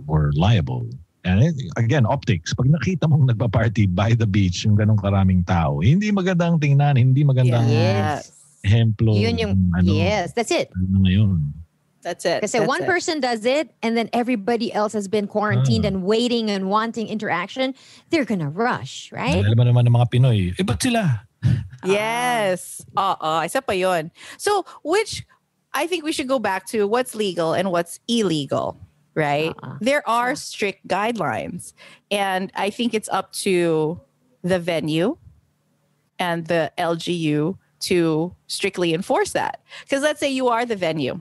were 0.05 0.33
liable. 0.35 0.91
And 1.25 1.41
it, 1.41 1.55
again, 1.79 2.05
optics. 2.05 2.53
Pag 2.53 2.69
nakita 2.69 3.09
mong 3.09 3.31
nagpa-party 3.31 3.95
by 3.95 4.13
the 4.13 4.27
beach, 4.27 4.67
yung 4.67 4.77
ganong 4.77 5.01
karaming 5.01 5.47
tao, 5.47 5.81
hindi 5.81 6.11
magandang 6.13 6.61
tingnan, 6.61 6.99
hindi 6.99 7.25
magandang 7.25 7.65
Yes. 7.71 8.29
ehemplo. 8.67 9.15
Yun 9.17 9.39
yung, 9.39 9.53
ng 9.57 9.73
ano, 9.73 9.89
yes, 9.95 10.35
that's 10.35 10.51
it. 10.51 10.69
ano 10.77 11.01
ngayon. 11.09 11.41
That's 12.05 12.25
it. 12.29 12.45
Kasi 12.45 12.61
That's 12.61 12.69
one 12.69 12.85
it. 12.85 12.87
person 12.87 13.19
does 13.19 13.49
it 13.49 13.73
and 13.83 13.97
then 13.97 14.13
everybody 14.13 14.69
else 14.73 14.93
has 14.93 15.09
been 15.09 15.27
quarantined 15.27 15.85
Ah. 15.85 15.89
and 15.89 16.05
waiting 16.05 16.53
and 16.53 16.69
wanting 16.69 17.09
interaction, 17.09 17.73
they're 18.13 18.29
gonna 18.29 18.53
rush, 18.53 19.09
right? 19.11 19.41
Alam 19.41 19.57
mo 19.57 19.65
naman 19.65 19.89
ng 19.89 19.95
mga 19.97 20.07
Pinoy, 20.13 20.53
ba't 20.63 20.79
sila? 20.85 21.25
Yes. 21.85 22.81
Oo, 22.97 23.45
isa 23.45 23.61
pa 23.61 23.73
yun. 23.77 24.09
So, 24.41 24.65
which 24.85 25.25
I 25.77 25.87
think 25.87 26.05
we 26.05 26.13
should 26.13 26.29
go 26.29 26.39
back 26.39 26.65
to 26.73 26.87
what's 26.89 27.13
legal 27.15 27.53
and 27.53 27.69
what's 27.73 28.01
illegal, 28.09 28.81
right? 29.13 29.53
Uh-uh. 29.53 29.77
There 29.85 30.01
are 30.09 30.33
strict 30.37 30.87
guidelines. 30.89 31.75
And 32.11 32.49
I 32.57 32.71
think 32.71 32.95
it's 32.95 33.09
up 33.13 33.33
to 33.45 34.01
the 34.41 34.57
venue 34.59 35.17
and 36.19 36.47
the 36.47 36.73
LGU 36.79 37.59
to 37.93 38.33
strictly 38.47 38.95
enforce 38.95 39.33
that. 39.37 39.61
Because 39.85 40.01
let's 40.01 40.21
say 40.21 40.31
you 40.33 40.49
are 40.49 40.65
the 40.65 40.77
venue 40.77 41.21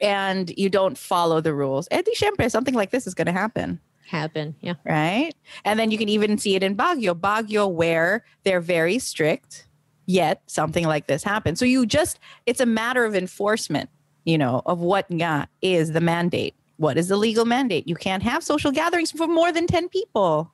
and 0.00 0.52
you 0.56 0.68
don't 0.68 0.96
follow 0.98 1.40
the 1.40 1.54
rules. 1.54 1.88
Eh, 1.90 2.02
di 2.02 2.14
syempre, 2.14 2.50
something 2.50 2.74
like 2.74 2.90
this 2.90 3.06
is 3.06 3.14
going 3.14 3.26
to 3.26 3.32
happen 3.32 3.80
Happen, 4.06 4.54
yeah. 4.60 4.74
right? 4.84 5.32
And 5.64 5.78
then 5.80 5.90
you 5.90 5.96
can 5.98 6.08
even 6.10 6.36
see 6.38 6.54
it 6.56 6.62
in 6.62 6.76
Baguio. 6.76 7.14
Baguio, 7.18 7.70
where 7.72 8.24
they're 8.44 8.60
very 8.60 8.98
strict, 8.98 9.66
yet 10.06 10.42
something 10.46 10.84
like 10.86 11.06
this 11.06 11.24
happens. 11.24 11.58
So 11.58 11.64
you 11.64 11.86
just, 11.86 12.18
it's 12.46 12.60
a 12.60 12.66
matter 12.66 13.04
of 13.06 13.14
enforcement, 13.14 13.88
you 14.24 14.36
know, 14.36 14.60
of 14.66 14.80
what 14.80 15.10
nga 15.10 15.48
is 15.62 15.92
the 15.92 16.02
mandate. 16.02 16.54
What 16.76 16.98
is 16.98 17.08
the 17.08 17.16
legal 17.16 17.44
mandate? 17.46 17.88
You 17.88 17.94
can't 17.94 18.22
have 18.22 18.44
social 18.44 18.70
gatherings 18.72 19.10
for 19.10 19.26
more 19.26 19.50
than 19.52 19.66
10 19.66 19.88
people. 19.88 20.52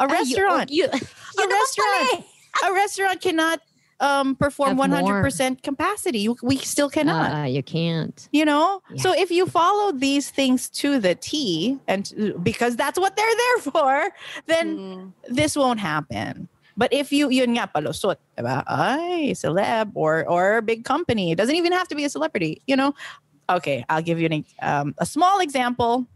A 0.00 0.02
Ah, 0.02 0.06
you- 0.06 0.12
restaurant, 0.12 0.70
You, 0.70 0.86
a 0.86 1.48
restaurant, 1.48 2.24
a 2.66 2.72
restaurant 2.72 3.20
cannot 3.20 3.60
um, 4.00 4.34
perform 4.34 4.76
100% 4.80 5.62
capacity. 5.62 6.20
You, 6.20 6.36
we 6.42 6.56
still 6.56 6.88
cannot 6.88 7.28
uh, 7.32 7.44
you 7.44 7.62
can't. 7.62 8.16
you 8.32 8.44
know 8.44 8.80
Yeah. 8.90 9.02
so 9.04 9.08
if 9.12 9.30
you 9.30 9.44
follow 9.46 9.92
these 9.92 10.30
things 10.30 10.68
to 10.80 10.98
the 10.98 11.14
t 11.14 11.76
and 11.86 12.08
because 12.42 12.76
that's 12.76 12.98
what 12.98 13.12
they're 13.16 13.36
there 13.44 13.58
for 13.72 13.92
then 14.48 14.66
Mm. 14.80 15.12
this 15.28 15.52
won't 15.56 15.80
happen 15.80 16.48
but 16.80 16.88
if 16.96 17.12
you 17.12 17.28
yun 17.28 17.52
nga 17.56 17.68
palusot 17.68 18.16
diba? 18.38 18.64
ay 18.66 19.36
celeb 19.36 19.92
or 19.94 20.24
or 20.24 20.56
a 20.58 20.64
big 20.64 20.84
company 20.88 21.32
it 21.32 21.36
doesn't 21.36 21.56
even 21.60 21.72
have 21.76 21.88
to 21.88 21.94
be 21.94 22.04
a 22.08 22.10
celebrity 22.10 22.62
you 22.66 22.76
know 22.80 22.94
okay 23.52 23.84
i'll 23.92 24.00
give 24.02 24.16
you 24.22 24.28
an, 24.32 24.44
um, 24.64 24.94
a 24.96 25.04
small 25.04 25.40
example 25.44 26.06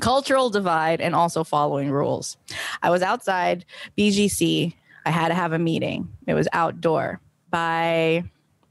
cultural 0.00 0.50
divide 0.50 1.00
and 1.00 1.14
also 1.14 1.44
following 1.44 1.90
rules 1.90 2.36
i 2.82 2.90
was 2.90 3.00
outside 3.00 3.64
bgc 3.96 4.74
i 5.06 5.10
had 5.10 5.28
to 5.28 5.34
have 5.34 5.52
a 5.52 5.58
meeting 5.58 6.06
it 6.26 6.34
was 6.34 6.46
outdoor 6.52 7.20
by 7.50 8.22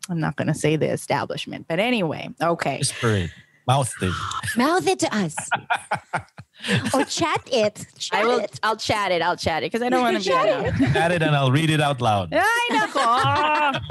i'm 0.10 0.20
not 0.20 0.36
going 0.36 0.48
to 0.48 0.54
say 0.54 0.76
the 0.76 0.86
establishment 0.92 1.66
but 1.68 1.80
anyway 1.80 2.30
okay 2.42 2.78
Whisper 2.78 3.10
it. 3.10 3.32
Mouth 3.68 3.92
it. 4.00 4.14
Mouth 4.56 4.86
it 4.86 5.00
to 5.00 5.10
us. 5.16 5.50
or 6.94 7.04
chat 7.06 7.42
it. 7.52 7.84
Chat 7.98 8.20
I 8.22 8.26
will. 8.28 8.38
it. 8.42 8.60
I'll 8.62 8.76
chat 8.78 9.12
it. 9.12 9.24
I'll 9.24 9.36
chat 9.36 9.64
it 9.64 9.72
because 9.72 9.82
I 9.82 9.90
don't 9.90 10.02
want 10.04 10.22
to 10.22 10.30
be. 10.30 10.36
Ano. 10.36 10.70
Add 10.96 11.12
it 11.14 11.24
and 11.24 11.36
I'll 11.36 11.50
read 11.52 11.72
it 11.72 11.82
out 11.82 12.00
loud. 12.00 12.30
Ay, 12.38 12.68
nako. 12.72 13.82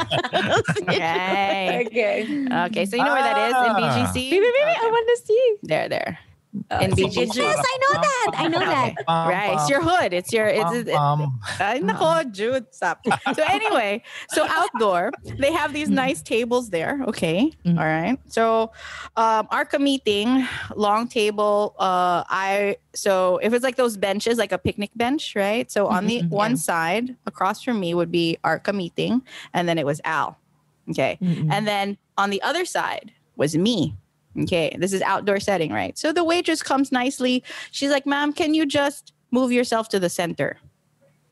okay. 0.88 1.86
Okay. 1.88 2.47
Okay. 2.66 2.86
So 2.86 2.95
you 2.95 3.03
know 3.03 3.12
where 3.14 3.22
that 3.24 3.36
is 3.36 3.55
in. 3.66 3.72
BGC? 3.74 4.30
Baby, 4.30 4.47
baby, 4.47 4.55
I 4.62 4.76
Okay. 4.78 4.86
want 4.95 5.09
to 5.09 5.26
see. 5.26 5.55
There, 5.64 5.88
there. 5.88 6.18
Uh, 6.70 6.78
in 6.82 6.94
so 6.96 7.02
BGC. 7.02 7.34
Yes, 7.36 7.59
I 7.59 7.78
know 7.82 8.00
that. 8.00 8.30
I 8.36 8.46
know 8.48 8.61
that. 8.61 8.94
Right. 9.09 9.55
It's 9.55 9.68
your 9.68 9.82
hood. 9.82 10.12
It's 10.12 10.32
your. 10.32 10.46
It's. 10.46 10.72
it- 10.72 10.94
Um, 10.94 11.40
Ay, 11.59 11.80
nako, 11.82 12.30
Jude, 12.32 12.66
stop. 12.70 13.02
So 13.34 13.42
anyway, 13.42 14.02
so 14.30 14.46
outdoor, 14.48 15.11
they 15.38 15.50
have 15.52 15.72
these 15.72 15.90
nice 15.90 16.22
tables 16.22 16.70
there. 16.70 17.02
Okay. 17.09 17.50
Mm. 17.66 17.78
All 17.78 17.84
right. 17.84 18.18
So 18.28 18.70
um 19.16 19.48
ARCA 19.50 19.78
meeting, 19.80 20.46
long 20.76 21.09
table. 21.09 21.74
Uh 21.78 22.22
I 22.30 22.76
so 22.94 23.38
if 23.42 23.52
it's 23.52 23.64
like 23.64 23.74
those 23.76 23.96
benches, 23.96 24.38
like 24.38 24.52
a 24.52 24.59
picnic 24.59 24.90
bench, 24.94 25.34
right? 25.34 25.66
So 25.70 25.88
on 25.88 26.07
the 26.07 26.22
Mhm, 26.22 26.30
one 26.30 26.50
yeah. 26.52 26.57
side 26.70 27.16
across 27.26 27.62
from 27.62 27.80
me 27.80 27.94
would 27.94 28.12
be 28.12 28.38
ARCA 28.44 28.72
meeting, 28.72 29.22
and 29.52 29.68
then 29.68 29.76
it 29.78 29.86
was 29.86 30.00
Al. 30.05 30.38
Okay. 30.90 31.18
Mm-mm. 31.20 31.50
And 31.50 31.66
then 31.66 31.98
on 32.16 32.30
the 32.30 32.40
other 32.42 32.64
side 32.64 33.11
was 33.36 33.57
me. 33.57 33.96
Okay, 34.43 34.74
this 34.78 34.93
is 34.93 35.01
outdoor 35.03 35.39
setting, 35.39 35.70
right? 35.72 35.97
So 35.97 36.12
the 36.12 36.24
waitress 36.24 36.62
comes 36.62 36.91
nicely. 36.91 37.45
She's 37.70 37.91
like, 37.91 38.05
"Ma'am, 38.07 38.32
can 38.32 38.53
you 38.55 38.66
just 38.66 39.12
move 39.30 39.53
yourself 39.53 39.89
to 39.91 40.01
the 40.01 40.09
center?" 40.11 40.59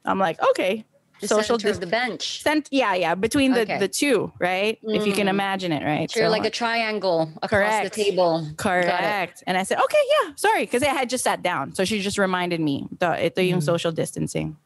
I'm 0.04 0.18
like, 0.18 0.38
"Okay." 0.50 0.84
The 1.22 1.28
Social 1.28 1.54
center 1.58 1.68
dis- 1.70 1.76
of 1.76 1.80
the 1.82 1.86
bench. 1.86 2.42
cent- 2.42 2.66
yeah, 2.74 2.94
yeah, 2.98 3.14
between 3.14 3.54
the 3.54 3.62
Okay. 3.62 3.78
the 3.78 3.86
two, 3.86 4.32
right? 4.42 4.74
If 4.82 5.06
you 5.06 5.12
can 5.14 5.26
Mm. 5.30 5.38
imagine 5.38 5.70
it, 5.70 5.84
right? 5.86 6.10
So 6.10 6.18
you're 6.18 6.26
So- 6.28 6.32
like 6.34 6.44
a 6.44 6.50
triangle 6.50 7.30
across 7.42 7.50
Correct. 7.50 7.94
the 7.94 8.02
table. 8.04 8.42
Correct. 8.58 9.42
And 9.46 9.54
I 9.56 9.62
said, 9.62 9.78
"Okay, 9.78 10.02
yeah, 10.14 10.34
sorry," 10.34 10.66
because 10.66 10.82
I 10.82 10.90
had 10.90 11.06
just 11.08 11.22
sat 11.22 11.38
down. 11.42 11.74
So 11.78 11.84
she 11.86 12.02
just 12.02 12.18
reminded 12.18 12.58
me, 12.58 12.86
the, 12.98 13.14
ito 13.26 13.38
yung 13.40 13.60
Mm. 13.62 13.70
social 13.70 13.92
distancing. 13.94 14.56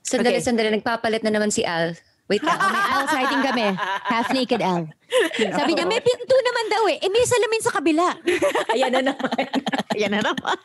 Sandali, 0.00 0.40
Okay. 0.40 0.44
sandali. 0.48 0.72
Nagpapalit 0.80 1.20
na 1.22 1.30
naman 1.36 1.52
si 1.52 1.64
Al. 1.68 1.96
Wait 2.30 2.46
lang. 2.46 2.54
May 2.62 2.84
Al 2.94 3.04
sighting 3.10 3.42
kami. 3.42 3.66
Half 4.06 4.30
naked 4.30 4.62
Al. 4.62 4.86
Sabi 5.58 5.74
niya, 5.74 5.82
may 5.82 5.98
pinto 5.98 6.36
naman 6.38 6.64
daw 6.70 6.82
eh. 6.86 7.02
Eh, 7.02 7.10
may 7.10 7.26
salamin 7.26 7.58
sa 7.60 7.74
kabila. 7.74 8.06
Ayan 8.78 8.94
na 8.94 9.02
naman. 9.10 9.46
Yan 10.00 10.14
na 10.14 10.22
naman. 10.22 10.58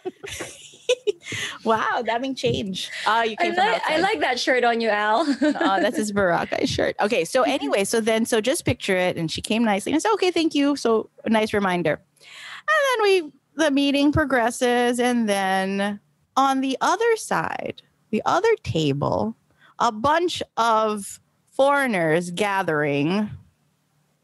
Wow, 1.66 2.06
daming 2.06 2.38
change. 2.38 2.94
Ah, 3.10 3.26
you 3.26 3.34
I 3.42 3.50
came 3.50 3.56
from 3.58 3.66
like, 3.66 3.82
I 3.90 3.98
like 3.98 4.22
that 4.22 4.38
shirt 4.38 4.62
on 4.62 4.78
you, 4.78 4.94
Al. 4.94 5.26
oh, 5.26 5.78
that's 5.82 5.98
his 5.98 6.14
Baraka 6.14 6.70
shirt. 6.70 6.94
Okay, 7.02 7.26
so 7.26 7.42
anyway, 7.42 7.82
so 7.82 7.98
then 7.98 8.30
so 8.30 8.38
just 8.38 8.62
picture 8.62 8.96
it, 8.96 9.18
and 9.18 9.34
she 9.34 9.42
came 9.42 9.66
nicely. 9.66 9.92
And 9.92 9.98
I 9.98 10.02
said, 10.06 10.14
okay, 10.22 10.30
thank 10.30 10.54
you. 10.54 10.78
So 10.78 11.10
nice 11.26 11.50
reminder. 11.58 11.98
And 11.98 12.82
then 12.86 13.00
we 13.02 13.14
the 13.58 13.72
meeting 13.74 14.14
progresses, 14.14 15.02
and 15.02 15.26
then 15.28 16.00
on 16.38 16.62
the 16.62 16.78
other 16.82 17.18
side, 17.18 17.82
the 18.12 18.22
other 18.30 18.54
table, 18.62 19.36
a 19.80 19.92
bunch 19.92 20.44
of 20.58 21.20
foreigners 21.56 22.32
gathering, 22.32 23.30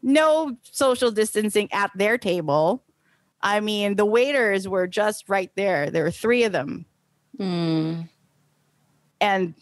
no 0.02 0.56
social 0.62 1.10
distancing 1.10 1.72
at 1.72 1.90
their 1.94 2.18
table. 2.18 2.82
I 3.40 3.60
mean, 3.60 3.96
the 3.96 4.04
waiters 4.04 4.68
were 4.68 4.86
just 4.86 5.28
right 5.28 5.50
there. 5.56 5.90
There 5.90 6.04
were 6.04 6.10
three 6.10 6.44
of 6.44 6.52
them. 6.52 6.86
Mm. 7.38 8.08
And 9.20 9.54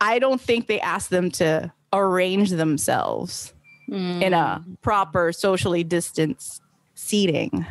I 0.00 0.18
don't 0.18 0.40
think 0.40 0.66
they 0.66 0.80
asked 0.80 1.10
them 1.10 1.30
to 1.32 1.72
arrange 1.92 2.50
themselves 2.50 3.52
in 3.90 4.34
a 4.34 4.62
proper 4.82 5.32
socially 5.32 5.82
distanced 5.82 6.60
seating. 6.94 7.64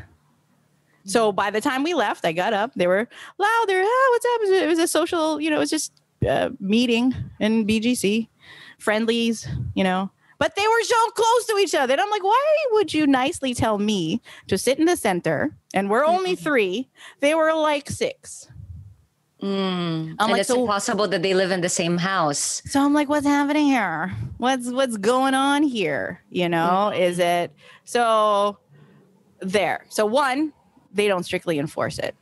So 1.06 1.32
by 1.32 1.52
the 1.52 1.62
time 1.62 1.84
we 1.84 1.94
left, 1.94 2.26
I 2.26 2.32
got 2.34 2.54
up. 2.54 2.72
They 2.76 2.88
were 2.88 3.08
loud. 3.38 3.66
They 3.68 3.76
were, 3.76 3.84
ah, 3.86 4.08
what's 4.12 4.26
up? 4.26 4.42
It 4.42 4.42
was 4.42 4.50
a- 4.50 4.64
It 4.64 4.68
was 4.68 4.80
a 4.80 4.88
social, 4.88 5.40
you 5.40 5.50
know, 5.50 5.58
it 5.58 5.60
was 5.60 5.70
just 5.70 5.94
a 6.28 6.52
meeting 6.60 7.14
in 7.40 7.66
BGC, 7.68 8.28
friendlies, 8.78 9.48
you 9.76 9.84
know. 9.84 10.10
But 10.40 10.56
they 10.56 10.68
were 10.68 10.84
so 10.84 11.10
close 11.16 11.46
to 11.48 11.58
each 11.58 11.74
other. 11.74 11.94
And 11.94 12.02
I'm 12.02 12.12
like, 12.12 12.24
why 12.24 12.56
would 12.74 12.94
you 12.94 13.08
nicely 13.08 13.56
tell 13.56 13.80
me 13.80 14.22
to 14.48 14.58
sit 14.58 14.78
in 14.78 14.86
the 14.86 14.96
center? 14.96 15.56
And 15.74 15.90
we're 15.90 16.06
only 16.06 16.36
three. 16.36 16.90
They 17.22 17.34
were 17.34 17.54
like 17.54 17.90
six. 17.90 18.48
Mm. 19.42 19.48
I'm 19.48 20.16
and 20.20 20.32
like, 20.32 20.42
it's 20.42 20.50
so- 20.50 20.62
impossible 20.62 21.08
that 21.10 21.22
they 21.22 21.34
live 21.34 21.52
in 21.52 21.62
the 21.62 21.70
same 21.70 21.98
house. 21.98 22.62
So 22.66 22.84
I'm 22.84 22.94
like, 22.94 23.10
what's 23.10 23.26
happening 23.26 23.66
here? 23.66 24.12
What's 24.38 24.70
what's 24.70 24.98
going 24.98 25.36
on 25.36 25.64
here? 25.64 26.24
You 26.30 26.50
know, 26.50 26.90
is 26.90 27.20
it 27.20 27.52
so 27.84 28.58
there? 29.40 29.86
So 29.90 30.06
one, 30.06 30.54
they 30.92 31.08
don't 31.08 31.24
strictly 31.24 31.60
enforce 31.60 32.00
it. 32.00 32.16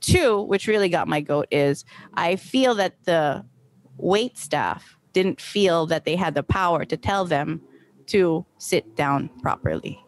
Two, 0.00 0.42
which 0.42 0.66
really 0.66 0.90
got 0.90 1.08
my 1.08 1.20
goat, 1.20 1.48
is 1.50 1.84
I 2.14 2.36
feel 2.36 2.74
that 2.74 3.04
the 3.04 3.44
wait 3.96 4.36
staff 4.36 4.97
didn't 5.12 5.40
feel 5.40 5.86
that 5.86 6.04
they 6.04 6.16
had 6.16 6.34
the 6.34 6.42
power 6.42 6.84
to 6.84 6.96
tell 6.96 7.24
them 7.24 7.60
to 8.06 8.44
sit 8.58 8.96
down 8.96 9.30
properly. 9.42 10.00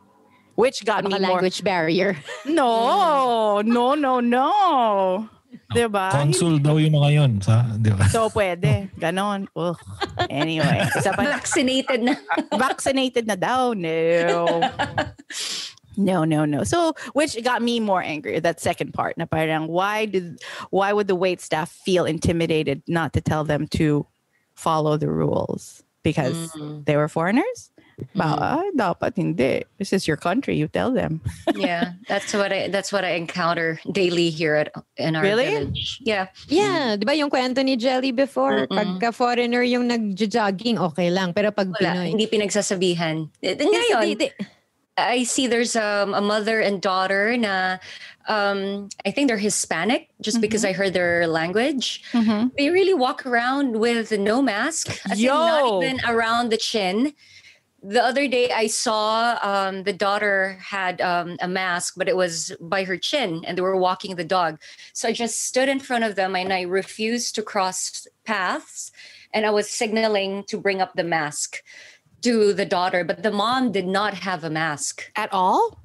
Which 0.55 0.85
got 0.85 1.05
me 1.05 1.11
Baka 1.11 1.23
more 1.23 1.31
language 1.41 1.65
barrier. 1.65 2.17
No, 2.47 3.61
no, 3.65 3.95
no, 3.95 4.21
no. 4.21 5.29
Diba? 5.75 6.11
Consul 6.11 6.59
daw 6.59 6.79
yung 6.79 6.95
mga 6.95 7.11
yun. 7.15 7.33
Sa, 7.43 7.63
di 7.79 7.91
ba? 7.91 8.07
So 8.07 8.31
pwede. 8.31 8.91
Ganon. 8.99 9.47
Ugh. 9.57 9.79
Anyway. 10.31 10.87
Isa 10.99 11.11
pa, 11.15 11.27
Vaccinated 11.27 12.03
na. 12.03 12.15
vaccinated 12.55 13.27
na 13.27 13.35
daw. 13.35 13.73
No. 13.75 14.63
No, 15.97 16.25
no, 16.25 16.45
no. 16.45 16.63
So, 16.65 16.95
which 17.13 17.37
got 17.43 17.63
me 17.63 17.81
more 17.81 18.03
angry. 18.03 18.39
That 18.41 18.61
second 18.61 18.95
part. 18.95 19.19
Na 19.19 19.27
parang, 19.27 19.67
why 19.67 20.07
did, 20.07 20.41
why 20.71 20.93
would 20.93 21.09
the 21.09 21.17
wait 21.19 21.41
staff 21.41 21.71
feel 21.71 22.05
intimidated 22.05 22.83
not 22.87 23.13
to 23.15 23.21
tell 23.21 23.45
them 23.45 23.67
to 23.79 24.07
follow 24.61 25.01
the 25.01 25.09
rules? 25.09 25.81
Because 26.05 26.53
they 26.85 26.97
were 26.97 27.09
foreigners? 27.09 27.73
Ba, 28.17 28.57
ay, 28.57 28.73
dapat 28.73 29.13
hindi. 29.21 29.61
This 29.77 29.93
is 29.93 30.09
your 30.09 30.17
country. 30.17 30.57
You 30.57 30.69
tell 30.73 30.89
them. 30.89 31.21
yeah, 31.53 32.01
that's 32.09 32.33
what 32.33 32.49
I 32.49 32.73
that's 32.73 32.89
what 32.89 33.05
I 33.05 33.21
encounter 33.21 33.77
daily 33.93 34.33
here 34.33 34.57
at 34.57 34.73
in 34.97 35.13
our 35.17 35.21
Really? 35.21 35.53
village. 35.53 36.01
Yeah. 36.01 36.33
Yeah, 36.49 36.97
di 36.97 37.05
ba 37.05 37.13
yung 37.13 37.29
kwento 37.29 37.61
ni 37.61 37.77
Jelly 37.77 38.17
before? 38.17 38.65
Mm-mm. 38.65 38.73
Pagka 38.73 39.13
foreigner 39.13 39.61
yung 39.61 39.85
nag-jogging, 39.93 40.81
okay 40.81 41.13
lang. 41.13 41.37
Pero 41.37 41.53
pag 41.53 41.69
Wala, 41.69 41.77
Pinoy, 42.01 42.17
hindi 42.17 42.25
pinagsasabihan. 42.25 43.29
Eh, 43.45 43.61
Ngayon, 43.61 44.17
di- 44.17 44.33
di- 44.33 44.37
I 44.97 45.25
see 45.29 45.45
there's 45.49 45.77
um, 45.77 46.13
a 46.17 46.21
mother 46.25 46.61
and 46.61 46.81
daughter 46.81 47.37
na 47.37 47.77
um, 48.31 48.89
I 49.05 49.11
think 49.11 49.27
they're 49.27 49.37
Hispanic 49.37 50.09
just 50.21 50.41
because 50.41 50.65
I 50.65 50.73
heard 50.73 50.93
their 50.93 51.27
language. 51.27 52.03
They 52.57 52.71
really 52.71 52.95
walk 52.95 53.27
around 53.27 53.81
with 53.81 54.13
no 54.13 54.41
mask, 54.41 54.87
Yo! 55.17 55.35
not 55.35 55.83
even 55.83 56.01
around 56.09 56.51
the 56.51 56.57
chin. 56.57 57.13
The 57.83 58.05
other 58.05 58.29
day, 58.29 58.53
I 58.53 58.67
saw 58.69 59.39
um, 59.43 59.83
the 59.83 59.93
daughter 59.93 60.59
had 60.63 61.01
um, 61.01 61.39
a 61.41 61.49
mask, 61.49 61.95
but 61.97 62.09
it 62.09 62.17
was 62.17 62.55
by 62.61 62.85
her 62.85 62.99
chin, 62.99 63.43
and 63.47 63.57
they 63.57 63.63
were 63.63 63.77
walking 63.77 64.15
the 64.15 64.25
dog. 64.39 64.61
So 64.93 65.09
I 65.09 65.13
just 65.13 65.47
stood 65.47 65.69
in 65.69 65.81
front 65.81 66.05
of 66.05 66.15
them 66.15 66.37
and 66.37 66.53
I 66.53 66.63
refused 66.63 67.35
to 67.35 67.43
cross 67.43 68.07
paths, 68.25 68.93
and 69.35 69.45
I 69.45 69.51
was 69.51 69.69
signaling 69.69 70.45
to 70.45 70.59
bring 70.59 70.81
up 70.81 70.93
the 70.95 71.05
mask 71.05 71.63
to 72.23 72.53
the 72.53 72.67
daughter, 72.67 73.03
but 73.03 73.23
the 73.23 73.33
mom 73.33 73.73
did 73.73 73.87
not 73.87 74.15
have 74.15 74.45
a 74.45 74.51
mask. 74.51 75.11
At 75.17 75.33
all? 75.33 75.81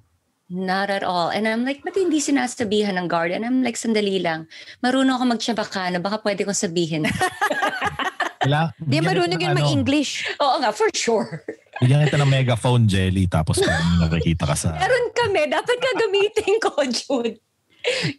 Not 0.45 0.93
at 0.93 1.01
all. 1.01 1.33
And 1.33 1.49
I'm 1.49 1.65
like, 1.65 1.81
ba't 1.81 1.97
hindi 1.97 2.21
sinasabihan 2.21 3.01
ng 3.01 3.09
guard? 3.09 3.33
And 3.33 3.41
I'm 3.41 3.65
like, 3.65 3.81
sandali 3.81 4.21
lang. 4.21 4.45
Marunong 4.85 5.17
ako 5.17 5.23
magtsabaka 5.33 5.89
na 5.89 5.97
baka 5.97 6.21
pwede 6.21 6.45
kong 6.45 6.53
sabihin. 6.53 7.09
Kailangan, 8.45 8.77
di 8.77 9.01
marunong 9.01 9.41
ng 9.41 9.41
yun 9.41 9.51
ano, 9.57 9.59
mag-English. 9.65 10.37
Oo 10.37 10.61
nga, 10.61 10.69
for 10.69 10.85
sure. 10.93 11.41
Bigyan 11.81 12.05
kita 12.05 12.21
ng 12.21 12.29
megaphone 12.29 12.85
jelly 12.85 13.25
tapos 13.25 13.57
pag 13.57 13.81
nakikita 13.97 14.45
ka 14.45 14.53
sa... 14.53 14.77
Meron 14.77 15.09
kami. 15.17 15.49
Dapat 15.49 15.77
ka 15.81 15.89
gamitin 15.97 16.53
ko, 16.61 16.69
Jude. 16.93 17.41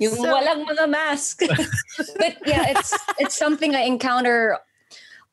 Yung 0.03 0.19
So- 0.19 0.27
walang 0.27 0.67
mga 0.67 0.85
mask. 0.91 1.47
but 2.21 2.35
yeah, 2.43 2.75
it's 2.75 2.91
it's 3.19 3.39
something 3.39 3.75
I 3.75 3.87
encounter 3.87 4.59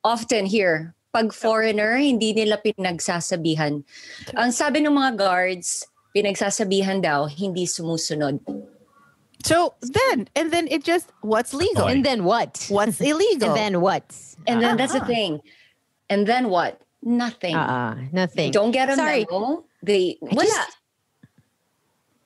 often 0.06 0.46
here. 0.46 0.94
Pag 1.14 1.30
foreigner, 1.34 1.98
hindi 2.02 2.34
nila 2.34 2.58
pinagsasabihan. 2.58 3.86
Ang 4.34 4.50
sabi 4.50 4.82
ng 4.82 4.94
mga 4.94 5.14
guards, 5.14 5.86
pinagsasabihan 6.16 7.01
daw, 7.01 7.26
hindi 7.28 7.66
sumusunod. 7.66 8.39
So 9.43 9.74
then, 9.82 10.30
and 10.36 10.51
then 10.53 10.68
it 10.70 10.84
just, 10.84 11.11
what's 11.22 11.53
legal? 11.53 11.88
And 11.88 12.05
then 12.05 12.24
what? 12.24 12.66
What's 12.70 13.01
illegal? 13.03 13.49
And 13.49 13.57
then 13.57 13.82
what? 13.82 14.03
And 14.47 14.61
then 14.64 14.78
that's 14.78 14.93
the 14.93 15.03
thing. 15.03 15.41
And 16.09 16.26
then 16.28 16.47
what? 16.49 16.80
Nothing. 17.03 17.55
Uh, 17.55 17.97
nothing. 18.14 18.51
Don't 18.51 18.72
get 18.72 18.89
a 18.89 18.95
Sorry. 18.95 19.26
memo. 19.30 19.66
They 19.84 20.16
I 20.24 20.36
wala. 20.36 20.45
just- 20.47 20.78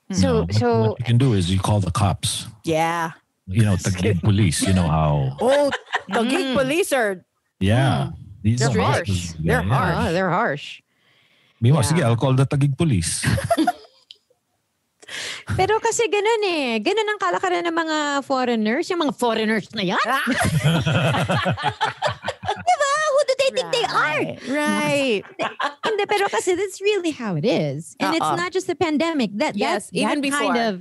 you 0.10 0.16
So, 0.16 0.28
know, 0.28 0.46
but 0.46 0.56
so 0.56 0.68
what 0.94 1.00
you 1.00 1.06
can 1.06 1.18
do 1.18 1.34
is 1.34 1.52
you 1.52 1.60
call 1.60 1.80
the 1.82 1.92
cops. 1.92 2.48
yeah. 2.64 3.12
You 3.48 3.64
know, 3.64 3.76
Taguig 3.80 4.20
police. 4.28 4.62
You 4.62 4.74
know 4.74 4.88
how... 4.88 5.36
Oh, 5.40 5.72
the 6.12 6.24
gig 6.28 6.52
Mm. 6.52 6.56
police 6.60 6.92
are 6.92 7.24
Yeah. 7.60 8.12
These 8.44 8.60
They're 8.60 8.76
are 8.76 8.92
harsh. 9.04 9.10
Yeah, 9.40 9.64
They're 9.64 9.64
yeah. 9.68 9.74
harsh. 9.74 9.96
oh, 9.98 10.12
they're 10.14 10.30
harsh. 10.30 10.68
Mimo, 11.64 11.80
Yeah. 11.82 11.88
sige, 11.88 12.02
I'll 12.04 12.16
call 12.20 12.36
the 12.36 12.46
Taguig 12.46 12.78
police. 12.78 13.24
Pero 15.56 15.80
kasi 15.80 16.04
ganun 16.12 16.44
eh. 16.44 16.80
Ganun 16.84 17.08
ang 17.08 17.20
kalakaran 17.22 17.64
ng 17.64 17.78
mga 17.78 17.98
foreigners. 18.28 18.90
Yung 18.92 19.02
mga 19.08 19.16
foreigners 19.16 19.72
na 19.74 19.84
yan. 19.86 20.02
diba? 22.58 22.92
Who 23.12 23.20
do 23.28 23.34
they 23.40 23.52
think 23.56 23.70
they 23.72 23.86
are? 23.88 24.22
Right. 24.52 25.24
Hindi, 25.88 26.06
pero 26.06 26.28
kasi 26.28 26.56
that's 26.56 26.82
really 26.82 27.12
how 27.12 27.36
it 27.36 27.46
is. 27.46 27.96
And 28.00 28.16
it's 28.16 28.26
Uh-uh. 28.26 28.36
not 28.36 28.52
just 28.52 28.68
the 28.68 28.76
pandemic. 28.76 29.32
That 29.36 29.56
Yes, 29.56 29.88
that, 29.88 29.96
even 29.98 30.22
that 30.22 30.28
before. 30.30 30.54
kind 30.54 30.58
of 30.58 30.74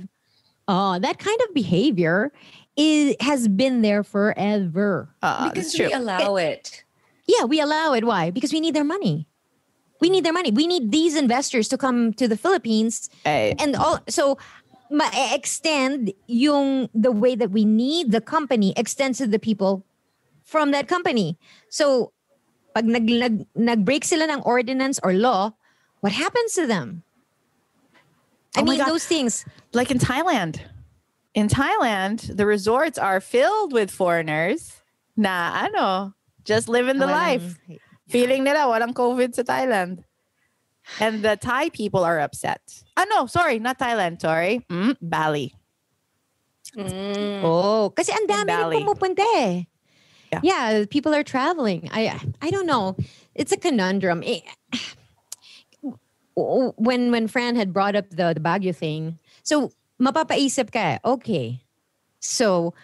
oh, 0.67 0.99
that 0.99 1.17
kind 1.19 1.39
of 1.47 1.53
behavior 1.53 2.31
is 2.75 3.15
has 3.21 3.47
been 3.47 3.81
there 3.81 4.03
forever. 4.03 5.09
Uh, 5.21 5.49
because 5.49 5.71
that's 5.71 5.77
true. 5.77 5.87
we 5.87 5.93
allow 5.93 6.35
it. 6.35 6.83
Yeah, 7.27 7.43
we 7.45 7.59
allow 7.59 7.93
it. 7.93 8.03
Why? 8.05 8.31
Because 8.31 8.53
we 8.53 8.59
need 8.59 8.75
their 8.75 8.87
money. 8.87 9.27
We 9.99 10.11
need 10.13 10.23
their 10.23 10.31
money. 10.33 10.51
We 10.51 10.67
need 10.67 10.91
these 10.91 11.15
investors 11.17 11.67
to 11.69 11.77
come 11.77 12.13
to 12.21 12.27
the 12.27 12.37
Philippines 12.37 13.09
Eh, 13.25 13.55
and 13.57 13.75
all 13.75 13.97
so 14.07 14.37
ma-extend 14.89 16.13
yung 16.27 16.89
the 16.93 17.11
way 17.11 17.35
that 17.35 17.51
we 17.51 17.65
need 17.65 18.11
the 18.11 18.21
company 18.21 18.73
extends 18.77 19.17
to 19.19 19.27
the 19.27 19.39
people 19.39 19.83
from 20.43 20.71
that 20.71 20.87
company. 20.87 21.37
So 21.69 22.11
pag 22.73 22.85
nag, 22.85 23.05
nag, 23.09 23.45
nag-break 23.55 24.05
sila 24.05 24.29
ng 24.31 24.41
ordinance 24.43 24.99
or 25.03 25.13
law, 25.13 25.53
what 26.01 26.13
happens 26.13 26.53
to 26.55 26.67
them? 26.67 27.03
I 28.55 28.61
Oh 28.61 28.63
mean, 28.63 28.79
those 28.79 29.05
things. 29.05 29.45
like 29.73 29.91
in 29.91 29.99
Thailand. 29.99 30.61
In 31.33 31.47
Thailand, 31.47 32.35
the 32.35 32.45
resorts 32.45 32.97
are 32.97 33.21
filled 33.21 33.73
with 33.73 33.91
foreigners 33.91 34.81
na 35.15 35.53
ano, 35.69 36.13
just 36.45 36.65
living 36.69 36.97
the 36.97 37.05
Walang- 37.05 37.37
life. 37.43 37.47
Feeling 38.07 38.43
nila 38.47 38.65
walang 38.71 38.95
COVID 38.95 39.35
sa 39.35 39.43
Thailand. 39.43 40.06
And 40.99 41.23
the 41.23 41.35
Thai 41.35 41.69
people 41.69 42.03
are 42.03 42.19
upset. 42.19 42.61
Ah, 42.95 43.05
no, 43.09 43.27
sorry, 43.27 43.59
not 43.59 43.77
Thailand, 43.77 44.21
sorry. 44.21 44.65
Mm, 44.69 44.95
Bali. 45.01 45.53
Oh, 47.43 47.91
kasi 47.95 48.11
ang 48.11 48.27
dami 48.27 48.51
rin 48.51 48.63
Bali. 48.69 48.75
pumupunta 48.83 49.25
eh. 49.39 49.65
Yeah. 50.31 50.41
Yeah, 50.43 50.85
people 50.89 51.15
are 51.15 51.23
traveling. 51.23 51.87
I 51.91 52.11
I 52.43 52.51
don't 52.51 52.67
know. 52.67 52.99
It's 53.31 53.55
a 53.55 53.59
conundrum. 53.59 54.23
Eh, 54.27 54.43
when 56.35 57.09
when 57.11 57.25
Fran 57.31 57.55
had 57.55 57.71
brought 57.71 57.95
up 57.95 58.09
the, 58.11 58.35
the 58.35 58.43
Baguio 58.43 58.75
thing, 58.75 59.17
so 59.41 59.71
mapapaisip 59.97 60.69
ka, 60.69 60.79
eh, 60.79 60.97
okay. 61.01 61.63
So, 62.19 62.75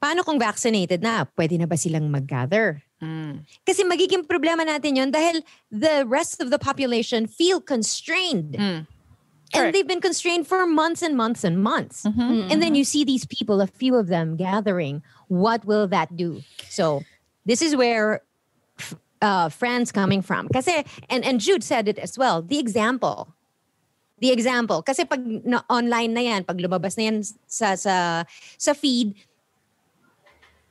paano 0.00 0.22
kung 0.22 0.38
vaccinated 0.38 1.02
na? 1.02 1.26
Pwede 1.26 1.58
na 1.58 1.66
ba 1.66 1.76
silang 1.76 2.08
mag-gather? 2.08 2.86
Mm. 3.02 3.42
Kasi 3.66 3.82
magiging 3.82 4.24
problema 4.30 4.62
natin 4.62 4.94
yon 4.94 5.10
dahil 5.10 5.42
the 5.74 6.06
rest 6.06 6.40
of 6.40 6.54
the 6.54 6.58
population 6.58 7.26
feel 7.26 7.60
constrained. 7.60 8.54
Mm. 8.54 8.86
And 8.86 8.88
Correct. 9.52 9.72
they've 9.74 9.86
been 9.86 10.00
constrained 10.00 10.46
for 10.46 10.64
months 10.64 11.02
and 11.02 11.18
months 11.18 11.44
and 11.44 11.60
months. 11.60 12.08
Mm-hmm. 12.08 12.22
Mm. 12.22 12.42
And 12.48 12.62
then 12.62 12.72
mm-hmm. 12.72 12.74
you 12.76 12.84
see 12.84 13.04
these 13.04 13.26
people, 13.26 13.60
a 13.60 13.66
few 13.66 13.96
of 13.96 14.08
them 14.08 14.36
gathering. 14.36 15.02
What 15.28 15.66
will 15.66 15.84
that 15.88 16.16
do? 16.16 16.40
So 16.70 17.02
this 17.44 17.60
is 17.60 17.76
where 17.76 18.22
f- 18.78 18.96
uh, 19.20 19.48
Fran's 19.50 19.92
coming 19.92 20.22
from. 20.22 20.48
Kasi, 20.48 20.86
and, 21.10 21.20
and 21.26 21.36
Jude 21.42 21.60
said 21.60 21.84
it 21.88 21.98
as 21.98 22.16
well. 22.16 22.40
The 22.40 22.56
example. 22.58 23.34
the 24.22 24.30
example. 24.30 24.86
Kasi 24.86 25.02
pag 25.02 25.18
na, 25.20 25.66
online 25.66 26.14
na 26.14 26.22
yan, 26.22 26.40
pag 26.46 26.54
lumabas 26.56 26.94
na 26.94 27.10
yan 27.10 27.26
sa, 27.50 27.74
sa, 27.74 28.22
sa 28.54 28.72
feed, 28.72 29.18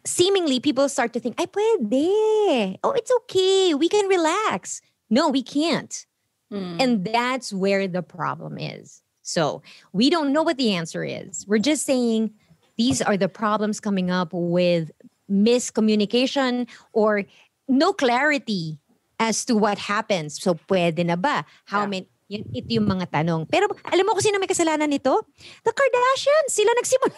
seemingly 0.06 0.60
people 0.60 0.90
start 0.90 1.14
to 1.14 1.20
think, 1.20 1.36
ay, 1.40 1.46
pwede. 1.46 2.78
Oh, 2.84 2.92
it's 2.92 3.12
okay. 3.24 3.74
We 3.74 3.90
can 3.90 4.08
relax. 4.08 4.82
No, 5.10 5.30
we 5.30 5.44
can't. 5.44 6.06
Hmm. 6.50 6.78
And 6.80 7.06
that's 7.06 7.54
where 7.54 7.88
the 7.88 8.04
problem 8.04 8.58
is. 8.58 9.02
So 9.22 9.62
we 9.94 10.10
don't 10.10 10.34
know 10.34 10.44
what 10.44 10.58
the 10.58 10.74
answer 10.74 11.04
is. 11.04 11.46
We're 11.48 11.64
just 11.64 11.86
saying 11.86 12.32
these 12.78 13.02
are 13.02 13.18
the 13.18 13.30
problems 13.30 13.80
coming 13.80 14.10
up 14.10 14.34
with 14.34 14.92
miscommunication 15.30 16.68
or 16.94 17.24
no 17.68 17.94
clarity 17.94 18.80
as 19.20 19.46
to 19.46 19.56
what 19.56 19.78
happens. 19.78 20.42
So 20.42 20.56
pwede 20.68 21.06
na 21.06 21.16
ba? 21.16 21.46
How 21.66 21.86
many? 21.86 22.10
Yun, 22.32 22.48
ito 22.56 22.80
yung 22.80 22.88
mga 22.88 23.12
tanong. 23.12 23.44
Pero 23.52 23.68
alam 23.92 24.08
mo 24.08 24.16
kung 24.16 24.24
sino 24.24 24.40
may 24.40 24.48
kasalanan 24.48 24.88
nito? 24.88 25.20
The 25.68 25.76
Kardashians. 25.76 26.56
Sila 26.56 26.72
nagsimula. 26.80 27.12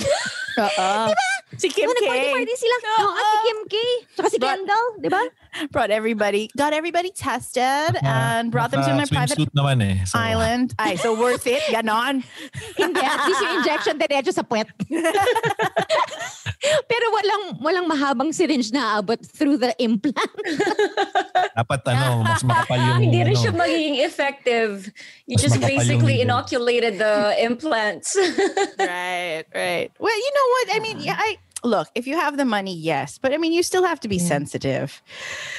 Oo. 0.66 1.12
Si 1.56 1.68
Kim 1.68 1.88
Oh, 1.88 1.94
K. 1.96 2.04
nag-party 2.04 2.54
sila. 2.56 2.76
Oo, 3.00 3.12
si 3.16 3.36
Kim 3.44 3.60
K. 3.68 3.74
Tsaka 4.16 4.28
si 4.32 4.38
Kendall. 4.40 4.86
Di 5.00 5.08
ba? 5.08 5.22
Brought 5.72 5.88
everybody, 5.88 6.52
got 6.52 6.76
everybody 6.76 7.08
tested 7.08 7.96
and 8.04 8.52
brought 8.52 8.68
them 8.68 8.84
to 8.84 8.92
my 8.92 9.08
private 9.08 9.40
naman 9.56 9.80
eh. 9.80 10.04
So, 10.04 10.20
island. 10.20 10.76
Ay, 10.76 11.00
so 11.00 11.16
worth 11.16 11.48
it. 11.48 11.64
Ganon. 11.72 12.20
Hindi, 12.76 13.00
at 13.00 13.24
least 13.24 13.40
yung 13.40 13.54
injection 13.64 13.94
diretso 13.96 14.36
sa 14.36 14.44
puwet. 14.44 14.68
Pero 16.90 17.04
walang 17.14 17.44
walang 17.62 17.86
mahabang 17.88 18.30
syringe 18.36 18.68
na 18.68 19.00
abot 19.00 19.16
through 19.20 19.56
the 19.56 19.72
implant. 19.80 20.34
Dapat 21.56 21.80
ano, 21.88 22.20
mas 22.26 22.42
makapal 22.44 22.76
yung... 22.76 23.00
Hindi 23.08 23.20
rin 23.24 23.32
ano, 23.32 23.40
siya 23.40 23.52
magiging 23.56 23.96
effective. 24.04 24.92
You 25.24 25.40
just 25.40 25.56
basically 25.60 26.20
inoculated 26.20 27.00
the 27.00 27.32
implants. 27.40 28.12
right, 28.76 29.44
right. 29.56 29.85
Well, 29.98 30.16
you 30.16 30.32
know 30.34 30.48
what? 30.48 30.76
I 30.76 30.80
mean, 30.80 31.00
yeah, 31.00 31.16
I 31.18 31.38
look, 31.64 31.88
if 31.94 32.06
you 32.06 32.16
have 32.18 32.36
the 32.36 32.44
money, 32.44 32.74
yes. 32.74 33.18
But 33.18 33.32
I 33.32 33.38
mean, 33.38 33.52
you 33.52 33.62
still 33.62 33.84
have 33.84 34.00
to 34.00 34.08
be 34.08 34.18
sensitive. 34.18 35.02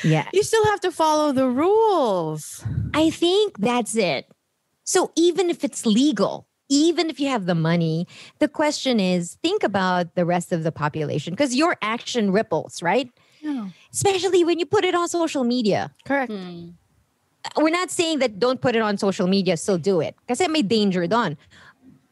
Yeah. 0.04 0.28
You 0.34 0.44
still 0.44 0.66
have 0.66 0.80
to 0.82 0.92
follow 0.92 1.32
the 1.32 1.48
rules. 1.48 2.64
I 2.94 3.10
think 3.10 3.58
that's 3.60 3.96
it. 3.96 4.30
So 4.84 5.12
even 5.16 5.50
if 5.50 5.64
it's 5.64 5.86
legal, 5.86 6.48
even 6.70 7.10
if 7.10 7.20
you 7.20 7.28
have 7.30 7.46
the 7.46 7.56
money, 7.56 8.08
the 8.40 8.48
question 8.48 9.00
is 9.00 9.38
think 9.44 9.64
about 9.64 10.16
the 10.16 10.26
rest 10.26 10.52
of 10.52 10.64
the 10.64 10.72
population 10.72 11.34
because 11.34 11.56
your 11.56 11.78
action 11.82 12.32
ripples, 12.32 12.82
right? 12.82 13.10
Especially 13.94 14.44
when 14.44 14.60
you 14.60 14.66
put 14.66 14.84
it 14.84 14.94
on 14.96 15.08
social 15.08 15.44
media. 15.44 15.92
Correct. 16.06 16.32
Hmm. 16.32 16.70
We're 17.56 17.70
not 17.70 17.90
saying 17.92 18.20
that 18.20 18.40
don't 18.40 18.60
put 18.60 18.76
it 18.76 18.82
on 18.82 18.98
social 18.98 19.28
media, 19.28 19.56
still 19.56 19.78
do 19.78 20.02
it. 20.02 20.16
because 20.22 20.42
it 20.42 20.52
may 20.52 20.62
danger 20.62 21.08
doon. 21.08 21.38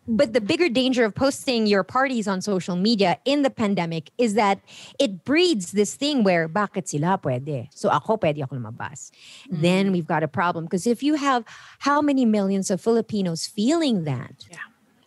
But 0.07 0.33
the 0.33 0.41
bigger 0.41 0.69
danger 0.69 1.03
of 1.03 1.15
posting 1.15 1.65
your 1.65 1.83
parties 1.83 2.27
on 2.27 2.41
social 2.41 2.75
media 2.75 3.17
in 3.25 3.41
the 3.41 3.49
pandemic 3.49 4.11
is 4.19 4.35
that 4.35 4.59
it 4.99 5.25
breeds 5.25 5.71
this 5.71 5.95
thing 5.95 6.23
where 6.23 6.47
bakit 6.47 6.87
sila 6.87 7.17
pwede? 7.23 7.67
So 7.73 7.89
ako 7.89 8.17
pwede 8.17 8.43
ako 8.43 8.57
lumabas. 8.61 9.09
Mm. 9.49 9.61
Then 9.61 9.91
we've 9.91 10.05
got 10.05 10.21
a 10.21 10.27
problem 10.27 10.65
because 10.65 10.85
if 10.85 11.01
you 11.01 11.15
have 11.15 11.43
how 11.79 12.01
many 12.01 12.23
millions 12.23 12.69
of 12.69 12.79
Filipinos 12.79 13.47
feeling 13.47 14.03
that, 14.03 14.45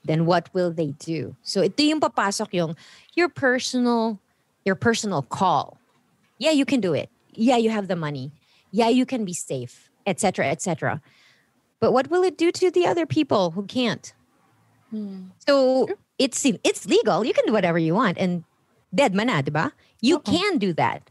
then 0.05 0.27
what 0.27 0.51
will 0.53 0.73
they 0.73 0.99
do? 0.99 1.37
So 1.43 1.63
ito 1.63 1.79
yung 1.79 2.01
papasok 2.01 2.51
yung 2.59 2.75
your 3.15 3.29
personal 3.29 4.19
your 4.67 4.75
personal 4.75 5.23
call. 5.23 5.79
Yeah, 6.39 6.51
you 6.51 6.67
can 6.67 6.81
do 6.81 6.93
it. 6.93 7.09
Yeah, 7.35 7.57
you 7.57 7.71
have 7.71 7.87
the 7.87 7.97
money. 7.97 8.33
Yeah, 8.73 8.89
you 8.91 9.07
can 9.07 9.25
be 9.25 9.33
safe, 9.33 9.91
etc., 10.07 10.51
etc. 10.51 11.01
But 11.79 11.93
what 11.93 12.11
will 12.11 12.25
it 12.27 12.37
do 12.37 12.51
to 12.51 12.71
the 12.71 12.87
other 12.87 13.07
people 13.07 13.53
who 13.53 13.63
can't? 13.63 14.13
Hmm. 14.91 15.35
So 15.47 15.89
it's 16.19 16.45
it's 16.45 16.87
legal. 16.87 17.25
You 17.25 17.33
can 17.33 17.47
do 17.47 17.53
whatever 17.53 17.79
you 17.79 17.95
want, 17.95 18.19
and 18.19 18.45
dead 18.95 19.15
man 19.15 19.29
diba? 19.29 19.73
You 20.01 20.17
uh-uh. 20.17 20.31
can 20.31 20.59
do 20.59 20.73
that. 20.75 21.11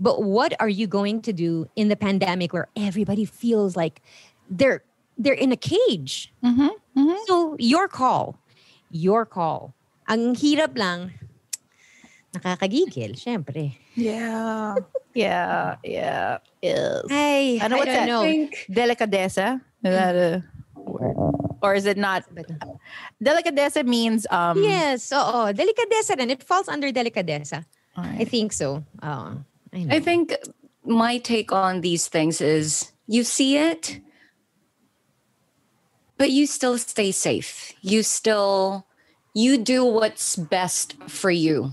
But 0.00 0.24
what 0.24 0.56
are 0.60 0.68
you 0.68 0.86
going 0.86 1.20
to 1.22 1.32
do 1.32 1.68
in 1.76 1.88
the 1.88 1.96
pandemic 1.96 2.52
where 2.52 2.68
everybody 2.74 3.24
feels 3.24 3.76
like 3.76 4.00
they're 4.48 4.82
they're 5.18 5.36
in 5.36 5.52
a 5.52 5.60
cage? 5.60 6.32
Mm-hmm, 6.42 6.72
mm-hmm. 6.96 7.18
So 7.26 7.56
your 7.58 7.86
call, 7.88 8.40
your 8.90 9.26
call. 9.26 9.74
Ang 10.08 10.34
hirap 10.34 10.74
lang, 10.74 11.12
nakakagigil, 12.34 13.14
syempre. 13.14 13.76
Yeah. 13.94 14.76
Yeah. 15.10 15.74
Yeah. 15.82 16.38
Yes. 16.62 17.02
Ay, 17.10 17.58
I 17.60 17.66
know 17.66 17.74
I 17.74 17.78
what's 17.82 17.90
don't 17.90 18.06
that? 18.06 18.06
know. 18.06 18.22
Delicadeza? 18.70 19.58
Is 19.82 19.90
that 19.90 20.14
a 20.14 20.44
word? 20.78 21.16
Or 21.62 21.74
is 21.74 21.84
it 21.84 21.98
not? 21.98 22.24
Delicadeza 23.22 23.84
means 23.84 24.26
um 24.30 24.62
Yes, 24.62 25.12
oo. 25.12 25.52
Delicadeza 25.52 26.18
and 26.18 26.30
It 26.30 26.42
falls 26.42 26.68
under 26.68 26.90
delicadeza. 26.92 27.64
I 27.96 28.24
think 28.24 28.52
so. 28.52 28.84
Oo. 29.04 29.44
I 29.72 29.84
know. 29.84 29.94
I 29.94 30.00
think 30.00 30.34
my 30.84 31.18
take 31.18 31.52
on 31.52 31.80
these 31.80 32.08
things 32.08 32.40
is 32.40 32.92
you 33.06 33.24
see 33.24 33.56
it, 33.58 34.00
but 36.16 36.30
you 36.30 36.46
still 36.46 36.78
stay 36.78 37.12
safe. 37.12 37.72
You 37.82 38.02
still 38.02 38.86
you 39.34 39.58
do 39.58 39.84
what's 39.84 40.36
best 40.36 40.96
for 41.08 41.30
you. 41.30 41.72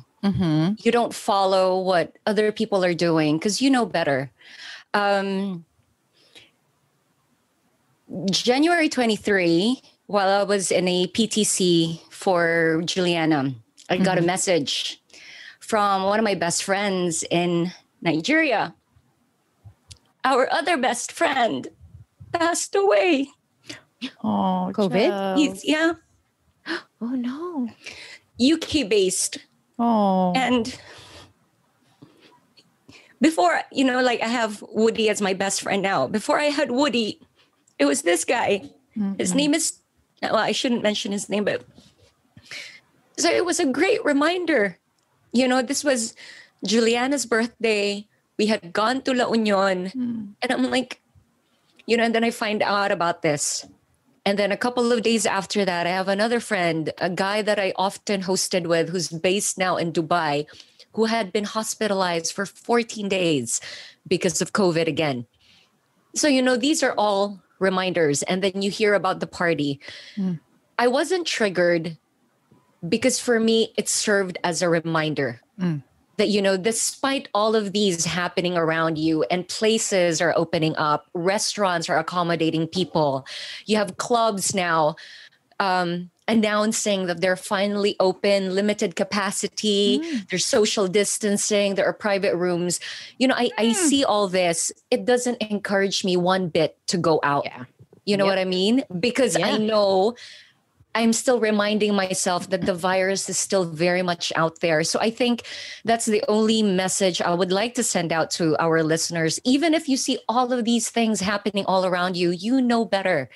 You 0.84 0.92
don't 0.92 1.14
follow 1.14 1.80
what 1.80 2.18
other 2.26 2.52
people 2.52 2.84
are 2.84 2.94
doing 2.94 3.38
because 3.38 3.62
you 3.62 3.70
know 3.70 3.86
better. 3.86 4.30
Um, 4.94 5.64
January 8.30 8.90
23, 8.90 9.82
while 10.08 10.30
I 10.30 10.44
was 10.44 10.72
in 10.72 10.88
a 10.88 11.08
PTC 11.08 12.02
for 12.10 12.82
Juliana, 12.86 13.54
I 13.90 13.98
got 13.98 14.18
a 14.18 14.22
mm-hmm. 14.22 14.28
message 14.28 15.02
from 15.60 16.04
one 16.04 16.20
of 16.20 16.24
my 16.24 16.36
best 16.36 16.64
friends 16.64 17.24
in 17.30 17.72
Nigeria. 18.02 18.74
Our 20.24 20.52
other 20.52 20.78
best 20.78 21.12
friend 21.12 21.68
passed 22.34 22.76
away. 22.76 23.30
oh, 24.24 24.72
COVID? 24.74 25.38
He's, 25.38 25.64
yeah, 25.66 25.94
oh 27.02 27.16
no. 27.16 27.70
UK 28.40 28.88
based. 28.90 29.40
Oh. 29.80 30.34
And 30.36 30.78
before, 33.22 33.62
you 33.72 33.84
know, 33.84 34.02
like 34.02 34.22
I 34.22 34.28
have 34.28 34.64
Woody 34.72 35.10
as 35.10 35.22
my 35.22 35.34
best 35.34 35.62
friend 35.62 35.82
now. 35.82 36.08
Before 36.08 36.40
I 36.40 36.46
had 36.46 36.72
Woody, 36.72 37.20
it 37.80 37.86
was 37.86 38.04
this 38.04 38.24
guy. 38.24 38.70
His 39.20 39.36
name 39.36 39.54
is, 39.54 39.80
Uh, 40.22 40.30
well, 40.32 40.38
I 40.38 40.52
shouldn't 40.52 40.84
mention 40.84 41.12
his 41.12 41.30
name, 41.30 41.46
but 41.46 41.64
so 43.18 43.30
it 43.30 43.46
was 43.46 43.60
a 43.60 43.66
great 43.66 44.04
reminder. 44.06 44.78
You 45.34 45.48
know, 45.48 45.62
this 45.62 45.84
was 45.84 46.16
Juliana's 46.66 47.26
birthday. 47.26 48.08
We 48.38 48.48
had 48.48 48.74
gone 48.74 49.02
to 49.04 49.14
La 49.14 49.32
Union. 49.32 49.88
Hmm. 49.88 50.26
And 50.42 50.52
I'm 50.52 50.70
like, 50.70 51.02
you 51.86 51.98
know, 51.98 52.04
and 52.04 52.14
then 52.14 52.24
I 52.24 52.32
find 52.32 52.62
out 52.62 52.92
about 52.92 53.22
this. 53.22 53.66
And 54.26 54.38
then 54.38 54.52
a 54.52 54.58
couple 54.58 54.92
of 54.92 55.04
days 55.04 55.26
after 55.26 55.64
that, 55.64 55.88
I 55.88 55.92
have 55.92 56.10
another 56.10 56.40
friend, 56.40 56.92
a 57.00 57.10
guy 57.10 57.42
that 57.42 57.58
I 57.58 57.72
often 57.78 58.24
hosted 58.24 58.68
with, 58.68 58.90
who's 58.90 59.08
based 59.08 59.58
now 59.58 59.78
in 59.78 59.94
Dubai, 59.94 60.46
who 60.94 61.06
had 61.06 61.32
been 61.32 61.46
hospitalized 61.46 62.34
for 62.34 62.46
14 62.46 63.08
days 63.08 63.62
because 64.06 64.42
of 64.42 64.52
COVID 64.52 64.86
again. 64.86 65.26
So, 66.14 66.28
you 66.28 66.42
know, 66.42 66.58
these 66.58 66.84
are 66.84 66.94
all 66.98 67.40
reminders. 67.60 68.24
And 68.24 68.44
then 68.44 68.62
you 68.62 68.72
hear 68.72 68.94
about 68.94 69.20
the 69.20 69.28
party. 69.28 69.80
I 70.80 70.88
wasn't 70.88 71.26
triggered 71.28 71.98
because 72.88 73.20
for 73.20 73.40
me, 73.40 73.74
it 73.78 73.90
served 73.90 74.38
as 74.44 74.62
a 74.62 74.70
reminder 74.70 75.42
that 76.18 76.30
you 76.30 76.42
know 76.42 76.58
despite 76.58 77.30
all 77.34 77.56
of 77.56 77.74
these 77.74 78.06
happening 78.06 78.58
around 78.58 78.98
you 78.98 79.24
and 79.32 79.48
places 79.48 80.20
are 80.20 80.34
opening 80.36 80.76
up 80.76 81.06
restaurants 81.14 81.90
are 81.90 81.98
accommodating 81.98 82.68
people 82.68 83.26
you 83.66 83.78
have 83.78 83.98
clubs 83.98 84.54
now 84.54 84.96
um, 85.60 86.10
announcing 86.28 87.06
that 87.08 87.22
they're 87.22 87.36
finally 87.36 87.96
open 88.00 88.54
limited 88.54 88.96
capacity. 88.96 90.00
Mm. 90.00 90.30
There's 90.30 90.46
social 90.46 90.88
distancing. 90.88 91.76
There 91.76 91.86
are 91.86 91.94
private 91.94 92.36
rooms. 92.36 92.80
You 93.18 93.28
know 93.28 93.36
I, 93.36 93.50
I 93.58 93.66
mm. 93.68 93.76
see 93.76 94.04
all 94.04 94.28
this. 94.28 94.72
It 94.92 95.06
doesn't 95.06 95.42
encourage 95.42 96.04
me 96.04 96.18
one 96.18 96.50
bit 96.50 96.78
to 96.88 96.98
go 96.98 97.20
out. 97.24 97.46
Yeah. 97.46 97.66
you 98.06 98.18
know 98.18 98.26
what 98.26 98.40
i 98.40 98.46
mean? 98.46 98.84
Because 99.00 99.36
i 99.36 99.58
know 99.58 100.16
I'm 100.98 101.14
still 101.14 101.40
reminding 101.40 101.94
myself 101.94 102.50
that 102.50 102.66
the 102.66 102.74
virus 102.74 103.30
is 103.30 103.38
still 103.38 103.66
very 103.66 104.02
much 104.02 104.34
out 104.36 104.62
there. 104.62 104.84
So 104.84 105.00
I 105.00 105.12
think 105.12 105.44
that's 105.86 106.08
the 106.08 106.24
only 106.28 106.64
message 106.64 107.22
I 107.22 107.36
would 107.36 107.52
like 107.52 107.76
to 107.76 107.84
send 107.84 108.12
out 108.12 108.32
to 108.32 108.58
our 108.58 108.82
listeners. 108.82 109.40
Even 109.44 109.76
if 109.76 109.88
you 109.88 109.96
see 109.96 110.18
all 110.28 110.52
of 110.52 110.66
these 110.66 110.90
things 110.90 111.20
happening 111.22 111.66
all 111.68 111.86
around 111.86 112.18
you, 112.18 112.32
you 112.32 112.60
know 112.60 112.84
better. 112.84 113.30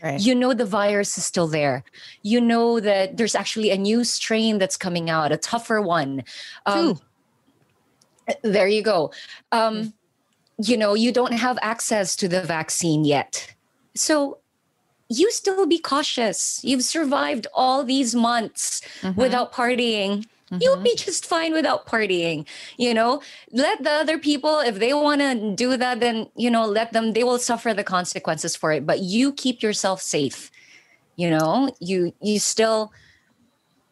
Right. 0.00 0.20
You 0.20 0.36
know 0.36 0.54
the 0.54 0.64
virus 0.64 1.18
is 1.18 1.26
still 1.26 1.48
there. 1.48 1.82
You 2.22 2.40
know 2.40 2.78
that 2.78 3.16
there's 3.16 3.34
actually 3.34 3.72
a 3.72 3.76
new 3.76 4.04
strain 4.04 4.58
that's 4.58 4.76
coming 4.76 5.10
out, 5.10 5.32
a 5.32 5.36
tougher 5.36 5.82
one. 5.82 6.22
Um, 6.66 7.00
there 8.42 8.68
you 8.68 8.82
go. 8.82 9.10
Um, 9.50 9.92
you 10.62 10.76
know, 10.76 10.94
you 10.94 11.10
don't 11.10 11.32
have 11.32 11.58
access 11.62 12.14
to 12.14 12.28
the 12.28 12.42
vaccine 12.42 13.04
yet. 13.04 13.52
So 13.96 14.38
you 15.08 15.30
still 15.30 15.66
be 15.66 15.78
cautious. 15.78 16.60
You've 16.62 16.84
survived 16.84 17.46
all 17.54 17.84
these 17.84 18.14
months 18.14 18.82
Mm-hmm. 19.02 19.20
without 19.20 19.52
partying. 19.52 20.26
You'll 20.60 20.82
be 20.82 20.94
just 20.96 21.26
fine 21.26 21.52
without 21.52 21.86
partying. 21.86 22.46
You 22.78 22.94
know, 22.94 23.20
let 23.52 23.82
the 23.84 23.90
other 23.90 24.18
people, 24.18 24.60
if 24.60 24.78
they 24.78 24.94
want 24.94 25.20
to 25.20 25.54
do 25.54 25.76
that, 25.76 26.00
then, 26.00 26.26
you 26.36 26.50
know, 26.50 26.64
let 26.64 26.94
them, 26.94 27.12
they 27.12 27.22
will 27.22 27.38
suffer 27.38 27.74
the 27.74 27.84
consequences 27.84 28.56
for 28.56 28.72
it. 28.72 28.86
But 28.86 29.00
you 29.00 29.32
keep 29.34 29.62
yourself 29.62 30.00
safe. 30.00 30.50
You 31.16 31.28
know, 31.28 31.70
you, 31.80 32.14
you 32.22 32.38
still 32.38 32.92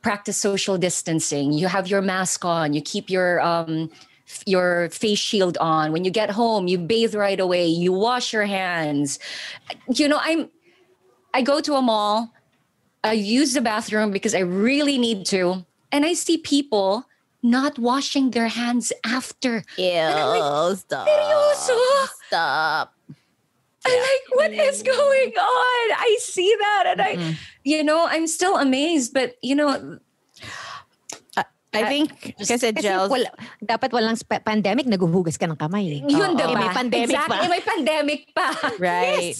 practice 0.00 0.38
social 0.38 0.78
distancing. 0.78 1.52
You 1.52 1.68
have 1.68 1.88
your 1.88 2.00
mask 2.00 2.44
on, 2.44 2.72
you 2.72 2.80
keep 2.80 3.10
your, 3.10 3.40
um, 3.42 3.90
f- 4.26 4.42
your 4.46 4.88
face 4.90 5.18
shield 5.18 5.58
on. 5.58 5.92
When 5.92 6.04
you 6.04 6.10
get 6.10 6.30
home, 6.30 6.68
you 6.68 6.78
bathe 6.78 7.14
right 7.14 7.38
away, 7.38 7.66
you 7.66 7.92
wash 7.92 8.32
your 8.32 8.46
hands. 8.46 9.18
You 9.92 10.08
know, 10.08 10.18
I'm, 10.22 10.48
I 11.36 11.42
go 11.44 11.60
to 11.60 11.74
a 11.74 11.82
mall, 11.82 12.32
I 13.04 13.12
use 13.12 13.52
the 13.52 13.60
bathroom 13.60 14.08
because 14.10 14.34
I 14.34 14.40
really 14.40 14.96
need 14.96 15.28
to, 15.36 15.68
and 15.92 16.08
I 16.08 16.14
see 16.16 16.38
people 16.40 17.04
not 17.44 17.76
washing 17.78 18.32
their 18.32 18.48
hands 18.48 18.88
after. 19.04 19.60
Ew, 19.76 20.72
stop. 20.80 21.04
Seryoso? 21.04 21.76
Stop. 22.24 22.96
I'm 23.84 24.00
like, 24.00 24.24
what 24.32 24.50
is 24.50 24.80
going 24.82 25.32
on? 25.36 25.84
I 25.92 26.16
see 26.24 26.56
that, 26.58 26.84
and 26.96 27.00
I, 27.04 27.36
you 27.68 27.84
know, 27.84 28.08
I'm 28.08 28.26
still 28.26 28.56
amazed. 28.56 29.12
But 29.12 29.36
you 29.44 29.54
know, 29.54 30.00
I 31.76 31.84
think, 31.84 32.08
kasi 32.40 32.56
Kasi 32.56 32.80
gels, 32.80 33.12
wala, 33.12 33.28
dapat 33.60 33.92
walang 33.92 34.16
spa- 34.16 34.40
pandemic, 34.40 34.88
naguhugas 34.88 35.36
ka 35.36 35.44
ng 35.44 35.60
kamay. 35.60 36.00
eh. 36.00 36.00
yun 36.08 36.32
Oo. 36.32 36.38
diba? 36.40 36.56
Eh, 36.56 36.56
may 36.56 36.70
pandemic 36.72 37.12
exactly, 37.12 37.36
pa. 37.36 37.52
may 37.52 37.62
pandemic 37.62 38.20
pa. 38.32 38.48
right? 38.80 39.36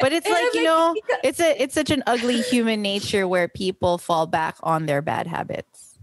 But 0.00 0.12
it's 0.12 0.26
And 0.26 0.34
like 0.34 0.44
I'm 0.44 0.50
you 0.54 0.60
like, 0.60 0.64
know, 0.64 1.18
it's 1.22 1.40
a 1.40 1.62
it's 1.62 1.74
such 1.74 1.90
an 1.90 2.02
ugly 2.06 2.40
human 2.42 2.82
nature 2.82 3.26
where 3.28 3.48
people 3.48 3.98
fall 3.98 4.26
back 4.26 4.56
on 4.62 4.86
their 4.86 5.02
bad 5.02 5.26
habits. 5.26 5.98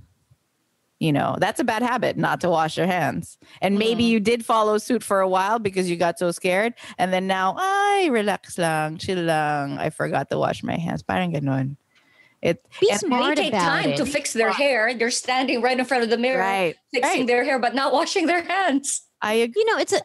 You 1.00 1.12
know, 1.12 1.36
that's 1.40 1.60
a 1.60 1.64
bad 1.64 1.82
habit 1.82 2.16
not 2.16 2.42
to 2.42 2.50
wash 2.50 2.78
your 2.78 2.86
hands. 2.86 3.40
And 3.60 3.80
maybe 3.80 4.04
mm-hmm. 4.04 4.12
you 4.12 4.20
did 4.20 4.46
follow 4.46 4.78
suit 4.78 5.02
for 5.04 5.20
a 5.20 5.28
while 5.28 5.58
because 5.58 5.90
you 5.90 5.96
got 5.96 6.20
so 6.20 6.30
scared. 6.30 6.74
And 7.00 7.12
then 7.12 7.26
now, 7.26 7.56
I 7.58 8.08
relax 8.12 8.60
lang, 8.60 8.98
chill 9.00 9.18
lang. 9.18 9.80
I 9.80 9.90
forgot 9.90 10.30
to 10.30 10.38
wash 10.38 10.62
my 10.62 10.78
hands. 10.78 11.02
Parang 11.02 11.34
ganun. 11.34 11.78
It, 12.44 12.64
Be 12.80 12.90
and- 12.92 13.00
smart 13.00 13.36
they 13.36 13.44
take 13.46 13.54
about 13.54 13.66
time 13.66 13.90
it. 13.90 13.98
to 13.98 14.06
fix 14.06 14.34
their 14.34 14.52
hair. 14.52 14.94
They're 14.94 15.10
standing 15.10 15.62
right 15.64 15.78
in 15.78 15.86
front 15.86 16.04
of 16.04 16.12
the 16.12 16.18
mirror, 16.18 16.40
Right, 16.40 16.76
fixing 16.94 17.22
right. 17.22 17.28
their 17.28 17.44
hair, 17.46 17.58
but 17.58 17.74
not 17.74 17.94
washing 17.94 18.28
their 18.28 18.44
hands. 18.44 19.02
I 19.24 19.34
agree. 19.34 19.62
you 19.62 19.66
know 19.72 19.78
it's 19.78 19.94
a 19.94 19.98
it 19.98 20.04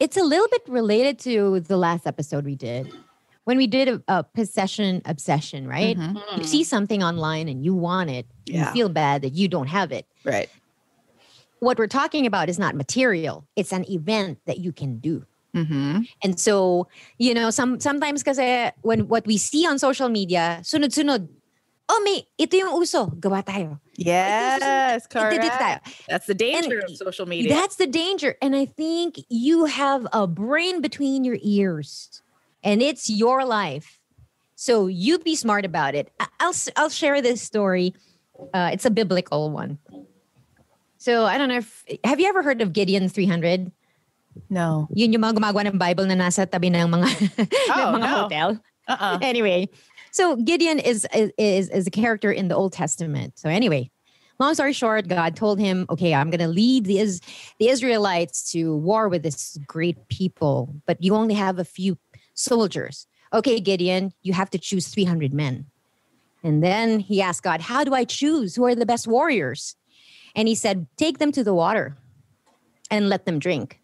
it's 0.00 0.16
a 0.16 0.22
little 0.22 0.46
bit 0.50 0.62
related 0.68 1.18
to 1.20 1.60
the 1.60 1.76
last 1.76 2.06
episode 2.06 2.44
we 2.44 2.54
did 2.54 2.92
when 3.44 3.56
we 3.56 3.66
did 3.66 3.88
a, 3.88 4.02
a 4.08 4.24
possession 4.24 5.02
obsession 5.04 5.66
right 5.66 5.96
you 6.36 6.44
see 6.44 6.64
something 6.64 7.02
online 7.02 7.48
and 7.48 7.64
you 7.64 7.74
want 7.74 8.10
it 8.10 8.26
Yeah. 8.46 8.66
you 8.66 8.72
feel 8.72 8.88
bad 8.88 9.22
that 9.22 9.34
you 9.34 9.48
don't 9.48 9.68
have 9.68 9.92
it 9.92 10.06
Right. 10.24 10.48
what 11.60 11.78
we're 11.78 11.86
talking 11.88 12.26
about 12.26 12.48
is 12.48 12.58
not 12.58 12.74
material 12.74 13.46
it's 13.56 13.72
an 13.72 13.84
event 13.90 14.38
that 14.46 14.58
you 14.58 14.72
can 14.72 14.98
do 14.98 15.24
Mm-hmm. 15.56 16.02
and 16.22 16.38
so 16.38 16.86
you 17.16 17.32
know 17.32 17.48
some 17.48 17.80
sometimes 17.80 18.22
because 18.22 18.38
when 18.82 19.08
what 19.08 19.26
we 19.26 19.38
see 19.38 19.66
on 19.66 19.78
social 19.78 20.10
media 20.10 20.60
sunod-sunod 20.62 21.26
oh 21.88 22.00
may 22.04 22.24
ito 22.36 22.54
yung 22.56 22.76
uso 22.76 23.08
gawa 23.16 23.40
tayo 23.42 23.80
Yes, 23.98 25.02
Ito- 25.10 25.26
ito 25.34 25.50
tayo. 25.58 25.82
That's 26.06 26.30
the 26.30 26.38
danger 26.38 26.78
And 26.78 26.86
of 26.86 26.94
social 26.94 27.26
media. 27.26 27.50
That's 27.50 27.74
the 27.82 27.90
danger. 27.90 28.38
And 28.38 28.54
I 28.54 28.62
think 28.70 29.18
you 29.26 29.66
have 29.66 30.06
a 30.14 30.30
brain 30.30 30.78
between 30.78 31.26
your 31.26 31.34
ears 31.42 32.22
and 32.62 32.78
it's 32.78 33.10
your 33.10 33.42
life. 33.42 33.98
So 34.54 34.86
you 34.86 35.18
be 35.18 35.34
smart 35.34 35.66
about 35.66 35.98
it. 35.98 36.14
I'll, 36.38 36.54
I'll 36.78 36.94
share 36.94 37.18
this 37.18 37.42
story. 37.42 37.90
Uh, 38.54 38.70
it's 38.70 38.86
a 38.86 38.90
biblical 38.94 39.50
one. 39.50 39.82
So 40.98 41.26
I 41.26 41.34
don't 41.38 41.48
know 41.50 41.58
if, 41.58 41.82
have 42.06 42.20
you 42.22 42.28
ever 42.30 42.42
heard 42.46 42.62
of 42.62 42.72
Gideon 42.72 43.08
300? 43.08 43.72
no. 44.46 44.86
Yun 44.94 45.10
yung 45.12 45.22
mga 45.26 45.42
gumagawa 45.42 45.66
ng 45.66 45.78
Bible 45.78 46.06
na 46.06 46.14
nasa 46.14 46.46
tabi 46.46 46.70
ng 46.70 46.86
mga, 46.86 47.06
ng 47.74 47.74
Oh, 47.74 47.98
mga 47.98 48.06
no. 48.06 48.14
hotel. 48.22 48.48
Uh-uh. 48.88 49.18
anyway, 49.20 49.68
so 50.10 50.36
Gideon 50.36 50.78
is, 50.78 51.06
is 51.12 51.68
is 51.68 51.86
a 51.86 51.90
character 51.90 52.30
in 52.32 52.48
the 52.48 52.56
Old 52.56 52.72
Testament. 52.72 53.38
So 53.38 53.48
anyway, 53.48 53.90
long 54.38 54.54
story 54.54 54.72
short, 54.72 55.08
God 55.08 55.36
told 55.36 55.58
him, 55.58 55.86
"Okay, 55.90 56.14
I'm 56.14 56.30
going 56.30 56.40
to 56.40 56.48
lead 56.48 56.84
the 56.84 56.98
Is- 56.98 57.20
the 57.58 57.68
Israelites 57.68 58.50
to 58.52 58.76
war 58.76 59.08
with 59.08 59.22
this 59.22 59.58
great 59.66 60.08
people, 60.08 60.74
but 60.86 61.02
you 61.02 61.14
only 61.14 61.34
have 61.34 61.58
a 61.58 61.64
few 61.64 61.98
soldiers. 62.34 63.06
Okay, 63.32 63.60
Gideon, 63.60 64.12
you 64.22 64.32
have 64.32 64.50
to 64.50 64.58
choose 64.58 64.88
300 64.88 65.34
men." 65.34 65.66
And 66.42 66.62
then 66.62 67.00
he 67.00 67.20
asked 67.20 67.42
God, 67.42 67.60
"How 67.60 67.84
do 67.84 67.94
I 67.94 68.04
choose 68.04 68.54
who 68.54 68.64
are 68.64 68.74
the 68.74 68.86
best 68.86 69.06
warriors?" 69.06 69.76
And 70.34 70.48
he 70.48 70.54
said, 70.54 70.86
"Take 70.96 71.18
them 71.18 71.32
to 71.32 71.44
the 71.44 71.54
water 71.54 71.96
and 72.90 73.08
let 73.08 73.26
them 73.26 73.38
drink. 73.38 73.80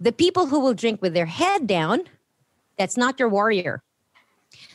The 0.00 0.12
people 0.12 0.46
who 0.46 0.60
will 0.60 0.74
drink 0.74 1.00
with 1.02 1.14
their 1.14 1.26
head 1.26 1.66
down, 1.66 2.02
that's 2.76 2.96
not 2.96 3.18
your 3.18 3.28
warrior." 3.28 3.82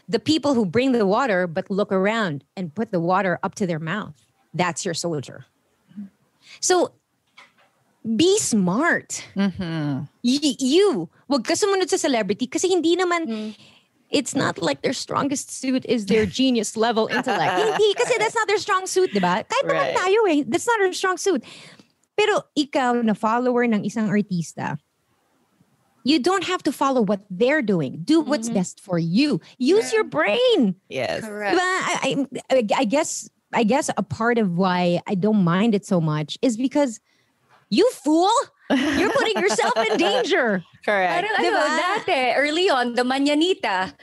The 0.08 0.20
people 0.20 0.54
who 0.54 0.66
bring 0.66 0.92
the 0.92 1.06
water 1.06 1.48
but 1.48 1.70
look 1.72 1.92
around 1.92 2.44
and 2.58 2.74
put 2.76 2.92
the 2.92 3.00
water 3.00 3.40
up 3.44 3.56
to 3.56 3.66
their 3.68 3.80
mouth. 3.80 4.16
That's 4.54 4.86
your 4.86 4.94
soldier. 4.94 5.46
So 6.60 6.94
be 8.04 8.38
smart. 8.40 9.24
Mm-hmm. 9.36 10.12
Y- 10.24 10.60
you 10.60 11.10
wag 11.32 11.48
ka 11.48 11.54
sumunod 11.56 11.88
sa 11.90 11.96
celebrity 11.98 12.48
kasi 12.48 12.68
hindi 12.68 13.00
naman 13.00 13.56
it's 14.12 14.36
not 14.36 14.62
like 14.62 14.84
their 14.84 14.94
strongest 14.94 15.50
suit 15.50 15.86
is 15.88 16.06
their 16.06 16.26
genius 16.40 16.76
level 16.76 17.08
intellect. 17.08 17.56
Hindi 17.64 17.90
kasi 17.96 18.20
that's 18.20 18.36
not 18.36 18.46
their 18.48 18.60
strong 18.60 18.86
suit 18.86 19.10
di 19.16 19.24
ba? 19.24 19.42
Kahit 19.48 19.64
naman 19.66 19.88
Right. 19.88 19.98
tayo 19.98 20.20
eh 20.30 20.40
that's 20.46 20.68
not 20.68 20.84
our 20.84 20.92
strong 20.92 21.16
suit. 21.18 21.42
Pero 22.14 22.44
ikaw 22.54 23.02
na 23.02 23.16
follower 23.16 23.66
ng 23.66 23.88
isang 23.88 24.12
artista 24.12 24.78
you 26.04 26.20
don't 26.20 26.44
have 26.44 26.62
to 26.64 26.72
follow 26.72 27.02
what 27.02 27.22
they're 27.30 27.62
doing 27.62 28.00
do 28.04 28.20
what's 28.20 28.50
best 28.50 28.80
for 28.80 29.00
you 29.00 29.40
use 29.58 29.92
your 29.94 30.04
brain 30.04 30.76
Yes. 30.90 31.24
Correct. 31.24 31.56
Diba? 31.56 31.64
I, 31.64 32.28
I, 32.52 32.68
I 32.78 32.86
guess 32.86 33.30
I 33.54 33.64
guess 33.64 33.90
a 33.96 34.04
part 34.04 34.38
of 34.38 34.58
why 34.58 35.00
I 35.08 35.16
don't 35.16 35.44
mind 35.44 35.76
it 35.76 35.86
so 35.86 36.02
much 36.02 36.38
is 36.42 36.58
because 36.58 37.00
you 37.70 37.86
fool, 38.06 38.30
you're 38.70 39.12
putting 39.14 39.42
yourself 39.42 39.74
in 39.90 39.98
danger. 40.02 40.62
Correct. 40.86 41.26
Parang 41.26 41.34
ano, 41.38 41.58
Diba? 41.58 41.66
dati, 41.82 42.34
early 42.38 42.70
on, 42.70 42.94
the 42.94 43.02
mañanita, 43.06 43.94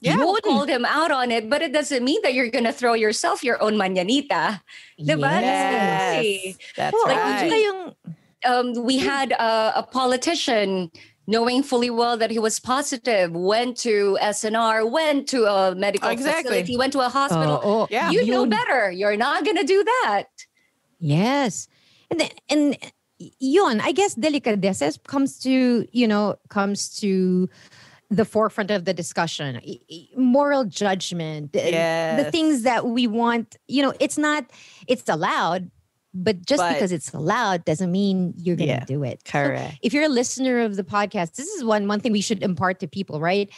Yeah. 0.00 0.18
you 0.18 0.38
called 0.42 0.68
him 0.68 0.84
out 0.84 1.10
on 1.10 1.30
it, 1.30 1.48
but 1.50 1.62
it 1.62 1.72
doesn't 1.72 2.02
mean 2.04 2.20
that 2.22 2.34
you're 2.34 2.50
gonna 2.50 2.72
throw 2.72 2.94
yourself 2.94 3.42
your 3.42 3.62
own 3.62 3.74
mañanita. 3.74 4.60
Diba? 4.98 5.30
That's 5.30 6.26
Yes. 6.26 6.56
That's 6.76 6.94
Oo, 6.94 7.06
Like, 7.06 7.18
right. 7.18 7.50
tsaka 7.50 7.94
um, 8.46 8.66
we 8.84 8.98
had 8.98 9.32
a, 9.32 9.80
a 9.80 9.82
politician 9.90 10.90
knowing 11.26 11.62
fully 11.62 11.90
well 11.90 12.16
that 12.16 12.30
he 12.30 12.38
was 12.38 12.60
positive, 12.60 13.32
went 13.32 13.76
to 13.78 14.18
S&R, 14.20 14.86
went 14.86 15.26
to 15.28 15.44
a 15.46 15.74
medical 15.74 16.08
Exactly. 16.10 16.42
facility, 16.50 16.76
went 16.76 16.92
to 16.92 17.00
a 17.00 17.08
hospital. 17.08 17.60
Oo. 17.64 17.86
Yeah. 17.90 18.10
You 18.10 18.26
know 18.26 18.46
better. 18.46 18.90
You're 18.90 19.16
not 19.16 19.44
gonna 19.44 19.64
do 19.64 19.82
that. 19.84 20.24
Yes. 20.98 21.68
And 22.10 22.20
then, 22.20 22.30
and 22.48 22.76
yun, 23.38 23.80
I 23.80 23.92
guess 23.92 24.14
delicadeces 24.14 25.02
comes 25.06 25.38
to, 25.40 25.86
you 25.92 26.06
know, 26.08 26.36
comes 26.48 26.94
to 27.00 27.48
the 28.10 28.24
forefront 28.24 28.70
of 28.70 28.84
the 28.84 28.92
discussion. 28.94 29.56
I- 29.56 29.80
I- 29.90 30.08
Moral 30.16 30.64
judgment, 30.66 31.52
the- 31.52 31.60
the 32.22 32.30
things 32.30 32.62
that 32.62 32.86
we 32.86 33.06
want, 33.06 33.56
you 33.66 33.82
know, 33.82 33.94
it's 33.98 34.18
not, 34.18 34.44
it's 34.86 35.08
allowed, 35.08 35.70
but 36.14 36.46
just 36.46 36.62
But- 36.62 36.78
because 36.78 36.92
it's 36.94 37.10
allowed 37.12 37.66
doesn't 37.66 37.90
mean 37.90 38.32
you're 38.38 38.54
going 38.56 38.70
to 38.70 38.78
Yeah, 38.80 38.86
do 38.86 39.02
it. 39.02 39.20
So 39.26 39.32
correct. 39.50 39.82
if 39.82 39.92
you're 39.92 40.06
a 40.06 40.12
listener 40.12 40.62
of 40.62 40.78
the 40.78 40.84
podcast, 40.86 41.34
this 41.34 41.48
is 41.50 41.66
one 41.66 41.90
one 41.90 41.98
thing 41.98 42.12
we 42.14 42.22
should 42.22 42.42
impart 42.42 42.78
to 42.80 42.88
people, 42.88 43.18
right? 43.18 43.50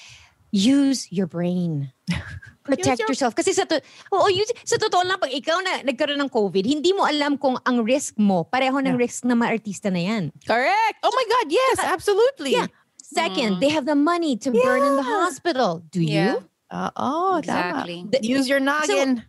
Use 0.57 1.11
your 1.13 1.27
brain. 1.29 1.93
Protect 2.65 2.99
your- 2.99 3.09
yourself. 3.13 3.35
Kasi 3.37 3.53
sa, 3.53 3.63
to, 3.69 3.79
oo, 4.11 4.27
use, 4.27 4.51
sa 4.65 4.75
totoo 4.75 5.05
lang, 5.07 5.19
pag 5.23 5.31
ikaw 5.31 5.55
na 5.63 5.87
nagkaroon 5.87 6.19
ng 6.19 6.31
COVID, 6.33 6.65
hindi 6.67 6.91
mo 6.97 7.07
alam 7.07 7.39
kung 7.39 7.55
ang 7.63 7.85
risk 7.87 8.19
mo, 8.19 8.43
pareho 8.43 8.75
ng 8.83 8.97
risk 8.99 9.23
ng 9.23 9.39
mga 9.39 9.51
artista 9.55 9.87
na 9.93 10.03
yan. 10.03 10.25
Correct. 10.49 10.99
Oh 11.07 11.13
my 11.15 11.27
God. 11.31 11.47
Yes, 11.53 11.77
absolutely. 11.85 12.59
Yeah. 12.59 12.67
Second, 12.99 13.63
they 13.63 13.71
have 13.71 13.87
the 13.87 13.95
money 13.95 14.35
to 14.43 14.51
burn 14.51 14.83
in 14.83 14.97
the 14.99 15.07
hospital. 15.07 15.87
Do 15.95 16.03
Yeah. 16.03 16.43
you? 16.43 16.51
Uh, 16.67 16.91
oh, 16.99 17.39
Exactly. 17.39 18.03
tama. 18.11 18.19
Use 18.27 18.51
your 18.51 18.59
noggin. 18.59 19.23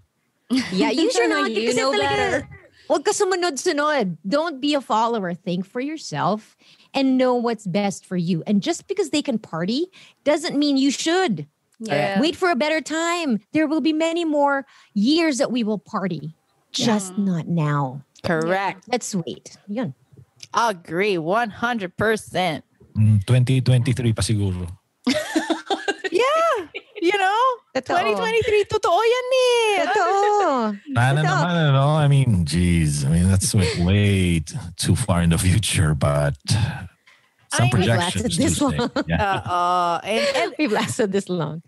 Yeah, 0.74 0.90
use 0.90 1.14
your 1.14 1.30
noggin. 1.34 1.54
You 1.62 1.70
kasi 1.70 1.78
know 1.78 1.92
talaga, 1.94 2.10
better. 2.10 2.42
Huwag 2.88 3.04
ka 3.04 3.12
sumunod-sunod. 3.12 4.18
Don't 4.24 4.62
be 4.62 4.74
a 4.74 4.82
follower. 4.82 5.34
Think 5.34 5.66
for 5.68 5.82
yourself 5.84 6.56
and 6.94 7.18
know 7.18 7.36
what's 7.36 7.68
best 7.68 8.06
for 8.06 8.16
you. 8.16 8.44
And 8.48 8.64
just 8.64 8.88
because 8.88 9.12
they 9.12 9.22
can 9.22 9.38
party 9.38 9.88
doesn't 10.24 10.58
mean 10.58 10.78
you 10.78 10.92
should. 10.92 11.48
Yeah. 11.80 12.20
Wait 12.20 12.36
for 12.36 12.50
a 12.50 12.56
better 12.56 12.82
time. 12.82 13.40
There 13.52 13.68
will 13.68 13.82
be 13.82 13.94
many 13.94 14.26
more 14.26 14.66
years 14.96 15.38
that 15.38 15.52
we 15.52 15.64
will 15.64 15.78
party. 15.78 16.34
Just 16.72 17.18
not 17.18 17.48
now. 17.48 18.02
Correct. 18.24 18.88
Let's 18.88 19.14
wait. 19.14 19.58
Yun. 19.68 19.94
Agree. 20.54 21.16
100%. 21.16 22.64
Mm, 22.98 23.20
2023 23.28 24.14
pa 24.14 24.22
siguro. 24.24 24.66
Yeah. 27.08 27.14
You 27.14 27.20
know, 27.24 27.42
Totoo. 27.76 27.96
2023, 28.20 28.66
totoo 28.68 29.00
yan 29.00 29.28
eh. 29.32 29.86
Totoo. 29.88 30.78
Sana 30.94 31.22
Totoo. 31.22 31.24
naman, 31.24 31.54
ano? 31.72 31.86
I 31.96 32.08
mean, 32.08 32.44
geez. 32.44 33.06
I 33.06 33.10
mean, 33.10 33.30
that's 33.30 33.54
way, 33.56 33.70
way 33.80 34.44
too 34.76 34.96
far 34.96 35.22
in 35.22 35.30
the 35.30 35.38
future, 35.38 35.94
but 35.96 36.36
some 37.54 37.64
I 37.64 37.64
mean, 37.64 37.72
we've 37.80 37.88
lasted 37.88 38.22
projections 38.28 38.38
do 38.38 38.44
this 38.44 38.60
long. 38.62 38.92
Yeah. 39.08 39.40
Uh, 39.46 40.00
and, 40.04 40.26
and 40.36 40.54
We've 40.60 40.72
lasted 40.72 41.12
this 41.14 41.30
long. 41.30 41.62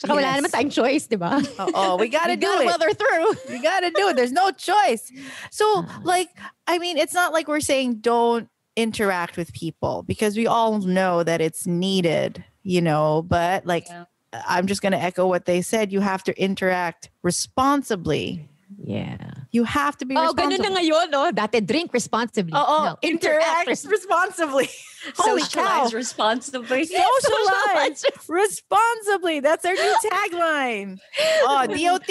Tsaka 0.00 0.14
wala 0.16 0.32
naman 0.40 0.48
tayong 0.48 0.72
choice, 0.72 1.06
di 1.12 1.16
ba? 1.20 1.42
oh, 1.76 1.96
we 2.00 2.08
gotta 2.08 2.32
We 2.40 2.40
do 2.40 2.46
gotta 2.48 2.62
it. 2.64 2.66
mother 2.72 2.90
through. 2.96 3.28
we 3.52 3.60
gotta 3.60 3.90
do 3.92 4.08
it. 4.08 4.16
There's 4.16 4.32
no 4.32 4.50
choice. 4.50 5.12
So, 5.50 5.84
like, 6.04 6.30
I 6.66 6.78
mean, 6.78 6.96
it's 6.96 7.12
not 7.12 7.34
like 7.36 7.48
we're 7.48 7.60
saying 7.60 8.00
don't 8.00 8.48
interact 8.76 9.36
with 9.36 9.52
people 9.52 10.04
because 10.08 10.36
we 10.36 10.46
all 10.46 10.78
know 10.80 11.22
that 11.22 11.40
it's 11.42 11.66
needed, 11.66 12.44
you 12.62 12.80
know, 12.80 13.20
but 13.22 13.66
like, 13.66 13.86
Yeah. 13.88 14.04
I'm 14.46 14.66
just 14.66 14.82
gonna 14.82 14.96
echo 14.96 15.26
what 15.26 15.44
they 15.44 15.62
said. 15.62 15.92
You 15.92 16.00
have 16.00 16.22
to 16.24 16.40
interact 16.40 17.10
responsibly. 17.22 18.48
Yeah. 18.82 19.16
You 19.52 19.62
have 19.64 19.96
to 19.98 20.04
be 20.04 20.16
Oh, 20.16 20.34
ganun 20.34 20.58
responsible. 20.58 20.74
na 20.74 20.80
ngayon, 20.80 21.06
no? 21.10 21.30
Dati 21.30 21.64
drink 21.64 21.92
responsibly. 21.94 22.52
Oh, 22.54 22.64
oh, 22.66 22.84
No, 22.84 22.98
interact 23.00 23.68
res- 23.68 23.86
responsibly. 23.86 24.68
Holy 25.16 25.40
cow. 25.42 25.86
Socialize 25.86 25.94
responsibly. 25.94 26.84
Socialize 26.90 28.04
responsibly. 28.28 29.38
That's 29.38 29.64
our 29.64 29.72
new 29.72 29.94
tagline. 30.10 30.98
Oh, 31.48 31.62
DOT, 31.66 32.10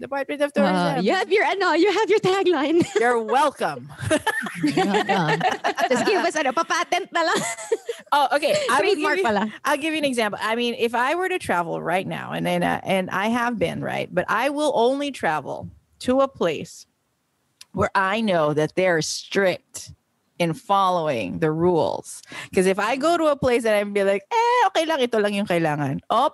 Department 0.00 0.40
of 0.42 0.52
Tourism. 0.52 0.76
Uh, 0.76 1.00
you 1.02 1.12
have 1.12 1.30
your 1.30 1.44
ano, 1.44 1.72
you 1.72 1.90
have 1.90 2.08
your 2.08 2.20
tagline. 2.20 2.86
You're 2.94 3.18
welcome. 3.20 3.90
Welcome. 4.62 5.42
Just 5.90 6.06
give 6.06 6.22
us 6.24 6.36
ano, 6.36 6.52
papatent 6.52 7.10
na 7.12 7.22
lang. 7.26 7.40
Oh, 8.12 8.28
okay. 8.38 8.54
I 8.70 8.80
will, 8.80 8.94
give 8.94 9.18
you, 9.18 9.22
pala. 9.24 9.52
I'll 9.64 9.76
give 9.76 9.92
you 9.92 9.98
an 9.98 10.04
example. 10.06 10.38
I 10.40 10.54
mean, 10.54 10.74
if 10.78 10.94
I 10.94 11.14
were 11.16 11.28
to 11.28 11.38
travel 11.38 11.82
right 11.82 12.06
now, 12.06 12.30
and 12.32 12.46
and, 12.46 12.62
uh, 12.62 12.80
and 12.84 13.10
I 13.10 13.26
have 13.28 13.58
been 13.58 13.82
right, 13.82 14.08
but 14.12 14.24
I 14.28 14.50
will 14.50 14.72
only 14.74 15.10
travel 15.10 15.68
to 16.00 16.20
a 16.20 16.28
place 16.28 16.86
where 17.72 17.90
I 17.94 18.20
know 18.20 18.54
that 18.54 18.74
they're 18.74 19.02
strict 19.02 19.92
in 20.38 20.52
following 20.54 21.38
the 21.38 21.50
rules. 21.50 22.22
Because 22.50 22.66
if 22.66 22.78
I 22.78 22.96
go 22.96 23.16
to 23.16 23.26
a 23.26 23.36
place 23.36 23.64
and 23.64 23.74
I'm 23.74 23.92
be 23.92 24.04
like, 24.04 24.22
eh, 24.30 24.66
okay 24.68 24.84
lang, 24.86 25.00
ito 25.00 25.18
lang 25.18 25.34
yung 25.34 25.46
kailangan. 25.46 26.00
Oh, 26.10 26.30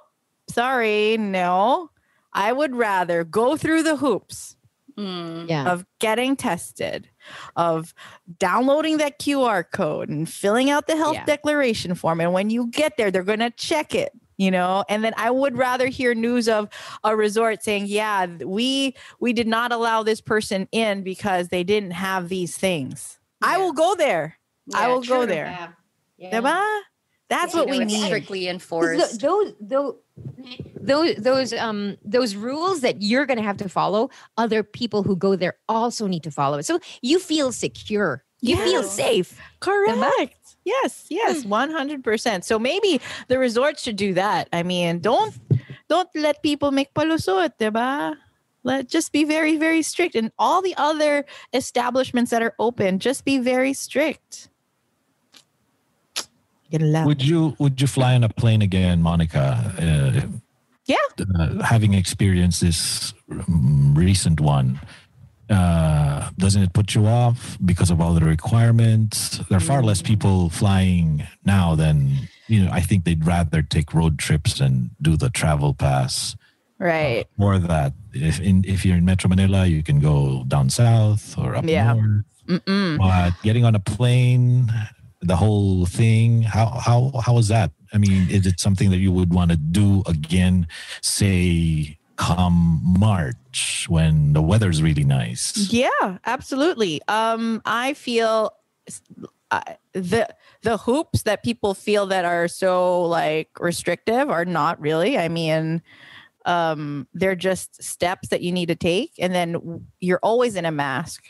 sorry, 0.48 1.16
no. 1.18 1.90
I 2.32 2.52
would 2.52 2.74
rather 2.74 3.24
go 3.24 3.56
through 3.56 3.82
the 3.82 3.96
hoops 3.96 4.56
Mm. 4.98 5.48
Yeah. 5.48 5.72
of 5.72 5.86
getting 6.00 6.36
tested, 6.36 7.08
of 7.56 7.94
downloading 8.38 8.98
that 8.98 9.18
QR 9.18 9.64
code 9.64 10.10
and 10.10 10.28
filling 10.28 10.68
out 10.68 10.86
the 10.86 10.96
health 10.96 11.14
Yeah. 11.14 11.24
declaration 11.24 11.94
form. 11.94 12.20
And 12.20 12.34
when 12.34 12.50
you 12.50 12.66
get 12.66 12.98
there, 12.98 13.10
they're 13.10 13.22
going 13.24 13.38
to 13.40 13.48
check 13.50 13.94
it, 13.94 14.12
you 14.42 14.50
know? 14.50 14.84
And 14.88 15.04
then 15.04 15.14
I 15.16 15.30
would 15.30 15.56
rather 15.56 15.86
hear 15.86 16.14
news 16.14 16.48
of 16.48 16.68
a 17.04 17.14
resort 17.16 17.62
saying, 17.62 17.86
yeah, 17.86 18.26
we 18.26 18.94
we 19.20 19.32
did 19.32 19.46
not 19.46 19.72
allow 19.72 20.02
this 20.02 20.20
person 20.20 20.68
in 20.72 21.02
because 21.02 21.48
they 21.48 21.64
didn't 21.64 21.92
have 21.92 22.28
these 22.28 22.56
things. 22.56 23.18
I 23.40 23.58
will 23.58 23.72
go 23.72 23.94
there. 23.94 24.38
I 24.74 24.82
Yeah, 24.82 24.94
will 24.94 25.02
go 25.02 25.26
there. 25.26 25.46
Yeah. 25.46 25.68
Yeah. 26.18 26.40
Diba? 26.40 26.80
That's 27.28 27.54
You 27.54 27.60
what 27.60 27.68
know, 27.68 27.78
we 27.78 27.84
need. 27.84 28.04
Strictly 28.04 28.40
Because 28.40 28.54
enforced. 28.54 29.20
Those, 29.20 29.54
those, 29.60 29.94
those, 30.80 31.16
those, 31.16 31.52
um, 31.54 31.96
those 32.04 32.36
rules 32.36 32.82
that 32.82 33.00
you're 33.00 33.24
gonna 33.26 33.42
have 33.42 33.56
to 33.58 33.68
follow, 33.68 34.10
other 34.36 34.62
people 34.62 35.02
who 35.02 35.16
go 35.16 35.34
there 35.34 35.54
also 35.68 36.06
need 36.06 36.22
to 36.24 36.30
follow 36.30 36.58
it. 36.58 36.66
So 36.66 36.78
you 37.00 37.18
feel 37.18 37.50
secure. 37.50 38.22
You 38.42 38.56
feel 38.56 38.82
safe. 38.82 39.40
Correct. 39.60 39.96
Yes, 40.64 41.06
yes, 41.10 41.44
one 41.44 41.70
hundred 41.70 42.04
percent. 42.04 42.44
So 42.44 42.58
maybe 42.58 43.00
the 43.28 43.38
resorts 43.38 43.82
should 43.82 43.96
do 43.96 44.14
that. 44.14 44.48
I 44.52 44.62
mean, 44.62 45.00
don't 45.00 45.34
don't 45.88 46.08
let 46.14 46.42
people 46.42 46.70
make 46.70 46.94
palusot, 46.94 47.58
diba? 47.58 48.16
Let 48.62 48.88
just 48.88 49.10
be 49.10 49.24
very, 49.24 49.56
very 49.56 49.82
strict. 49.82 50.14
And 50.14 50.30
all 50.38 50.62
the 50.62 50.74
other 50.78 51.26
establishments 51.52 52.30
that 52.30 52.42
are 52.42 52.54
open, 52.60 53.00
just 53.00 53.24
be 53.24 53.38
very 53.38 53.72
strict. 53.72 54.48
Get 56.70 56.80
love. 56.80 57.06
Would 57.06 57.22
you 57.22 57.56
would 57.58 57.80
you 57.80 57.88
fly 57.88 58.14
on 58.14 58.22
a 58.22 58.28
plane 58.28 58.62
again, 58.62 59.02
Monica? 59.02 59.58
Uh, 59.78 60.38
Yeah. 60.86 60.96
uh, 61.38 61.62
having 61.62 61.94
experienced 61.94 62.60
this 62.60 63.14
um, 63.30 63.94
recent 63.94 64.40
one, 64.40 64.80
uh, 65.52 66.30
doesn't 66.38 66.62
it 66.62 66.72
put 66.72 66.94
you 66.94 67.06
off 67.06 67.58
because 67.64 67.90
of 67.90 68.00
all 68.00 68.14
the 68.14 68.24
requirements? 68.24 69.38
There 69.48 69.56
are 69.58 69.60
far 69.60 69.82
less 69.82 70.02
people 70.02 70.48
flying 70.50 71.26
now 71.44 71.74
than 71.74 72.28
you 72.48 72.64
know. 72.64 72.70
I 72.72 72.80
think 72.80 73.04
they'd 73.04 73.24
rather 73.26 73.62
take 73.62 73.94
road 73.94 74.18
trips 74.18 74.60
and 74.60 74.90
do 75.00 75.16
the 75.16 75.30
travel 75.30 75.74
pass. 75.74 76.36
Right. 76.78 77.26
Or 77.38 77.58
that 77.58 77.92
if 78.12 78.40
in 78.40 78.64
if 78.66 78.84
you're 78.84 78.96
in 78.96 79.04
Metro 79.04 79.28
Manila, 79.28 79.66
you 79.66 79.82
can 79.82 80.00
go 80.00 80.44
down 80.48 80.70
south 80.70 81.38
or 81.38 81.54
up 81.54 81.64
Yeah. 81.64 81.92
north. 81.92 82.24
Mm-mm. 82.48 82.98
But 82.98 83.34
getting 83.42 83.64
on 83.64 83.74
a 83.76 83.80
plane, 83.80 84.72
the 85.20 85.36
whole 85.36 85.86
thing, 85.86 86.42
how 86.42 86.66
how 86.66 87.12
how 87.24 87.38
is 87.38 87.48
that? 87.48 87.70
I 87.92 87.98
mean, 87.98 88.28
is 88.30 88.46
it 88.46 88.58
something 88.58 88.90
that 88.90 88.98
you 88.98 89.12
would 89.12 89.32
want 89.32 89.50
to 89.52 89.56
do 89.56 90.02
again, 90.06 90.66
say 91.02 91.98
come 92.22 92.80
March 93.00 93.86
when 93.88 94.32
the 94.32 94.42
weather's 94.42 94.80
really 94.80 95.02
nice? 95.02 95.56
Yeah, 95.72 96.18
absolutely. 96.24 97.00
Um, 97.08 97.60
I 97.64 97.94
feel 97.94 98.52
uh, 99.50 99.60
the 99.92 100.28
the 100.62 100.76
hoops 100.76 101.24
that 101.24 101.42
people 101.42 101.74
feel 101.74 102.06
that 102.06 102.24
are 102.24 102.46
so 102.46 103.02
like 103.02 103.48
restrictive 103.58 104.30
are 104.30 104.44
not 104.44 104.80
really. 104.80 105.18
I 105.18 105.28
mean, 105.28 105.82
um, 106.46 107.08
they're 107.12 107.34
just 107.34 107.82
steps 107.82 108.28
that 108.28 108.40
you 108.40 108.52
need 108.52 108.66
to 108.66 108.76
take, 108.76 109.12
and 109.18 109.34
then 109.34 109.84
you're 109.98 110.20
always 110.22 110.54
in 110.54 110.64
a 110.64 110.72
mask. 110.72 111.24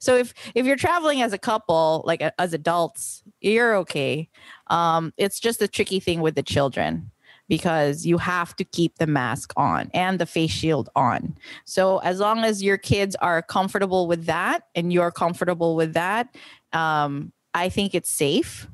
So 0.00 0.16
if 0.16 0.34
if 0.54 0.66
you're 0.66 0.76
traveling 0.76 1.22
as 1.22 1.32
a 1.32 1.38
couple, 1.38 2.02
like 2.06 2.22
as 2.38 2.54
adults, 2.54 3.22
you're 3.40 3.76
okay. 3.76 4.28
Um, 4.68 5.12
it's 5.18 5.38
just 5.38 5.62
a 5.62 5.68
tricky 5.68 6.00
thing 6.00 6.20
with 6.20 6.34
the 6.34 6.42
children 6.42 7.09
because 7.50 8.06
you 8.06 8.16
have 8.16 8.54
to 8.54 8.62
keep 8.62 8.96
the 8.98 9.08
mask 9.08 9.52
on 9.56 9.90
and 9.92 10.20
the 10.20 10.24
face 10.24 10.52
shield 10.52 10.88
on. 10.94 11.36
So 11.64 11.98
as 11.98 12.20
long 12.20 12.44
as 12.44 12.62
your 12.62 12.78
kids 12.78 13.16
are 13.16 13.42
comfortable 13.42 14.06
with 14.06 14.26
that 14.26 14.68
and 14.76 14.92
you're 14.92 15.10
comfortable 15.10 15.74
with 15.74 15.94
that, 15.94 16.32
um, 16.72 17.32
I 17.52 17.68
think 17.68 17.92
it's 17.92 18.08
safe. 18.08 18.68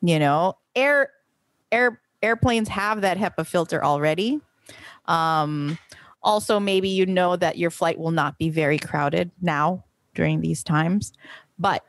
You 0.00 0.20
know, 0.20 0.56
air 0.76 1.10
air 1.72 2.00
airplanes 2.22 2.68
have 2.68 3.00
that 3.00 3.18
HEPA 3.18 3.44
filter 3.44 3.84
already. 3.84 4.40
Um, 5.06 5.76
also, 6.22 6.60
maybe 6.60 6.88
you 6.88 7.06
know 7.06 7.34
that 7.34 7.58
your 7.58 7.70
flight 7.70 7.98
will 7.98 8.12
not 8.12 8.38
be 8.38 8.48
very 8.48 8.78
crowded 8.78 9.32
now 9.42 9.84
during 10.14 10.40
these 10.40 10.62
times, 10.62 11.12
but 11.58 11.84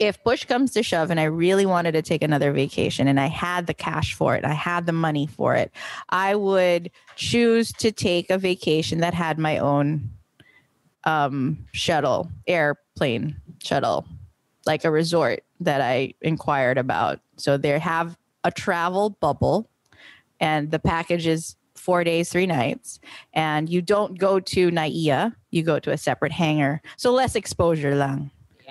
if 0.00 0.22
push 0.24 0.46
comes 0.46 0.72
to 0.72 0.82
shove 0.82 1.10
and 1.10 1.20
I 1.20 1.24
really 1.24 1.66
wanted 1.66 1.92
to 1.92 2.00
take 2.00 2.22
another 2.22 2.52
vacation 2.52 3.06
and 3.06 3.20
I 3.20 3.26
had 3.26 3.66
the 3.66 3.74
cash 3.74 4.14
for 4.14 4.34
it, 4.34 4.46
I 4.46 4.54
had 4.54 4.86
the 4.86 4.92
money 4.92 5.26
for 5.26 5.54
it, 5.54 5.70
I 6.08 6.34
would 6.34 6.90
choose 7.16 7.70
to 7.74 7.92
take 7.92 8.30
a 8.30 8.38
vacation 8.38 9.00
that 9.00 9.12
had 9.12 9.38
my 9.38 9.58
own 9.58 10.10
um, 11.04 11.66
shuttle, 11.72 12.30
airplane 12.46 13.36
shuttle, 13.62 14.06
like 14.64 14.86
a 14.86 14.90
resort 14.90 15.44
that 15.60 15.82
I 15.82 16.14
inquired 16.22 16.78
about. 16.78 17.20
So 17.36 17.58
they 17.58 17.78
have 17.78 18.16
a 18.42 18.50
travel 18.50 19.10
bubble 19.10 19.68
and 20.40 20.70
the 20.70 20.78
package 20.78 21.26
is 21.26 21.56
four 21.74 22.04
days, 22.04 22.30
three 22.30 22.46
nights. 22.46 23.00
And 23.34 23.68
you 23.68 23.82
don't 23.82 24.18
go 24.18 24.40
to 24.40 24.70
Naia, 24.70 25.34
you 25.50 25.62
go 25.62 25.78
to 25.78 25.90
a 25.90 25.98
separate 25.98 26.32
hangar. 26.32 26.80
So 26.96 27.12
less 27.12 27.34
exposure 27.36 27.94
lang 27.94 28.30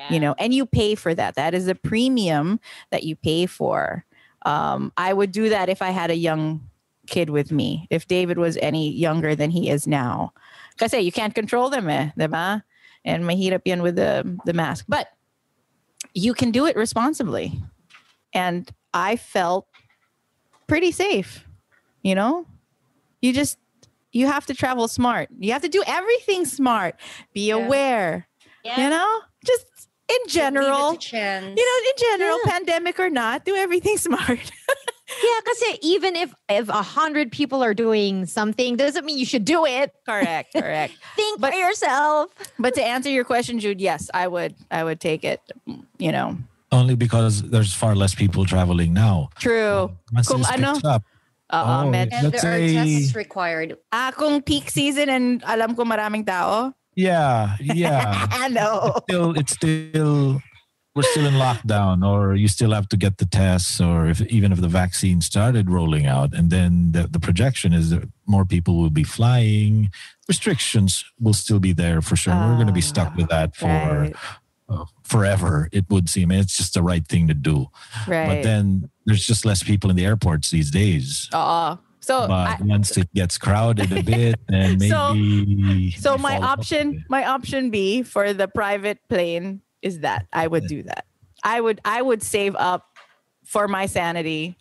you 0.10 0.20
know 0.20 0.36
and 0.38 0.54
you 0.54 0.66
pay 0.66 0.96
for 0.96 1.14
that. 1.14 1.36
That 1.36 1.54
is 1.54 1.68
a 1.68 1.76
premium 1.76 2.60
that 2.92 3.04
you 3.04 3.16
pay 3.16 3.46
for. 3.46 4.06
Um, 4.46 4.94
i 4.96 5.12
would 5.12 5.34
do 5.34 5.50
that 5.50 5.68
if 5.68 5.82
i 5.82 5.90
had 5.90 6.10
a 6.10 6.16
young 6.16 6.62
kid 7.08 7.30
with 7.30 7.52
me. 7.52 7.88
If 7.90 8.08
david 8.08 8.38
was 8.38 8.58
any 8.58 8.92
younger 8.92 9.36
than 9.36 9.52
he 9.52 9.70
is 9.70 9.88
now. 9.88 10.34
Because 10.72 10.94
you 10.94 11.12
can't 11.12 11.36
control 11.36 11.70
them 11.70 11.90
eh, 11.90 12.12
diba? 12.18 12.64
and 13.06 13.24
mahirap 13.24 13.62
yan 13.66 13.82
with 13.82 13.96
the, 13.96 14.40
the 14.46 14.54
mask. 14.54 14.86
But 14.88 15.08
you 16.14 16.34
can 16.34 16.52
do 16.52 16.66
it 16.66 16.76
responsibly. 16.76 17.60
And 18.34 18.70
i 18.94 19.16
felt 19.18 19.68
pretty 20.68 20.92
safe 20.92 21.46
you 22.04 22.16
know? 22.16 22.46
You 23.22 23.34
just 23.34 23.58
you 24.12 24.26
have 24.26 24.46
to 24.48 24.54
travel 24.54 24.88
smart. 24.88 25.30
You 25.38 25.54
have 25.54 25.62
to 25.62 25.70
do 25.70 25.84
everything 25.86 26.46
smart. 26.46 26.96
Be 27.34 27.52
aware 27.52 28.28
you 28.78 28.90
know? 28.90 29.20
Just 29.46 29.89
in 30.10 30.22
general 30.28 30.98
you 30.98 31.66
know 31.66 31.78
in 31.86 31.96
general 31.98 32.38
pandemic 32.46 33.00
or 33.00 33.10
not 33.10 33.46
do 33.46 33.56
everything 33.56 33.98
smart 34.10 34.42
Yeah, 35.10 35.42
kasi 35.42 35.80
even 35.82 36.14
if 36.16 36.30
if 36.54 36.70
a 36.70 36.86
hundred 36.86 37.34
people 37.34 37.66
are 37.66 37.74
doing 37.74 38.30
something, 38.30 38.78
doesn't 38.78 39.02
mean 39.10 39.18
you 39.18 39.26
should 39.26 39.42
do 39.42 39.66
it. 39.66 39.90
correct 40.06 40.54
correct 40.54 40.94
Think 41.18 41.42
But- 41.42 41.50
for 41.54 41.58
yourself. 41.58 42.30
but 42.62 42.78
to 42.78 42.84
answer 42.86 43.10
your 43.10 43.26
question 43.26 43.58
jude 43.58 43.82
yes 43.82 44.14
i 44.14 44.30
would 44.30 44.54
i 44.70 44.86
would 44.86 45.02
take 45.02 45.26
it 45.26 45.42
you 45.98 46.14
know 46.14 46.38
Only 46.70 46.94
because 46.94 47.42
there's 47.42 47.74
far 47.74 47.98
less 47.98 48.14
people 48.14 48.46
traveling 48.46 48.94
now. 48.94 49.34
true 49.42 49.90
Once 50.14 50.30
Kung 50.30 50.46
this 50.46 50.54
ano, 50.54 50.78
up, 50.86 51.02
Oo, 51.50 51.58
Oh, 51.58 51.90
med- 51.90 52.14
And 52.14 52.30
Let's 52.30 52.46
there 52.46 52.54
are 52.54 52.62
say- 52.62 52.78
tests 52.78 53.18
required. 53.18 53.74
Ah, 53.90 54.14
kung 54.14 54.46
peak 54.46 54.70
season 54.70 55.10
and 55.10 55.42
alam 55.50 55.74
ko 55.74 55.82
maraming 55.82 56.22
tao. 56.22 56.78
Yeah, 56.96 57.56
yeah. 57.62 58.28
Hello. 58.32 58.96
still, 59.10 59.38
it's 59.38 59.54
still, 59.54 60.42
we're 60.96 61.04
still 61.04 61.26
in 61.28 61.36
lockdown, 61.36 62.06
or 62.06 62.36
you 62.36 62.48
still 62.48 62.72
have 62.72 62.90
to 62.90 62.98
get 62.98 63.18
the 63.20 63.26
tests, 63.26 63.80
or 63.80 64.08
if 64.08 64.22
even 64.24 64.52
if 64.52 64.60
the 64.60 64.68
vaccine 64.68 65.22
started 65.22 65.70
rolling 65.70 66.06
out, 66.08 66.34
and 66.34 66.50
then 66.50 66.92
the, 66.92 67.08
the 67.08 67.20
projection 67.20 67.74
is 67.74 67.92
that 67.92 68.04
more 68.26 68.44
people 68.46 68.78
will 68.78 68.90
be 68.90 69.04
flying. 69.04 69.90
Restrictions 70.28 71.06
will 71.20 71.34
still 71.34 71.60
be 71.60 71.72
there 71.74 72.02
for 72.02 72.16
sure. 72.16 72.34
we're 72.36 72.56
going 72.56 72.68
to 72.68 72.74
be 72.74 72.82
stuck 72.82 73.16
with 73.16 73.30
that 73.30 73.56
for 73.56 73.68
Right. 73.68 74.16
uh, 74.68 74.86
forever. 75.04 75.70
It 75.72 75.86
would 75.90 76.10
seem 76.10 76.32
it's 76.32 76.58
just 76.58 76.74
the 76.74 76.84
right 76.84 77.08
thing 77.08 77.28
to 77.28 77.34
do. 77.34 77.68
Right. 78.08 78.28
But 78.28 78.44
then 78.44 78.90
there's 79.06 79.26
just 79.26 79.46
less 79.46 79.64
people 79.64 79.90
in 79.90 79.96
the 79.96 80.06
airports 80.06 80.50
these 80.52 80.70
days. 80.70 81.30
Oo. 81.34 81.80
So, 82.10 82.28
but 82.28 82.34
I- 82.34 82.58
once 82.66 82.98
it 82.98 83.14
gets 83.14 83.38
crowded 83.38 83.92
a 83.94 84.02
bit, 84.02 84.40
then 84.50 84.80
maybe. 84.80 85.92
so 85.92 86.18
they 86.18 86.18
my 86.24 86.38
option, 86.40 87.06
my 87.08 87.24
option 87.26 87.70
B 87.70 88.02
for 88.02 88.34
the 88.34 88.48
private 88.48 88.98
plane 89.10 89.62
is 89.84 90.00
that 90.00 90.26
I 90.34 90.48
would 90.48 90.66
do 90.66 90.82
that. 90.90 91.06
I 91.44 91.62
would, 91.62 91.80
I 91.86 92.02
would 92.02 92.24
save 92.24 92.56
up 92.56 92.88
for 93.46 93.68
my 93.68 93.86
sanity, 93.86 94.58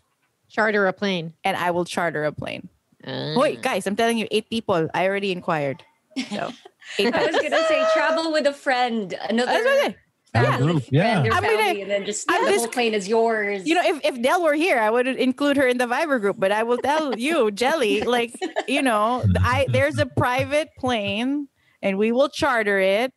Charter 0.50 0.86
a 0.88 0.92
plane. 0.92 1.32
and 1.42 1.56
I 1.56 1.70
will 1.70 1.86
charter 1.86 2.24
a 2.24 2.32
plane. 2.32 2.68
Uh, 3.02 3.32
Wait, 3.36 3.62
guys, 3.62 3.86
I'm 3.86 3.96
telling 3.96 4.18
you, 4.18 4.28
eight 4.30 4.50
people. 4.50 4.88
I 4.92 5.06
already 5.08 5.32
inquired. 5.32 5.82
So, 6.28 6.52
I 6.98 7.26
was 7.32 7.36
gonna 7.40 7.64
say 7.66 7.82
travel 7.94 8.30
with 8.30 8.46
a 8.46 8.52
friend, 8.52 9.14
another 9.30 9.94
That's 10.32 10.48
okay. 10.48 10.56
family, 10.58 10.72
group, 10.72 10.84
yeah. 10.90 11.22
or 11.22 11.32
I'm 11.32 11.42
gonna- 11.42 11.56
family, 11.58 11.82
and 11.82 11.90
then 11.90 12.04
just 12.04 12.26
I'm 12.30 12.44
the 12.44 12.58
whole 12.58 12.68
plane 12.68 12.94
is 12.94 13.08
yours. 13.08 13.66
You 13.66 13.74
know, 13.74 13.82
if, 13.84 14.04
if 14.04 14.22
Del 14.22 14.42
were 14.42 14.54
here, 14.54 14.78
I 14.78 14.90
would 14.90 15.06
include 15.06 15.56
her 15.56 15.66
in 15.66 15.78
the 15.78 15.86
Viber 15.86 16.20
group. 16.20 16.36
But 16.38 16.52
I 16.52 16.62
will 16.62 16.78
tell 16.78 17.18
you, 17.18 17.50
Jelly, 17.62 18.02
like, 18.02 18.34
you 18.66 18.82
know, 18.82 19.24
I 19.40 19.66
there's 19.70 19.98
a 19.98 20.06
private 20.06 20.70
plane 20.78 21.48
and 21.82 21.98
we 21.98 22.12
will 22.12 22.28
charter 22.28 22.78
it. 22.78 23.12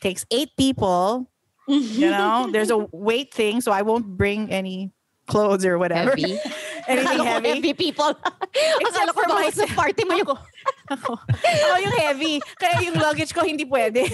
Takes 0.00 0.24
eight 0.30 0.50
people. 0.56 1.30
You 1.68 2.10
know, 2.10 2.48
there's 2.50 2.70
a 2.70 2.78
weight 2.92 3.32
thing, 3.32 3.60
so 3.60 3.70
I 3.70 3.82
won't 3.82 4.16
bring 4.16 4.50
any 4.50 4.90
clothes 5.30 5.64
or 5.64 5.78
whatever. 5.78 6.10
Heavy. 6.18 6.34
Anything 6.90 7.22
heavy. 7.22 7.48
heavy 7.48 7.74
people. 7.74 8.10
Akala 8.82 9.14
ko 9.14 9.22
for 9.22 9.30
bakit 9.30 9.54
sa 9.54 9.66
party 9.70 10.02
mo 10.02 10.18
yung... 10.18 10.26
Ako, 10.26 10.34
ako, 10.90 11.12
ako 11.22 11.76
yung 11.78 11.96
heavy. 12.02 12.34
Kaya 12.58 12.82
yung 12.82 12.98
luggage 12.98 13.30
ko 13.30 13.46
hindi 13.46 13.62
pwede. 13.62 14.10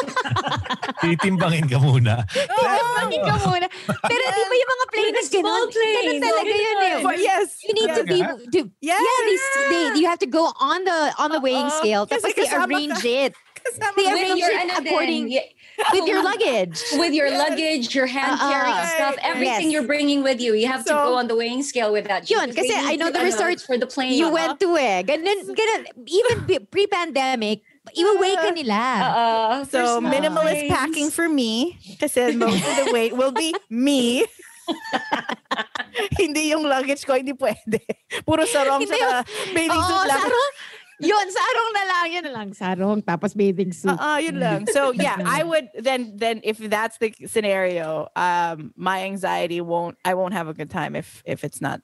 Titimbangin 1.04 1.68
ka 1.68 1.76
muna. 1.76 2.24
Bakit 3.00 3.20
ka 3.24 3.36
muna? 3.44 3.66
Pero 3.84 4.22
di 4.32 4.42
ba 4.44 4.54
yung 4.56 4.70
mga 4.70 4.86
planes 4.92 5.12
With 5.12 5.20
a 5.20 5.24
small 5.28 5.64
ganun? 5.68 5.96
Ganun 5.96 6.18
talaga 6.20 6.52
yun 6.52 6.78
eh. 6.80 6.96
For, 7.00 7.14
yes. 7.16 7.46
You 7.64 7.72
need 7.76 7.92
to 7.96 8.04
be 8.04 8.18
to, 8.24 8.60
Yes. 8.80 9.00
yeah, 9.00 9.20
they, 9.24 9.36
they 9.68 9.84
you 10.00 10.06
have 10.08 10.20
to 10.20 10.28
go 10.28 10.52
on 10.60 10.84
the 10.84 11.00
on 11.16 11.32
the 11.32 11.40
weighing 11.40 11.68
Oo. 11.68 11.78
scale 11.80 12.04
Kasi 12.04 12.20
tapos 12.20 12.36
they 12.36 12.46
kasama 12.48 12.68
arrange 12.68 13.04
it 13.04 13.32
Kasama 13.60 13.96
They 13.96 14.08
with 14.12 14.38
your 14.38 14.52
ano 14.56 14.72
according 14.80 15.28
yeah, 15.30 15.46
with 15.94 16.06
your 16.08 16.22
luggage. 16.24 16.78
with 16.96 17.12
your 17.12 17.28
Yes. 17.28 17.38
luggage, 17.38 17.86
your 17.94 18.06
hand 18.06 18.36
Uh-uh. 18.40 18.50
carrying 18.50 18.84
stuff, 18.96 19.14
everything 19.22 19.68
Yes. 19.68 19.72
you're 19.72 19.86
bringing 19.88 20.22
with 20.22 20.40
you. 20.40 20.52
You 20.54 20.66
have 20.68 20.84
to 20.88 20.92
go 20.92 21.14
on 21.16 21.28
the 21.28 21.36
weighing 21.36 21.62
scale 21.62 21.92
with 21.92 22.08
that. 22.08 22.28
Yun, 22.28 22.50
because 22.50 22.68
kasi 22.68 22.74
I 22.76 22.96
know 22.96 23.08
to- 23.08 23.16
the 23.16 23.20
ano, 23.24 23.30
resort 23.32 23.52
it's 23.56 23.64
for 23.64 23.76
the 23.76 23.86
plane. 23.88 24.16
You 24.16 24.28
went 24.32 24.60
to 24.60 24.68
eh. 24.76 25.02
Ganun, 25.04 25.38
ganun. 25.52 25.80
Even 26.04 26.34
pre- 26.44 26.64
pre-pandemic, 26.64 27.62
iwa-weigh 27.96 28.36
ka 28.36 28.50
nila. 28.52 28.80
Uh, 29.02 29.54
So 29.68 30.00
minimalist 30.00 30.68
planes. 30.68 30.72
packing 30.72 31.08
for 31.10 31.28
me 31.28 31.76
kasi 31.98 32.36
most 32.36 32.60
of 32.60 32.74
the 32.84 32.88
weight 32.92 33.12
will 33.16 33.32
be 33.32 33.52
me. 33.68 34.24
hindi 36.20 36.54
yung 36.54 36.62
luggage 36.62 37.02
ko, 37.02 37.14
hindi 37.18 37.32
pwede. 37.34 37.82
Puro 38.22 38.46
sarong 38.46 38.84
Hindi 38.84 38.94
sa 38.94 39.22
bathing 39.50 39.82
suit 39.82 40.06
lang. 40.06 40.20
sarong. 40.22 40.52
Yun, 41.00 41.26
sarong 41.30 41.72
na 41.72 41.84
lang. 41.88 42.12
Yun 42.12 42.24
na 42.24 42.30
lang. 42.30 42.48
Sarong, 42.52 43.02
tapos 43.02 43.34
bathing 43.34 43.72
suit. 43.72 43.96
Ah, 43.98 44.18
yun 44.18 44.38
lang. 44.44 44.66
So 44.66 44.92
yeah, 44.92 45.16
I 45.24 45.42
would 45.42 45.68
then 45.78 46.16
then 46.16 46.40
if 46.44 46.58
that's 46.58 46.98
the 46.98 47.14
scenario, 47.26 48.08
um, 48.16 48.72
my 48.76 49.04
anxiety 49.04 49.60
won't 49.60 49.96
I 50.04 50.14
won't 50.14 50.34
have 50.34 50.48
a 50.48 50.54
good 50.54 50.70
time 50.70 50.94
if 50.94 51.22
if 51.24 51.44
it's 51.44 51.60
not, 51.60 51.80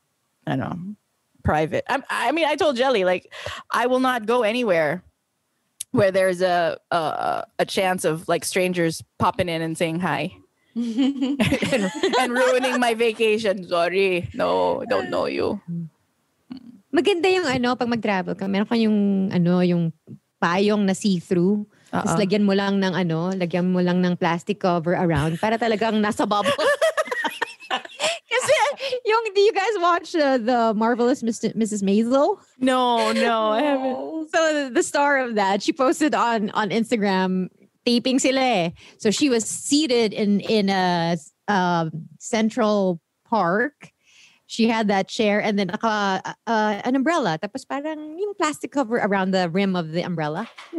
I 0.47 0.57
don't 0.57 0.61
know, 0.61 0.95
private. 1.43 1.85
I, 1.89 2.03
I 2.11 2.33
mean, 2.33 2.47
I 2.47 2.57
told 2.57 2.77
Jelly 2.77 3.05
like 3.05 3.33
I 3.73 3.87
will 3.87 4.01
not 4.01 4.27
go 4.27 4.43
anywhere 4.43 5.03
where 5.93 6.11
there's 6.11 6.43
a 6.43 6.79
a, 6.91 7.45
a 7.59 7.64
chance 7.64 8.05
of 8.05 8.29
like 8.29 8.45
strangers 8.45 9.03
popping 9.19 9.49
in 9.49 9.62
and 9.62 9.77
saying 9.77 10.01
hi. 10.01 10.37
and, 10.77 11.91
and 12.21 12.33
ruining 12.33 12.79
my 12.79 12.93
vacation. 12.93 13.67
Sorry. 13.67 14.29
No, 14.35 14.85
don't 14.91 15.09
know 15.09 15.25
you. 15.25 15.59
Maganda 16.97 17.28
yung 17.28 17.44
ano, 17.44 17.76
pag 17.76 17.92
mag-travel 17.92 18.32
ka, 18.32 18.49
meron 18.49 18.64
ka 18.64 18.76
yung, 18.80 19.28
ano, 19.28 19.61
yung 19.61 19.92
payong 20.40 20.88
na 20.88 20.97
see-through. 20.97 21.68
Tapos 21.92 22.16
Oo. 22.16 22.20
lagyan 22.20 22.49
mo 22.49 22.57
lang 22.57 22.80
ng 22.80 22.94
ano, 22.97 23.36
lagyan 23.36 23.68
mo 23.68 23.84
lang 23.84 24.01
ng 24.01 24.16
plastic 24.16 24.61
cover 24.61 24.97
around 24.97 25.36
para 25.36 25.61
talagang 25.61 26.01
nasa 26.01 26.24
bubble. 26.24 26.53
Kasi 28.32 28.55
yung, 29.07 29.22
do 29.34 29.40
you 29.40 29.53
guys 29.53 29.76
watch 29.78 30.14
uh, 30.14 30.38
the 30.38 30.74
Marvelous 30.74 31.22
Mr. 31.22 31.55
Mrs. 31.55 31.82
Maisel? 31.82 32.38
No, 32.59 33.12
no, 33.12 33.53
I 33.53 33.62
haven't. 33.62 34.30
So 34.30 34.70
the, 34.70 34.82
star 34.82 35.18
of 35.18 35.36
that, 35.36 35.62
she 35.62 35.72
posted 35.72 36.14
on 36.14 36.51
on 36.51 36.70
Instagram, 36.70 37.49
taping 37.86 38.20
sila 38.20 38.40
eh. 38.40 38.66
So 38.99 39.11
she 39.11 39.30
was 39.30 39.44
seated 39.44 40.12
in 40.12 40.40
in 40.40 40.68
a 40.68 41.16
um, 41.49 41.90
central 42.18 43.01
park. 43.24 43.92
She 44.47 44.70
had 44.70 44.86
that 44.88 45.11
chair 45.11 45.42
and 45.42 45.59
then 45.59 45.66
naka, 45.74 46.22
uh, 46.47 46.78
an 46.86 46.94
umbrella. 46.94 47.34
Tapos 47.36 47.66
parang 47.66 48.14
yung 48.14 48.34
plastic 48.38 48.70
cover 48.70 48.94
around 49.03 49.34
the 49.34 49.51
rim 49.51 49.74
of 49.74 49.90
the 49.90 50.03
umbrella. 50.07 50.47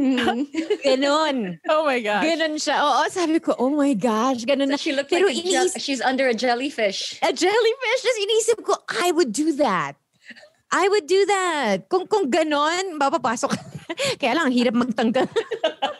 Ganon. 0.87 1.59
Oh 1.67 1.83
my 1.83 1.99
gosh. 1.99 2.23
Ganon 2.23 2.55
siya. 2.55 2.79
Oo, 2.79 3.03
sabi 3.11 3.39
ko, 3.43 3.55
oh 3.59 3.67
my 3.69 3.91
gosh, 3.93 4.47
ganon 4.47 4.71
na. 4.71 4.77
She 4.79 4.95
looked 4.95 5.11
Pero 5.11 5.27
like 5.27 5.43
jell- 5.43 5.67
iniisip- 5.67 5.83
she's 5.83 5.99
under 5.99 6.27
a 6.27 6.33
jellyfish. 6.33 7.19
a 7.19 7.31
jellyfish. 7.35 7.99
Just 8.03 8.19
inisip 8.23 8.63
ko, 8.63 8.75
I 9.03 9.11
would 9.11 9.31
do 9.35 9.51
that. 9.59 9.99
I 10.71 10.87
would 10.87 11.07
do 11.07 11.23
that. 11.27 11.87
Kung 11.87 12.07
kung 12.07 12.31
ganon, 12.31 12.99
mapapasok. 12.99 13.51
Kaya 14.19 14.35
lang, 14.35 14.51
ang 14.51 14.55
hirap 14.55 14.75
magtanggal. 14.75 15.27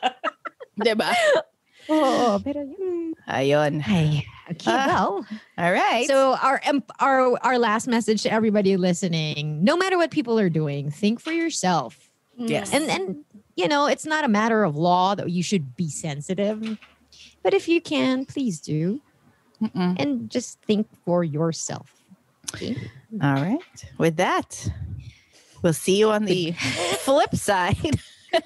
Diba? 0.83 1.09
Oo, 1.89 2.37
pero 2.43 2.63
yun. 2.63 3.15
Ayun. 3.27 3.79
Ay, 3.83 4.27
okay, 4.51 4.71
Ah. 4.71 4.85
well. 4.87 5.25
All 5.57 5.71
right. 5.71 6.07
So 6.07 6.35
our 6.41 6.61
our 6.99 7.37
our 7.45 7.57
last 7.59 7.87
message 7.87 8.23
to 8.23 8.31
everybody 8.31 8.77
listening: 8.77 9.63
No 9.63 9.75
matter 9.77 9.97
what 9.97 10.11
people 10.11 10.39
are 10.39 10.49
doing, 10.49 10.89
think 10.91 11.19
for 11.19 11.31
yourself. 11.31 12.09
yes. 12.37 12.73
And 12.73 12.89
and 12.89 13.23
you 13.55 13.67
know, 13.67 13.87
it's 13.87 14.05
not 14.05 14.23
a 14.23 14.27
matter 14.27 14.63
of 14.63 14.75
law 14.75 15.15
that 15.15 15.29
you 15.31 15.41
should 15.41 15.75
be 15.75 15.89
sensitive, 15.89 16.77
but 17.43 17.53
if 17.53 17.67
you 17.67 17.81
can, 17.81 18.25
please 18.25 18.59
do, 18.61 19.01
Mm-mm. 19.61 19.95
and 19.99 20.29
just 20.29 20.61
think 20.61 20.87
for 21.05 21.23
yourself. 21.23 21.91
Okay? 22.53 22.77
All 23.21 23.33
right. 23.33 23.59
With 23.97 24.17
that, 24.17 24.69
we'll 25.63 25.73
see 25.73 25.97
you 25.97 26.11
on 26.11 26.25
the 26.25 26.51
flip 27.01 27.35
side. 27.35 27.99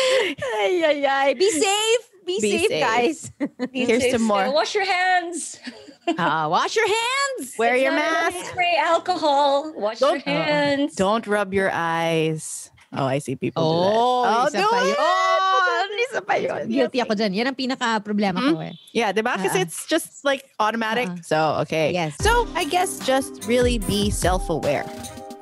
Ay, 0.00 0.82
ay, 0.86 1.04
ay. 1.06 1.34
Be 1.34 1.50
safe. 1.50 2.09
Be, 2.30 2.40
Be 2.40 2.50
safe, 2.58 2.68
safe. 2.70 2.84
guys. 2.84 3.16
Here's 3.74 4.02
Stay 4.06 4.12
some 4.14 4.22
more. 4.22 4.46
still. 4.46 4.54
Wash 4.54 4.74
your 4.74 4.86
hands. 4.86 5.58
Uh, 6.10 6.48
wash 6.50 6.74
your 6.74 6.88
hands. 6.88 7.54
Wear 7.54 7.76
It's 7.78 7.84
your 7.84 7.92
mask. 7.92 8.34
Spray 8.50 8.74
alcohol. 8.82 9.70
Wash 9.76 10.00
Don't- 10.00 10.18
your 10.26 10.34
hands. 10.34 10.96
Don't 10.96 11.22
rub 11.22 11.54
your 11.54 11.70
eyes. 11.70 12.70
Oh, 12.90 13.06
I 13.06 13.20
see 13.22 13.36
people 13.36 13.62
Oh, 13.62 14.48
do 14.50 14.58
that. 14.58 14.58
isa 14.58 14.58
do 14.58 14.90
it. 14.90 14.96
Oh, 14.98 15.86
isa 16.10 16.20
pa 16.22 16.34
yun. 16.34 16.66
Guilty 16.66 16.98
ako 16.98 17.14
dyan. 17.14 17.30
Yan 17.30 17.46
ang 17.54 17.54
pinaka-problema 17.54 18.42
ko 18.42 18.58
eh. 18.58 18.74
Yeah, 18.90 19.14
diba? 19.14 19.38
Because 19.38 19.54
Uh-uh. 19.54 19.62
it's 19.62 19.86
just 19.86 20.24
like 20.26 20.42
automatic. 20.58 21.06
Uh-uh. 21.06 21.22
So, 21.22 21.38
okay. 21.62 21.94
Yes. 21.94 22.18
So, 22.18 22.48
I 22.58 22.64
guess 22.66 22.98
just 23.06 23.46
really 23.46 23.78
be 23.78 24.10
self 24.10 24.50
aware. 24.50 24.88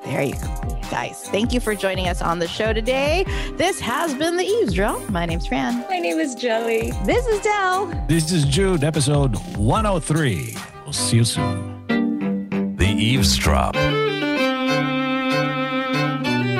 There 0.04 0.20
you 0.20 0.36
go. 0.36 0.77
Guys, 0.90 1.22
thank 1.28 1.52
you 1.52 1.60
for 1.60 1.74
joining 1.74 2.08
us 2.08 2.22
on 2.22 2.38
the 2.38 2.48
show 2.48 2.72
today. 2.72 3.24
This 3.56 3.78
has 3.80 4.14
been 4.14 4.36
The 4.36 4.44
Eavesdrop. 4.44 5.10
My 5.10 5.26
name's 5.26 5.46
Fran. 5.46 5.84
My 5.88 5.98
name 5.98 6.18
is 6.18 6.34
Jelly. 6.34 6.92
This 7.04 7.26
is 7.26 7.40
Del. 7.42 7.86
This 8.08 8.32
is 8.32 8.44
Jude, 8.46 8.82
episode 8.84 9.36
103. 9.56 10.54
We'll 10.84 10.92
see 10.94 11.16
you 11.18 11.24
soon. 11.24 12.76
The 12.76 12.86
Eavesdrop. 12.86 13.74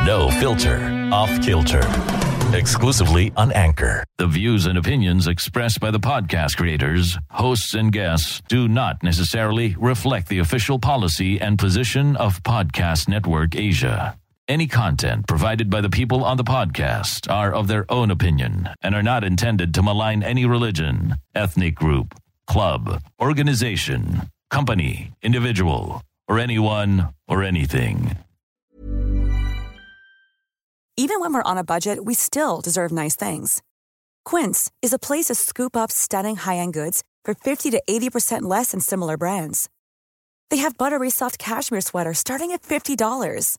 No 0.05 0.31
filter, 0.39 1.09
off 1.13 1.41
kilter. 1.41 1.83
Exclusively 2.55 3.33
on 3.37 3.53
Anchor. 3.53 4.05
The 4.17 4.27
views 4.27 4.67
and 4.67 4.79
opinions 4.79 5.27
expressed 5.27 5.81
by 5.81 5.91
the 5.91 6.01
podcast 6.01 6.57
creators, 6.57 7.19
hosts, 7.31 7.75
and 7.75 7.93
guests 7.93 8.41
do 8.49 8.69
not 8.69 9.03
necessarily 9.03 9.75
reflect 9.79 10.29
the 10.29 10.39
official 10.39 10.79
policy 10.79 11.39
and 11.41 11.59
position 11.59 12.17
of 12.17 12.43
Podcast 12.43 13.07
Network 13.09 13.55
Asia. 13.55 14.18
Any 14.49 14.67
content 14.67 15.27
provided 15.27 15.69
by 15.69 15.83
the 15.83 15.91
people 15.91 16.25
on 16.25 16.39
the 16.39 16.43
podcast 16.43 17.31
are 17.31 17.53
of 17.53 17.69
their 17.69 17.85
own 17.93 18.11
opinion 18.11 18.71
and 18.81 18.95
are 18.95 19.03
not 19.03 19.23
intended 19.23 19.75
to 19.75 19.83
malign 19.83 20.23
any 20.23 20.47
religion, 20.47 21.17
ethnic 21.35 21.75
group, 21.75 22.15
club, 22.47 23.03
organization, 23.21 24.31
company, 24.49 25.11
individual, 25.21 26.03
or 26.29 26.39
anyone 26.39 27.11
or 27.29 27.43
anything. 27.43 28.17
Even 30.97 31.21
when 31.21 31.35
we're 31.35 31.43
on 31.43 31.59
a 31.59 31.63
budget, 31.63 32.07
we 32.07 32.15
still 32.15 32.63
deserve 32.63 32.91
nice 32.91 33.17
things. 33.17 33.61
Quince 34.25 34.71
is 34.81 34.95
a 34.95 34.99
place 34.99 35.27
to 35.27 35.35
scoop 35.35 35.77
up 35.77 35.93
stunning 35.93 36.37
high-end 36.37 36.73
goods 36.73 37.05
for 37.23 37.35
50 37.35 37.69
to 37.73 37.83
80% 37.87 38.43
less 38.43 38.71
than 38.71 38.81
similar 38.81 39.19
brands. 39.19 39.69
They 40.49 40.57
have 40.57 40.79
buttery 40.79 41.11
soft 41.11 41.39
cashmere 41.39 41.83
sweaters 41.83 42.19
starting 42.19 42.53
at 42.53 42.63
$50, 42.63 43.59